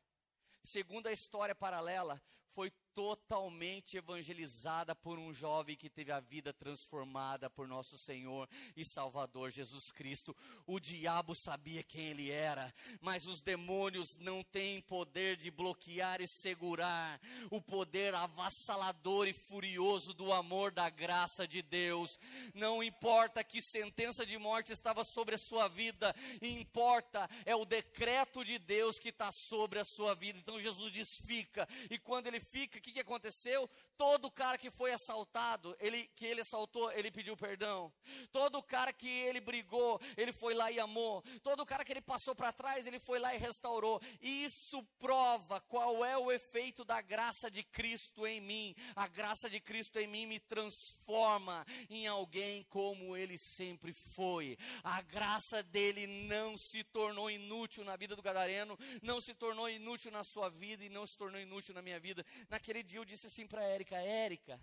Segundo 0.62 1.06
a 1.06 1.12
história 1.12 1.54
paralela, 1.54 2.20
foi 2.50 2.70
totalmente 2.96 3.98
evangelizada 3.98 4.94
por 4.94 5.18
um 5.18 5.30
jovem 5.30 5.76
que 5.76 5.90
teve 5.90 6.10
a 6.10 6.18
vida 6.18 6.50
transformada 6.50 7.50
por 7.50 7.68
nosso 7.68 7.98
Senhor 7.98 8.48
e 8.74 8.86
Salvador 8.86 9.50
Jesus 9.50 9.92
Cristo. 9.92 10.34
O 10.66 10.80
diabo 10.80 11.34
sabia 11.34 11.82
quem 11.82 12.06
ele 12.06 12.30
era, 12.30 12.74
mas 13.02 13.26
os 13.26 13.42
demônios 13.42 14.16
não 14.16 14.42
têm 14.42 14.80
poder 14.80 15.36
de 15.36 15.50
bloquear 15.50 16.22
e 16.22 16.26
segurar 16.26 17.20
o 17.50 17.60
poder 17.60 18.14
avassalador 18.14 19.28
e 19.28 19.34
furioso 19.34 20.14
do 20.14 20.32
amor 20.32 20.72
da 20.72 20.88
graça 20.88 21.46
de 21.46 21.60
Deus. 21.60 22.18
Não 22.54 22.82
importa 22.82 23.44
que 23.44 23.60
sentença 23.60 24.24
de 24.24 24.38
morte 24.38 24.72
estava 24.72 25.04
sobre 25.04 25.34
a 25.34 25.38
sua 25.38 25.68
vida, 25.68 26.16
importa 26.40 27.28
é 27.44 27.54
o 27.54 27.66
decreto 27.66 28.42
de 28.42 28.58
Deus 28.58 28.98
que 28.98 29.10
está 29.10 29.30
sobre 29.30 29.78
a 29.78 29.84
sua 29.84 30.14
vida. 30.14 30.38
Então 30.38 30.58
Jesus 30.58 30.90
diz: 30.90 31.18
fica, 31.26 31.68
e 31.90 31.98
quando 31.98 32.28
ele 32.28 32.40
fica, 32.40 32.85
que, 32.86 32.92
que 32.92 33.00
aconteceu? 33.00 33.68
Todo 33.96 34.30
cara 34.30 34.56
que 34.56 34.70
foi 34.70 34.92
assaltado, 34.92 35.76
ele, 35.80 36.08
que 36.14 36.24
ele 36.24 36.42
assaltou, 36.42 36.92
ele 36.92 37.10
pediu 37.10 37.36
perdão. 37.36 37.92
Todo 38.30 38.62
cara 38.62 38.92
que 38.92 39.08
ele 39.08 39.40
brigou, 39.40 40.00
ele 40.16 40.32
foi 40.32 40.54
lá 40.54 40.70
e 40.70 40.78
amou. 40.78 41.22
Todo 41.42 41.66
cara 41.66 41.84
que 41.84 41.92
ele 41.92 42.00
passou 42.00 42.34
para 42.34 42.52
trás, 42.52 42.86
ele 42.86 42.98
foi 42.98 43.18
lá 43.18 43.34
e 43.34 43.38
restaurou. 43.38 44.00
E 44.20 44.44
isso 44.44 44.82
prova 44.98 45.60
qual 45.62 46.04
é 46.04 46.16
o 46.16 46.30
efeito 46.30 46.84
da 46.84 47.00
graça 47.00 47.50
de 47.50 47.64
Cristo 47.64 48.26
em 48.26 48.40
mim. 48.40 48.74
A 48.94 49.08
graça 49.08 49.50
de 49.50 49.60
Cristo 49.60 49.98
em 49.98 50.06
mim 50.06 50.26
me 50.26 50.38
transforma 50.38 51.66
em 51.90 52.06
alguém 52.06 52.62
como 52.64 53.16
ele 53.16 53.36
sempre 53.36 53.92
foi. 53.92 54.56
A 54.84 55.02
graça 55.02 55.62
dele 55.62 56.06
não 56.06 56.56
se 56.56 56.84
tornou 56.84 57.30
inútil 57.30 57.84
na 57.84 57.96
vida 57.96 58.14
do 58.14 58.22
gadareno, 58.22 58.78
não 59.02 59.20
se 59.20 59.34
tornou 59.34 59.68
inútil 59.68 60.12
na 60.12 60.22
sua 60.22 60.48
vida 60.48 60.84
e 60.84 60.88
não 60.88 61.04
se 61.04 61.16
tornou 61.16 61.40
inútil 61.40 61.74
na 61.74 61.82
minha 61.82 61.98
vida. 61.98 62.24
Naquele 62.48 62.75
Naquele 62.76 62.88
dia 62.90 62.98
eu 62.98 63.06
disse 63.06 63.26
assim 63.26 63.46
para 63.46 63.64
Érica, 63.64 63.96
Érica, 63.96 64.60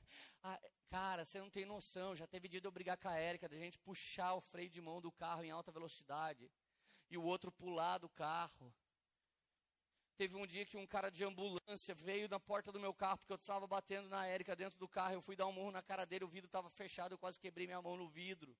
cara, 0.87 1.25
você 1.25 1.39
não 1.39 1.49
tem 1.49 1.65
noção, 1.65 2.15
já 2.15 2.27
teve 2.27 2.47
dia 2.47 2.61
de 2.61 2.67
eu 2.67 2.71
brigar 2.71 2.95
com 2.95 3.07
a 3.07 3.17
Érica, 3.17 3.49
da 3.49 3.57
gente 3.57 3.79
puxar 3.79 4.35
o 4.35 4.41
freio 4.41 4.69
de 4.69 4.79
mão 4.79 5.01
do 5.01 5.11
carro 5.11 5.43
em 5.43 5.49
alta 5.49 5.71
velocidade 5.71 6.47
e 7.09 7.17
o 7.17 7.23
outro 7.23 7.51
pular 7.51 7.97
do 7.97 8.07
carro. 8.07 8.71
Teve 10.15 10.35
um 10.35 10.45
dia 10.45 10.63
que 10.63 10.77
um 10.77 10.85
cara 10.85 11.09
de 11.09 11.23
ambulância 11.23 11.95
veio 11.95 12.29
na 12.29 12.39
porta 12.39 12.71
do 12.71 12.79
meu 12.79 12.93
carro, 12.93 13.17
porque 13.17 13.33
eu 13.33 13.35
estava 13.37 13.65
batendo 13.65 14.07
na 14.09 14.27
Érica 14.27 14.55
dentro 14.55 14.77
do 14.77 14.87
carro. 14.87 15.15
Eu 15.15 15.21
fui 15.23 15.35
dar 15.35 15.47
um 15.47 15.51
murro 15.51 15.71
na 15.71 15.81
cara 15.81 16.05
dele, 16.05 16.23
o 16.23 16.27
vidro 16.27 16.45
estava 16.45 16.69
fechado, 16.69 17.13
eu 17.13 17.17
quase 17.17 17.39
quebrei 17.39 17.65
minha 17.65 17.81
mão 17.81 17.97
no 17.97 18.07
vidro. 18.07 18.55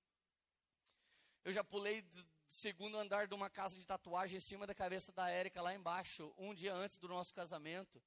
Eu 1.44 1.52
já 1.52 1.64
pulei 1.64 2.02
do 2.02 2.26
segundo 2.48 2.98
andar 2.98 3.28
de 3.28 3.36
uma 3.36 3.52
casa 3.52 3.78
de 3.78 3.86
tatuagem 3.86 4.38
em 4.38 4.40
cima 4.40 4.66
da 4.66 4.74
cabeça 4.74 5.12
da 5.12 5.30
Érica, 5.30 5.62
lá 5.62 5.76
embaixo, 5.76 6.34
um 6.40 6.56
dia 6.56 6.74
antes 6.74 6.98
do 6.98 7.08
nosso 7.08 7.32
casamento. 7.36 8.02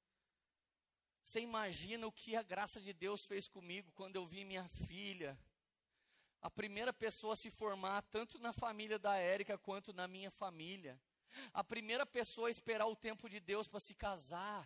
Você 1.27 1.41
imagina 1.41 2.07
o 2.07 2.11
que 2.11 2.37
a 2.37 2.41
graça 2.41 2.79
de 2.79 2.93
Deus 2.93 3.25
fez 3.25 3.49
comigo 3.49 3.91
quando 3.95 4.15
eu 4.15 4.25
vi 4.25 4.45
minha 4.45 4.65
filha, 4.87 5.37
a 6.41 6.49
primeira 6.49 6.93
pessoa 6.93 7.33
a 7.33 7.35
se 7.35 7.51
formar 7.51 8.01
tanto 8.03 8.39
na 8.39 8.53
família 8.53 8.97
da 8.97 9.17
Érica 9.17 9.57
quanto 9.57 9.91
na 9.91 10.07
minha 10.07 10.31
família. 10.31 10.97
A 11.53 11.65
primeira 11.65 12.05
pessoa 12.05 12.47
a 12.47 12.49
esperar 12.49 12.85
o 12.85 12.95
tempo 12.95 13.29
de 13.29 13.41
Deus 13.41 13.67
para 13.67 13.81
se 13.81 13.93
casar 13.93 14.65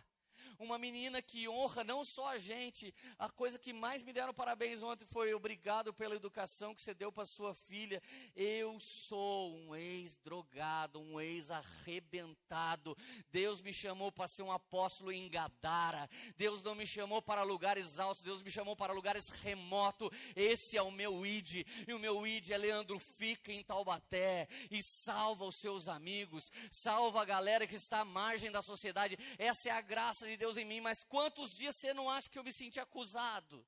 uma 0.58 0.78
menina 0.78 1.20
que 1.20 1.48
honra 1.48 1.84
não 1.84 2.04
só 2.04 2.28
a 2.28 2.38
gente, 2.38 2.94
a 3.18 3.28
coisa 3.28 3.58
que 3.58 3.72
mais 3.72 4.02
me 4.02 4.12
deram 4.12 4.34
parabéns 4.34 4.82
ontem 4.82 5.04
foi 5.04 5.34
obrigado 5.34 5.92
pela 5.92 6.14
educação 6.14 6.74
que 6.74 6.82
você 6.82 6.94
deu 6.94 7.12
para 7.12 7.24
sua 7.24 7.54
filha. 7.54 8.02
Eu 8.34 8.78
sou 8.80 9.54
um 9.54 9.74
ex-drogado, 9.74 11.00
um 11.00 11.20
ex-arrebentado. 11.20 12.96
Deus 13.30 13.60
me 13.60 13.72
chamou 13.72 14.10
para 14.10 14.28
ser 14.28 14.42
um 14.42 14.52
apóstolo 14.52 15.12
em 15.12 15.28
Gadara. 15.28 16.08
Deus 16.36 16.62
não 16.62 16.74
me 16.74 16.86
chamou 16.86 17.20
para 17.20 17.42
lugares 17.42 17.98
altos, 17.98 18.22
Deus 18.22 18.42
me 18.42 18.50
chamou 18.50 18.76
para 18.76 18.92
lugares 18.92 19.28
remotos. 19.28 20.10
Esse 20.34 20.76
é 20.76 20.82
o 20.82 20.90
meu 20.90 21.26
id, 21.26 21.64
e 21.86 21.92
o 21.92 21.98
meu 21.98 22.26
id 22.26 22.50
é 22.50 22.56
Leandro 22.56 22.98
fica 22.98 23.52
em 23.52 23.62
Taubaté 23.62 24.48
e 24.70 24.82
salva 24.82 25.44
os 25.44 25.56
seus 25.56 25.88
amigos, 25.88 26.50
salva 26.70 27.22
a 27.22 27.24
galera 27.24 27.66
que 27.66 27.76
está 27.76 28.00
à 28.00 28.04
margem 28.04 28.50
da 28.50 28.62
sociedade. 28.62 29.18
Essa 29.38 29.68
é 29.68 29.72
a 29.72 29.80
graça 29.80 30.26
de 30.26 30.36
Deus 30.42 30.56
em 30.56 30.64
mim, 30.64 30.80
mas 30.80 31.04
quantos 31.04 31.52
dias 31.52 31.76
você 31.76 31.94
não 31.94 32.10
acha 32.10 32.28
que 32.28 32.38
eu 32.38 32.42
me 32.42 32.52
senti 32.52 32.80
acusado? 32.80 33.64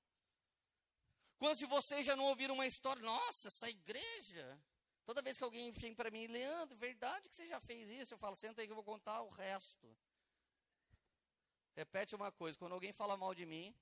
Quantos 1.39 1.61
de 1.61 1.67
vocês 1.67 2.05
já 2.05 2.17
não 2.17 2.25
ouviram 2.25 2.55
uma 2.57 2.67
história? 2.67 3.01
Nossa, 3.01 3.47
essa 3.47 3.69
igreja. 3.71 4.47
Toda 5.05 5.23
vez 5.23 5.37
que 5.39 5.45
alguém 5.45 5.71
vem 5.71 5.95
para 5.95 6.11
mim, 6.11 6.27
Leandro, 6.27 6.77
verdade 6.77 7.29
que 7.29 7.37
você 7.37 7.47
já 7.47 7.61
fez 7.61 7.89
isso? 7.89 8.15
Eu 8.15 8.19
falo, 8.19 8.35
senta 8.35 8.61
aí 8.61 8.67
que 8.67 8.73
eu 8.73 8.81
vou 8.81 8.93
contar 8.93 9.21
o 9.23 9.29
resto. 9.29 9.87
Repete 11.77 12.17
uma 12.17 12.33
coisa: 12.33 12.59
quando 12.59 12.73
alguém 12.73 12.93
fala 12.93 13.17
mal 13.17 13.33
de 13.41 13.47
mim, 13.47 13.73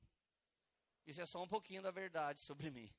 isso 1.07 1.23
é 1.23 1.25
só 1.25 1.43
um 1.43 1.49
pouquinho 1.49 1.81
da 1.81 1.91
verdade 1.91 2.41
sobre 2.41 2.71
mim. 2.71 2.93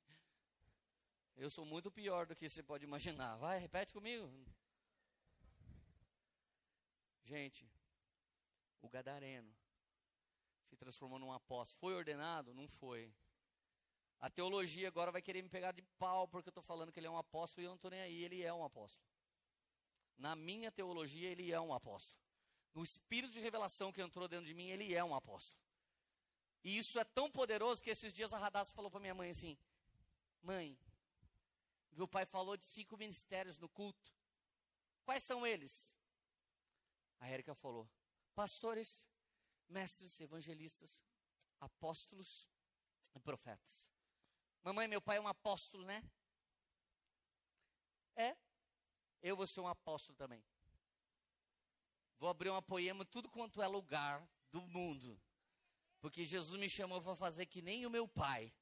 Eu 1.36 1.52
sou 1.52 1.66
muito 1.66 1.92
pior 1.92 2.26
do 2.26 2.36
que 2.36 2.50
você 2.50 2.64
pode 2.64 2.84
imaginar. 2.84 3.36
Vai, 3.36 3.60
repete 3.60 3.94
comigo. 3.94 4.28
Gente, 7.24 7.70
o 8.82 8.90
gadareno 8.90 9.54
se 10.74 10.80
transformou 10.80 11.20
num 11.20 11.32
apóstolo. 11.32 11.80
Foi 11.80 11.94
ordenado? 11.94 12.54
Não 12.54 12.68
foi. 12.68 13.14
A 14.20 14.30
teologia 14.30 14.88
agora 14.88 15.12
vai 15.12 15.22
querer 15.22 15.42
me 15.42 15.50
pegar 15.50 15.72
de 15.72 15.82
pau 15.98 16.28
porque 16.28 16.50
eu 16.50 16.52
estou 16.52 16.64
falando 16.64 16.92
que 16.92 17.00
ele 17.00 17.08
é 17.08 17.10
um 17.10 17.18
apóstolo 17.18 17.62
e 17.62 17.66
eu 17.66 17.70
não 17.70 17.76
estou 17.76 17.92
nem 17.92 18.02
aí. 18.02 18.24
Ele 18.24 18.42
é 18.42 18.54
um 18.54 18.64
apóstolo. 18.64 19.06
Na 20.18 20.36
minha 20.36 20.72
teologia, 20.72 21.30
ele 21.30 21.52
é 21.52 21.60
um 21.60 21.74
apóstolo. 21.74 22.22
No 22.74 22.84
espírito 22.84 23.34
de 23.34 23.40
revelação 23.40 23.92
que 23.92 24.02
entrou 24.02 24.28
dentro 24.28 24.46
de 24.46 24.54
mim, 24.54 24.70
ele 24.70 24.94
é 24.94 25.04
um 25.04 25.14
apóstolo. 25.14 25.62
E 26.64 26.78
isso 26.78 26.98
é 27.00 27.04
tão 27.04 27.30
poderoso 27.30 27.84
que 27.84 27.90
esses 27.90 28.14
dias 28.14 28.34
a 28.34 28.38
Radassa 28.38 28.74
falou 28.74 28.90
para 28.90 29.00
minha 29.00 29.14
mãe 29.14 29.30
assim: 29.30 29.58
Mãe, 30.42 30.78
meu 31.92 32.08
pai 32.08 32.26
falou 32.26 32.56
de 32.58 32.66
cinco 32.66 32.98
ministérios 32.98 33.60
no 33.60 33.70
culto. 33.70 34.12
Quais 35.04 35.24
são 35.24 35.46
eles? 35.46 35.96
A 37.20 37.28
Érica 37.28 37.54
falou: 37.54 37.88
Pastores, 38.34 39.08
mestres, 39.70 40.20
evangelistas, 40.22 41.04
apóstolos 41.60 42.48
e 43.14 43.20
profetas. 43.20 43.90
Mamãe, 44.64 44.88
meu 44.88 45.02
pai 45.02 45.18
é 45.18 45.22
um 45.22 45.28
apóstolo, 45.28 45.86
né? 45.86 46.04
É. 48.16 48.36
Eu 49.22 49.36
vou 49.36 49.48
ser 49.48 49.62
um 49.62 49.68
apóstolo 49.68 50.16
também. 50.18 50.44
Vou 52.18 52.30
abrir 52.30 52.50
uma 52.50 52.62
poema 52.62 53.04
tudo 53.06 53.30
quanto 53.30 53.62
é 53.62 53.68
lugar 53.68 54.26
do 54.52 54.62
mundo. 54.62 55.20
Porque 56.00 56.26
Jesus 56.26 56.60
me 56.60 56.70
chamou 56.70 57.02
para 57.02 57.16
fazer 57.16 57.46
que 57.46 57.62
nem 57.62 57.86
o 57.86 57.90
meu 57.90 58.08
pai. 58.08 58.54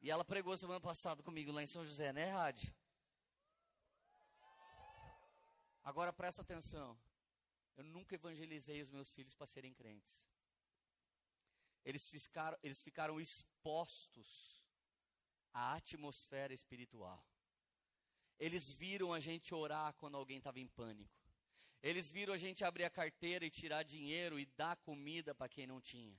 E 0.00 0.10
ela 0.10 0.24
pregou 0.24 0.56
semana 0.56 0.80
passada 0.80 1.22
comigo 1.22 1.52
lá 1.52 1.62
em 1.62 1.66
São 1.66 1.84
José, 1.84 2.12
né, 2.12 2.30
Rádio? 2.30 2.74
Agora 5.82 6.12
presta 6.12 6.42
atenção. 6.42 6.98
Eu 7.76 7.84
nunca 7.84 8.14
evangelizei 8.14 8.80
os 8.80 8.90
meus 8.90 9.12
filhos 9.12 9.34
para 9.34 9.46
serem 9.46 9.72
crentes. 9.72 10.26
Eles 11.84 12.08
ficaram, 12.08 12.58
eles 12.62 12.80
ficaram 12.80 13.20
expostos 13.20 14.64
à 15.52 15.74
atmosfera 15.74 16.52
espiritual. 16.52 17.24
Eles 18.38 18.72
viram 18.72 19.12
a 19.12 19.20
gente 19.20 19.54
orar 19.54 19.94
quando 19.94 20.16
alguém 20.16 20.38
estava 20.38 20.58
em 20.58 20.66
pânico. 20.66 21.14
Eles 21.82 22.10
viram 22.10 22.34
a 22.34 22.36
gente 22.36 22.64
abrir 22.64 22.84
a 22.84 22.90
carteira 22.90 23.44
e 23.44 23.50
tirar 23.50 23.82
dinheiro 23.82 24.38
e 24.38 24.46
dar 24.46 24.76
comida 24.76 25.34
para 25.34 25.48
quem 25.48 25.66
não 25.66 25.80
tinha. 25.80 26.18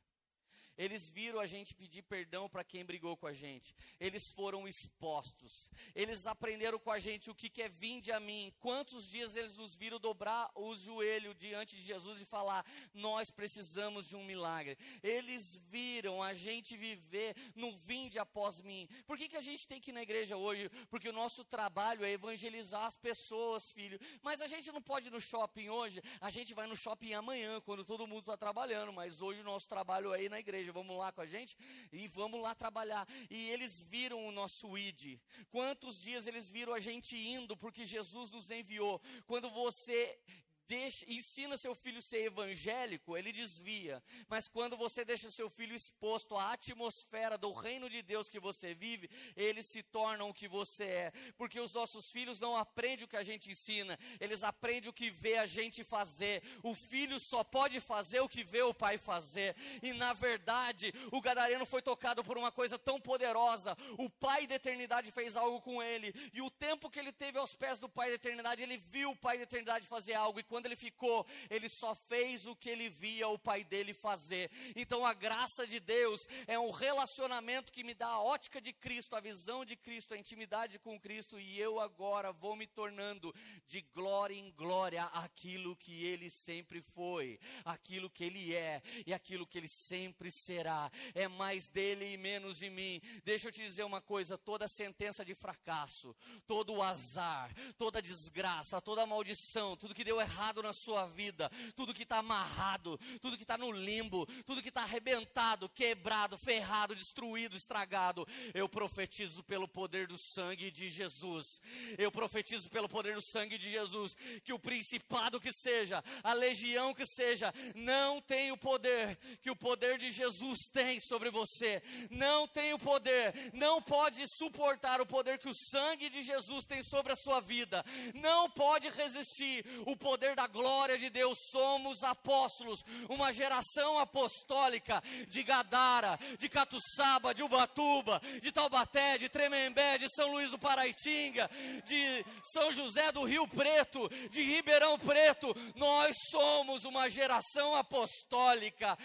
Eles 0.78 1.10
viram 1.10 1.40
a 1.40 1.46
gente 1.48 1.74
pedir 1.74 2.04
perdão 2.04 2.48
para 2.48 2.64
quem 2.64 2.86
brigou 2.86 3.18
com 3.18 3.26
a 3.26 3.34
gente. 3.34 3.74
Eles 4.00 4.30
foram 4.30 4.68
expostos. 4.68 5.72
Eles 5.96 6.28
aprenderam 6.28 6.78
com 6.78 6.92
a 6.92 7.00
gente 7.00 7.32
o 7.32 7.36
que, 7.36 7.50
que 7.50 7.64
é 7.64 7.70
vinde 7.70 8.12
a 8.12 8.20
mim. 8.20 8.54
Quantos 8.60 9.10
dias 9.10 9.36
eles 9.36 9.58
nos 9.58 9.76
viram 9.76 10.00
dobrar 10.00 10.52
o 10.54 10.76
joelho 10.76 11.34
diante 11.34 11.76
de 11.76 11.82
Jesus 11.82 12.22
e 12.22 12.26
falar: 12.26 12.64
Nós 12.94 13.32
precisamos 13.32 14.06
de 14.08 14.16
um 14.16 14.24
milagre. 14.24 14.78
Eles 15.02 15.56
viram 15.70 16.22
a 16.22 16.34
gente 16.36 16.78
viver 16.78 17.36
no 17.56 17.76
vinde 17.76 18.20
após 18.20 18.62
mim. 18.62 18.88
Por 19.08 19.18
que, 19.18 19.28
que 19.28 19.38
a 19.38 19.42
gente 19.42 19.68
tem 19.68 19.82
que 19.82 19.90
ir 19.90 19.94
na 19.94 20.04
igreja 20.04 20.38
hoje? 20.38 20.70
Porque 20.90 21.10
o 21.10 21.14
nosso 21.14 21.44
trabalho 21.44 22.06
é 22.06 22.12
evangelizar 22.12 22.86
as 22.86 22.96
pessoas, 22.96 23.72
filho. 23.72 24.00
Mas 24.22 24.42
a 24.42 24.48
gente 24.48 24.72
não 24.72 24.82
pode 24.82 25.08
ir 25.08 25.12
no 25.12 25.22
shopping 25.22 25.70
hoje. 25.70 26.02
A 26.22 26.30
gente 26.30 26.54
vai 26.54 26.68
no 26.68 26.76
shopping 26.76 27.14
amanhã, 27.14 27.60
quando 27.62 27.84
todo 27.84 28.06
mundo 28.06 28.20
está 28.20 28.38
trabalhando. 28.38 28.94
Mas 28.94 29.22
hoje 29.22 29.42
o 29.42 29.44
nosso 29.44 29.68
trabalho 29.68 30.14
é 30.14 30.24
ir 30.24 30.30
na 30.30 30.40
igreja 30.40 30.67
igreja, 30.68 30.74
vamos 30.74 30.98
lá 30.98 31.12
com 31.12 31.22
a 31.22 31.26
gente 31.26 31.58
e 31.92 32.08
vamos 32.08 32.42
lá 32.42 32.54
trabalhar. 32.54 33.08
E 33.30 33.50
eles 33.50 33.82
viram 33.82 34.28
o 34.28 34.32
nosso 34.32 34.78
ID. 34.78 35.20
Quantos 35.50 36.00
dias 36.00 36.28
eles 36.28 36.50
viram 36.50 36.74
a 36.74 36.80
gente 36.80 37.16
indo 37.16 37.56
porque 37.56 37.86
Jesus 37.86 38.30
nos 38.32 38.52
enviou? 38.52 39.02
Quando 39.26 39.50
você 39.50 40.20
deixa, 40.68 41.06
ensina 41.08 41.58
seu 41.58 41.74
filho 41.74 42.00
a 42.00 42.02
ser 42.02 42.26
evangélico, 42.26 43.18
ele 43.18 43.32
desvia. 43.32 44.04
Mas 44.28 44.48
quando 44.48 44.76
você 44.76 45.06
deixa 45.06 45.32
seu 45.32 45.50
filho 45.50 45.76
exposto 45.76 46.36
à 46.36 46.54
atmosfera 46.54 47.38
do 47.38 47.52
reino 47.52 47.90
de 47.90 48.02
Deus 48.02 48.30
que 48.30 48.40
você 48.40 48.74
vive, 48.74 49.10
eles 49.36 49.66
se 49.66 49.82
tornam 49.82 50.30
o 50.30 50.34
que 50.34 50.48
você 50.48 50.84
é. 50.84 51.12
Porque 51.38 51.60
os 51.60 51.74
nossos 51.74 52.12
filhos 52.12 52.40
não 52.40 52.56
aprendem 52.56 53.06
o 53.06 53.08
que 53.08 53.18
a 53.18 53.24
gente 53.24 53.50
ensina, 53.50 53.98
eles 54.20 54.44
aprendem 54.44 54.90
o 54.90 54.94
que 54.94 55.10
vê 55.10 55.38
a 55.38 55.46
gente 55.46 55.84
fazer. 55.84 56.44
O 56.62 56.76
filho 56.76 57.20
só 57.20 57.44
pode 57.44 57.80
fazer 57.80 58.20
o 58.20 58.30
que 58.30 58.44
vê 58.44 58.62
o 58.62 58.74
pai 58.74 58.98
fazer. 58.98 59.56
E 59.82 59.94
na 59.94 60.14
verdade, 60.14 60.94
o 61.12 61.22
gadareno 61.22 61.66
foi 61.66 61.82
tocado 61.82 62.24
por 62.24 62.38
uma 62.38 62.52
coisa 62.52 62.78
tão 62.78 63.00
poderosa. 63.00 63.78
O 63.98 64.10
pai 64.10 64.46
da 64.46 64.56
eternidade 64.56 65.12
fez 65.12 65.38
algo 65.38 65.62
com 65.62 65.82
ele. 65.82 66.14
E 66.34 66.42
o 66.42 66.50
tempo 66.50 66.90
que 66.90 67.00
ele 67.00 67.12
teve 67.12 67.38
aos 67.38 67.56
pés 67.56 67.80
do 67.80 67.88
pai 67.88 68.10
da 68.10 68.16
eternidade, 68.16 68.62
ele 68.62 68.78
viu 68.78 69.12
o 69.12 69.16
pai 69.16 69.38
da 69.38 69.44
eternidade 69.44 69.88
fazer 69.88 70.14
algo. 70.14 70.40
E 70.40 70.44
quando 70.58 70.66
ele 70.66 70.76
ficou, 70.76 71.24
ele 71.52 71.70
só 71.70 71.94
fez 71.94 72.48
o 72.48 72.56
que 72.56 72.68
ele 72.68 72.90
via 72.90 73.28
o 73.28 73.38
pai 73.38 73.64
dele 73.64 73.94
fazer. 73.94 74.50
Então 74.76 75.06
a 75.06 75.14
graça 75.14 75.68
de 75.68 75.80
Deus 75.80 76.28
é 76.48 76.58
um 76.58 76.72
relacionamento 76.72 77.72
que 77.72 77.84
me 77.84 77.94
dá 77.94 78.08
a 78.08 78.24
ótica 78.24 78.60
de 78.60 78.74
Cristo, 78.74 79.16
a 79.16 79.20
visão 79.20 79.64
de 79.64 79.76
Cristo, 79.76 80.16
a 80.16 80.18
intimidade 80.18 80.80
com 80.80 81.00
Cristo, 81.00 81.40
e 81.40 81.60
eu 81.60 81.80
agora 81.80 82.32
vou 82.32 82.56
me 82.56 82.66
tornando 82.66 83.32
de 83.68 83.82
glória 83.94 84.34
em 84.34 84.50
glória 84.50 85.04
aquilo 85.04 85.76
que 85.76 86.04
ele 86.04 86.28
sempre 86.28 86.82
foi, 86.82 87.40
aquilo 87.64 88.10
que 88.10 88.24
ele 88.24 88.56
é 88.56 88.82
e 89.06 89.14
aquilo 89.14 89.46
que 89.46 89.60
ele 89.60 89.68
sempre 89.68 90.32
será. 90.32 90.92
É 91.14 91.28
mais 91.28 91.70
dele 91.70 92.14
e 92.14 92.18
menos 92.18 92.58
de 92.58 92.72
mim. 92.72 93.00
Deixa 93.24 93.50
eu 93.50 93.52
te 93.52 93.62
dizer 93.62 93.84
uma 93.84 94.02
coisa: 94.02 94.40
toda 94.40 94.68
sentença 94.68 95.24
de 95.24 95.36
fracasso, 95.36 96.16
todo 96.48 96.74
o 96.74 96.82
azar, 96.82 97.54
toda 97.78 98.02
desgraça, 98.02 98.82
toda 98.82 99.06
maldição, 99.06 99.78
tudo 99.78 99.94
que 99.94 100.04
deu 100.04 100.20
errado 100.20 100.47
errado 100.48 100.64
na 100.64 100.72
sua 100.72 101.06
vida, 101.08 101.52
tudo 101.76 101.94
que 101.94 102.04
está 102.04 102.20
amarrado, 102.20 102.98
tudo 103.22 103.36
que 103.36 103.44
está 103.44 103.58
no 103.58 103.72
limbo, 103.72 104.26
tudo 104.46 104.62
que 104.62 104.70
está 104.70 104.84
arrebentado, 104.84 105.68
quebrado, 105.70 106.38
ferrado, 106.38 106.96
destruído, 106.96 107.58
estragado, 107.58 108.26
eu 108.54 108.70
profetizo 108.70 109.44
pelo 109.44 109.68
poder 109.68 110.08
do 110.08 110.18
sangue 110.18 110.72
de 110.72 110.90
Jesus. 110.90 111.60
Eu 111.98 112.10
profetizo 112.12 112.70
pelo 112.70 112.88
poder 112.88 113.16
do 113.16 113.22
sangue 113.22 113.58
de 113.58 113.70
Jesus 113.70 114.16
que 114.44 114.54
o 114.54 114.60
principado 114.60 115.40
que 115.40 115.52
seja, 115.52 116.02
a 116.24 116.32
legião 116.34 116.94
que 116.94 117.06
seja, 117.06 117.54
não 117.76 118.22
tem 118.22 118.52
o 118.52 118.58
poder 118.58 119.18
que 119.42 119.52
o 119.52 119.56
poder 119.56 119.98
de 119.98 120.12
Jesus 120.12 120.60
tem 120.72 121.00
sobre 121.00 121.30
você. 121.30 121.82
Não 122.10 122.48
tem 122.48 122.74
o 122.74 122.80
poder, 122.80 123.34
não 123.54 123.82
pode 123.82 124.26
suportar 124.28 125.02
o 125.02 125.06
poder 125.06 125.40
que 125.40 125.50
o 125.50 125.54
sangue 125.54 126.10
de 126.10 126.22
Jesus 126.22 126.66
tem 126.66 126.82
sobre 126.84 127.12
a 127.12 127.18
sua 127.18 127.42
vida. 127.42 127.84
Não 128.16 128.50
pode 128.50 128.90
resistir 128.90 129.66
o 129.86 129.96
poder 129.98 130.37
da 130.38 130.46
glória 130.46 131.00
de 131.00 131.10
Deus, 131.10 131.36
somos 131.50 132.04
apóstolos, 132.04 132.86
uma 133.10 133.34
geração 133.34 133.98
apostólica 133.98 135.02
de 135.28 135.42
Gadara, 135.42 136.20
de 136.38 136.48
Catuçaba, 136.48 137.34
de 137.34 137.42
Ubatuba, 137.42 138.22
de 138.40 138.52
Taubaté, 138.52 139.18
de 139.18 139.30
Tremembé, 139.30 139.98
de 139.98 140.08
São 140.14 140.32
Luís 140.32 140.52
do 140.52 140.60
Paraitinga, 140.60 141.50
de 141.86 142.24
São 142.54 142.72
José 142.72 143.12
do 143.12 143.24
Rio 143.24 143.48
Preto, 143.48 144.08
de 144.30 144.44
Ribeirão 144.44 145.00
Preto. 145.00 145.56
Nós 145.76 146.16
somos 146.30 146.86
uma 146.86 147.10
geração 147.10 147.74
apostólica, 147.74 148.96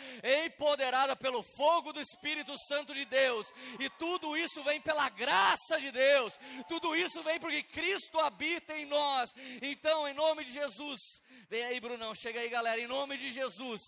empoderada 0.44 1.16
pelo 1.16 1.42
fogo 1.56 1.94
do 1.94 2.00
Espírito 2.02 2.52
Santo 2.68 2.92
de 2.92 3.06
Deus, 3.06 3.50
e 3.80 3.88
tudo 3.88 4.36
isso 4.36 4.62
vem 4.64 4.82
pela 4.82 5.08
graça 5.08 5.80
de 5.80 5.90
Deus, 5.90 6.38
tudo 6.68 6.94
isso 6.94 7.22
vem 7.22 7.40
porque 7.40 7.62
Cristo 7.62 8.20
habita 8.20 8.76
em 8.76 8.84
nós. 8.84 9.34
Então, 9.62 10.06
em 10.06 10.12
nome 10.12 10.44
de 10.44 10.52
Jesus, 10.52 11.21
Vem 11.48 11.64
aí, 11.64 11.80
Brunão, 11.80 12.14
chega 12.14 12.40
aí, 12.40 12.48
galera, 12.48 12.80
em 12.80 12.86
nome 12.86 13.16
de 13.18 13.30
Jesus. 13.30 13.80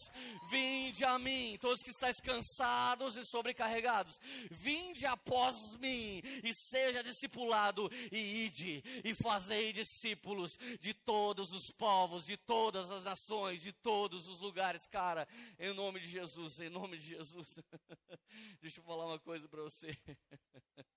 Vinde 0.51 1.05
a 1.05 1.19
mim, 1.19 1.57
todos 1.61 1.83
que 1.83 1.91
estáis 1.91 2.21
cansados 2.21 3.17
e 3.17 3.25
sobrecarregados. 3.25 4.21
Vinde 4.51 5.07
após 5.07 5.77
mim 5.77 6.21
e 6.43 6.53
seja 6.55 7.03
discipulado 7.03 7.91
e 8.13 8.47
ide 8.47 8.83
e 9.05 9.15
fazei 9.15 9.73
discípulos 9.73 10.57
de 10.81 10.93
todos 10.93 11.53
os 11.53 11.71
povos, 11.71 12.27
de 12.27 12.37
todas 12.37 12.91
as 12.91 13.05
nações, 13.05 13.63
de 13.63 13.73
todos 13.73 14.29
os 14.29 14.41
lugares, 14.41 14.87
cara. 14.87 15.27
Em 15.59 15.73
nome 15.73 16.01
de 16.01 16.09
Jesus, 16.09 16.61
em 16.61 16.69
nome 16.69 16.99
de 16.99 17.07
Jesus. 17.07 17.55
Deixa 18.61 18.81
eu 18.81 18.85
falar 18.85 19.07
uma 19.07 19.19
coisa 19.19 19.49
para 19.49 19.63
você. 19.63 19.97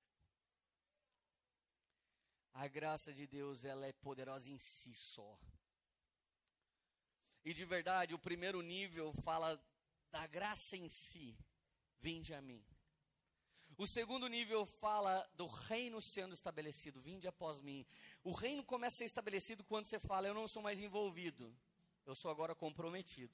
A 2.53 2.67
graça 2.67 3.13
de 3.13 3.27
Deus, 3.27 3.63
ela 3.63 3.85
é 3.85 3.93
poderosa 3.93 4.49
em 4.49 4.57
si 4.57 4.91
só. 4.95 5.38
E 7.48 7.54
de 7.54 7.64
verdade, 7.64 8.14
o 8.14 8.20
primeiro 8.20 8.62
nível 8.62 9.14
fala 9.24 9.58
da 10.12 10.28
graça 10.28 10.76
em 10.76 10.89
si. 10.89 11.34
Vinde 12.02 12.34
a 12.34 12.41
mim. 12.41 12.62
O 13.78 13.88
segundo 13.88 14.28
nível 14.28 14.66
fala 14.66 15.26
do 15.34 15.45
reino 15.45 16.02
sendo 16.02 16.34
estabelecido. 16.34 17.00
Vinde 17.00 17.26
após 17.26 17.62
mim. 17.62 17.86
O 18.22 18.34
reino 18.34 18.66
começa 18.66 18.95
a 18.95 18.98
ser 18.98 19.06
estabelecido 19.06 19.64
quando 19.64 19.86
você 19.86 19.98
fala: 19.98 20.28
Eu 20.28 20.34
não 20.34 20.45
sou 20.45 20.62
mais 20.62 20.82
envolvido. 20.82 21.56
Eu 22.06 22.16
sou 22.16 22.30
agora 22.30 22.54
comprometido. 22.54 23.34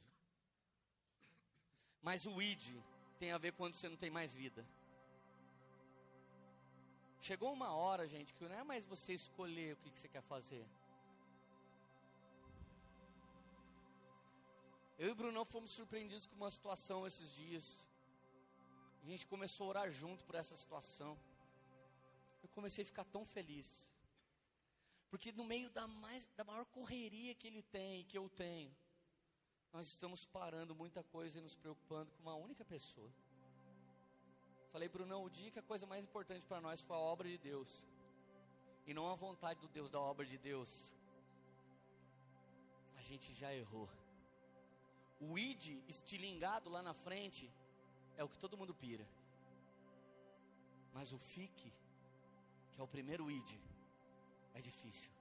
Mas 2.00 2.28
o 2.28 2.40
id 2.40 2.70
tem 3.18 3.32
a 3.32 3.40
ver 3.40 3.54
quando 3.54 3.74
você 3.74 3.90
não 3.90 3.98
tem 3.98 4.12
mais 4.12 4.36
vida. 4.36 4.64
Chegou 7.20 7.52
uma 7.52 7.74
hora, 7.74 8.08
gente, 8.08 8.32
que 8.36 8.48
não 8.48 8.60
é 8.60 8.64
mais 8.64 8.86
você 8.86 9.12
escolher 9.14 9.74
o 9.74 9.78
que, 9.78 9.90
que 9.90 10.00
você 10.00 10.08
quer 10.08 10.22
fazer. 10.22 10.64
Eu 14.98 15.08
e 15.08 15.12
o 15.12 15.16
Brunão 15.16 15.44
fomos 15.44 15.72
surpreendidos 15.72 16.28
com 16.28 16.36
uma 16.36 16.52
situação 16.52 17.06
esses 17.08 17.34
dias. 17.34 17.88
A 19.04 19.06
gente 19.06 19.26
começou 19.26 19.66
a 19.66 19.70
orar 19.70 19.92
junto 19.92 20.24
por 20.24 20.36
essa 20.36 20.56
situação. 20.56 21.18
Eu 22.44 22.50
comecei 22.50 22.84
a 22.84 22.86
ficar 22.86 23.04
tão 23.06 23.26
feliz. 23.26 23.92
Porque 25.10 25.32
no 25.32 25.44
meio 25.44 25.70
da, 25.72 25.88
mais, 25.88 26.28
da 26.38 26.44
maior 26.44 26.66
correria 26.66 27.36
que 27.36 27.48
ele 27.48 27.64
tem, 27.64 28.04
que 28.06 28.18
eu 28.18 28.30
tenho, 28.30 28.76
nós 29.72 29.88
estamos 29.88 30.26
parando 30.26 30.76
muita 30.76 31.04
coisa 31.04 31.40
e 31.40 31.42
nos 31.42 31.56
preocupando 31.56 32.12
com 32.12 32.22
uma 32.22 32.36
única 32.36 32.64
pessoa. 32.64 33.12
Falei, 34.72 34.88
Brunão, 34.88 35.24
o 35.24 35.30
dia 35.30 35.52
que 35.52 35.60
a 35.60 35.64
coisa 35.64 35.86
mais 35.86 36.06
importante 36.06 36.46
para 36.46 36.62
nós 36.62 36.82
foi 36.82 36.96
a 36.96 37.00
obra 37.00 37.28
de 37.28 37.38
Deus. 37.38 37.86
E 38.86 38.94
não 38.94 39.10
a 39.10 39.16
vontade 39.16 39.60
do 39.60 39.68
Deus 39.68 39.90
da 39.90 40.00
obra 40.00 40.26
de 40.26 40.38
Deus. 40.38 40.92
A 42.96 43.02
gente 43.02 43.34
já 43.34 43.54
errou. 43.54 43.90
O 45.26 45.38
id 45.38 45.64
estilingado 45.88 46.70
lá 46.70 46.82
na 46.82 46.94
frente 46.94 47.50
é 48.18 48.24
o 48.24 48.30
que 48.32 48.38
todo 48.44 48.58
mundo 48.58 48.74
pira. 48.74 49.06
Mas 50.94 51.12
o 51.12 51.18
fique, 51.18 51.72
que 52.72 52.80
é 52.82 52.84
o 52.84 52.94
primeiro 52.96 53.32
id, 53.32 53.52
é 54.54 54.62
difícil. 54.62 55.12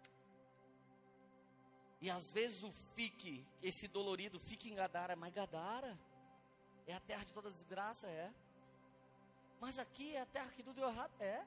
E 2.01 2.11
às 2.11 2.31
vezes 2.31 2.65
o 2.65 2.73
fique, 2.95 3.47
esse 3.63 3.87
dolorido, 3.87 4.39
fique 4.41 4.69
em 4.71 4.75
Gadara, 4.75 5.15
mas 5.15 5.33
Gadara 5.33 5.97
é 6.87 6.95
a 6.95 7.01
terra 7.01 7.25
de 7.25 7.33
toda 7.33 7.49
desgraça, 7.49 8.09
é. 8.09 8.29
Mas 9.61 9.79
aqui 9.79 10.17
é 10.17 10.23
a 10.23 10.27
terra 10.27 10.51
que 10.51 10.65
tudo 10.65 10.75
deu 10.81 10.89
errado, 10.89 11.13
é. 11.21 11.47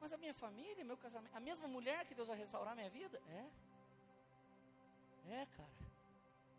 Mas 0.00 0.12
a 0.12 0.16
minha 0.16 0.34
família, 0.34 0.84
meu 0.84 0.96
casamento, 0.96 1.36
a 1.36 1.40
mesma 1.40 1.66
mulher 1.66 2.06
que 2.06 2.14
Deus 2.14 2.28
vai 2.28 2.38
restaurar 2.38 2.76
minha 2.76 2.90
vida, 2.90 3.20
é. 3.28 3.44
É, 5.40 5.46
cara. 5.56 5.73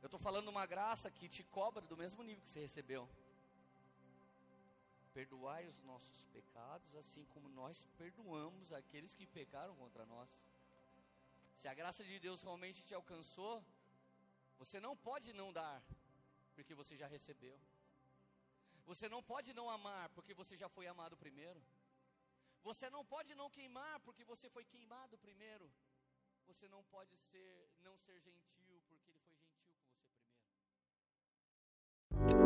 Eu 0.06 0.08
estou 0.08 0.20
falando 0.20 0.50
uma 0.50 0.68
graça 0.68 1.10
que 1.10 1.28
te 1.28 1.44
cobra 1.44 1.84
do 1.92 1.98
mesmo 1.98 2.22
nível 2.24 2.44
que 2.44 2.48
você 2.48 2.60
recebeu. 2.60 3.10
Perdoai 5.16 5.66
os 5.66 5.80
nossos 5.82 6.18
pecados, 6.26 6.94
assim 7.02 7.26
como 7.34 7.50
nós 7.50 7.88
perdoamos 7.98 8.72
aqueles 8.72 9.16
que 9.16 9.26
pecaram 9.26 9.76
contra 9.78 10.06
nós. 10.06 10.30
Se 11.56 11.68
a 11.68 11.74
graça 11.74 12.04
de 12.04 12.20
Deus 12.20 12.44
realmente 12.44 12.84
te 12.84 12.94
alcançou, 12.94 13.66
você 14.60 14.80
não 14.80 14.96
pode 14.96 15.34
não 15.34 15.52
dar, 15.52 15.82
porque 16.54 16.76
você 16.76 16.96
já 16.96 17.08
recebeu. 17.08 17.58
Você 18.86 19.10
não 19.10 19.24
pode 19.24 19.56
não 19.56 19.72
amar, 19.72 20.10
porque 20.10 20.36
você 20.36 20.56
já 20.56 20.70
foi 20.70 20.86
amado 20.86 21.18
primeiro. 21.18 21.60
Você 22.62 22.92
não 22.92 23.04
pode 23.04 23.34
não 23.34 23.50
queimar, 23.50 24.00
porque 24.02 24.24
você 24.24 24.52
foi 24.52 24.66
queimado 24.66 25.18
primeiro. 25.18 25.68
Você 26.46 26.68
não 26.68 26.84
pode 26.84 27.18
ser 27.32 27.68
não 27.82 27.98
ser 27.98 28.20
gentil, 28.20 28.54
porque 28.60 28.74
ele 28.74 28.82
foi 28.82 29.00
gentil 29.00 29.40
com 29.40 29.56
você 29.56 29.66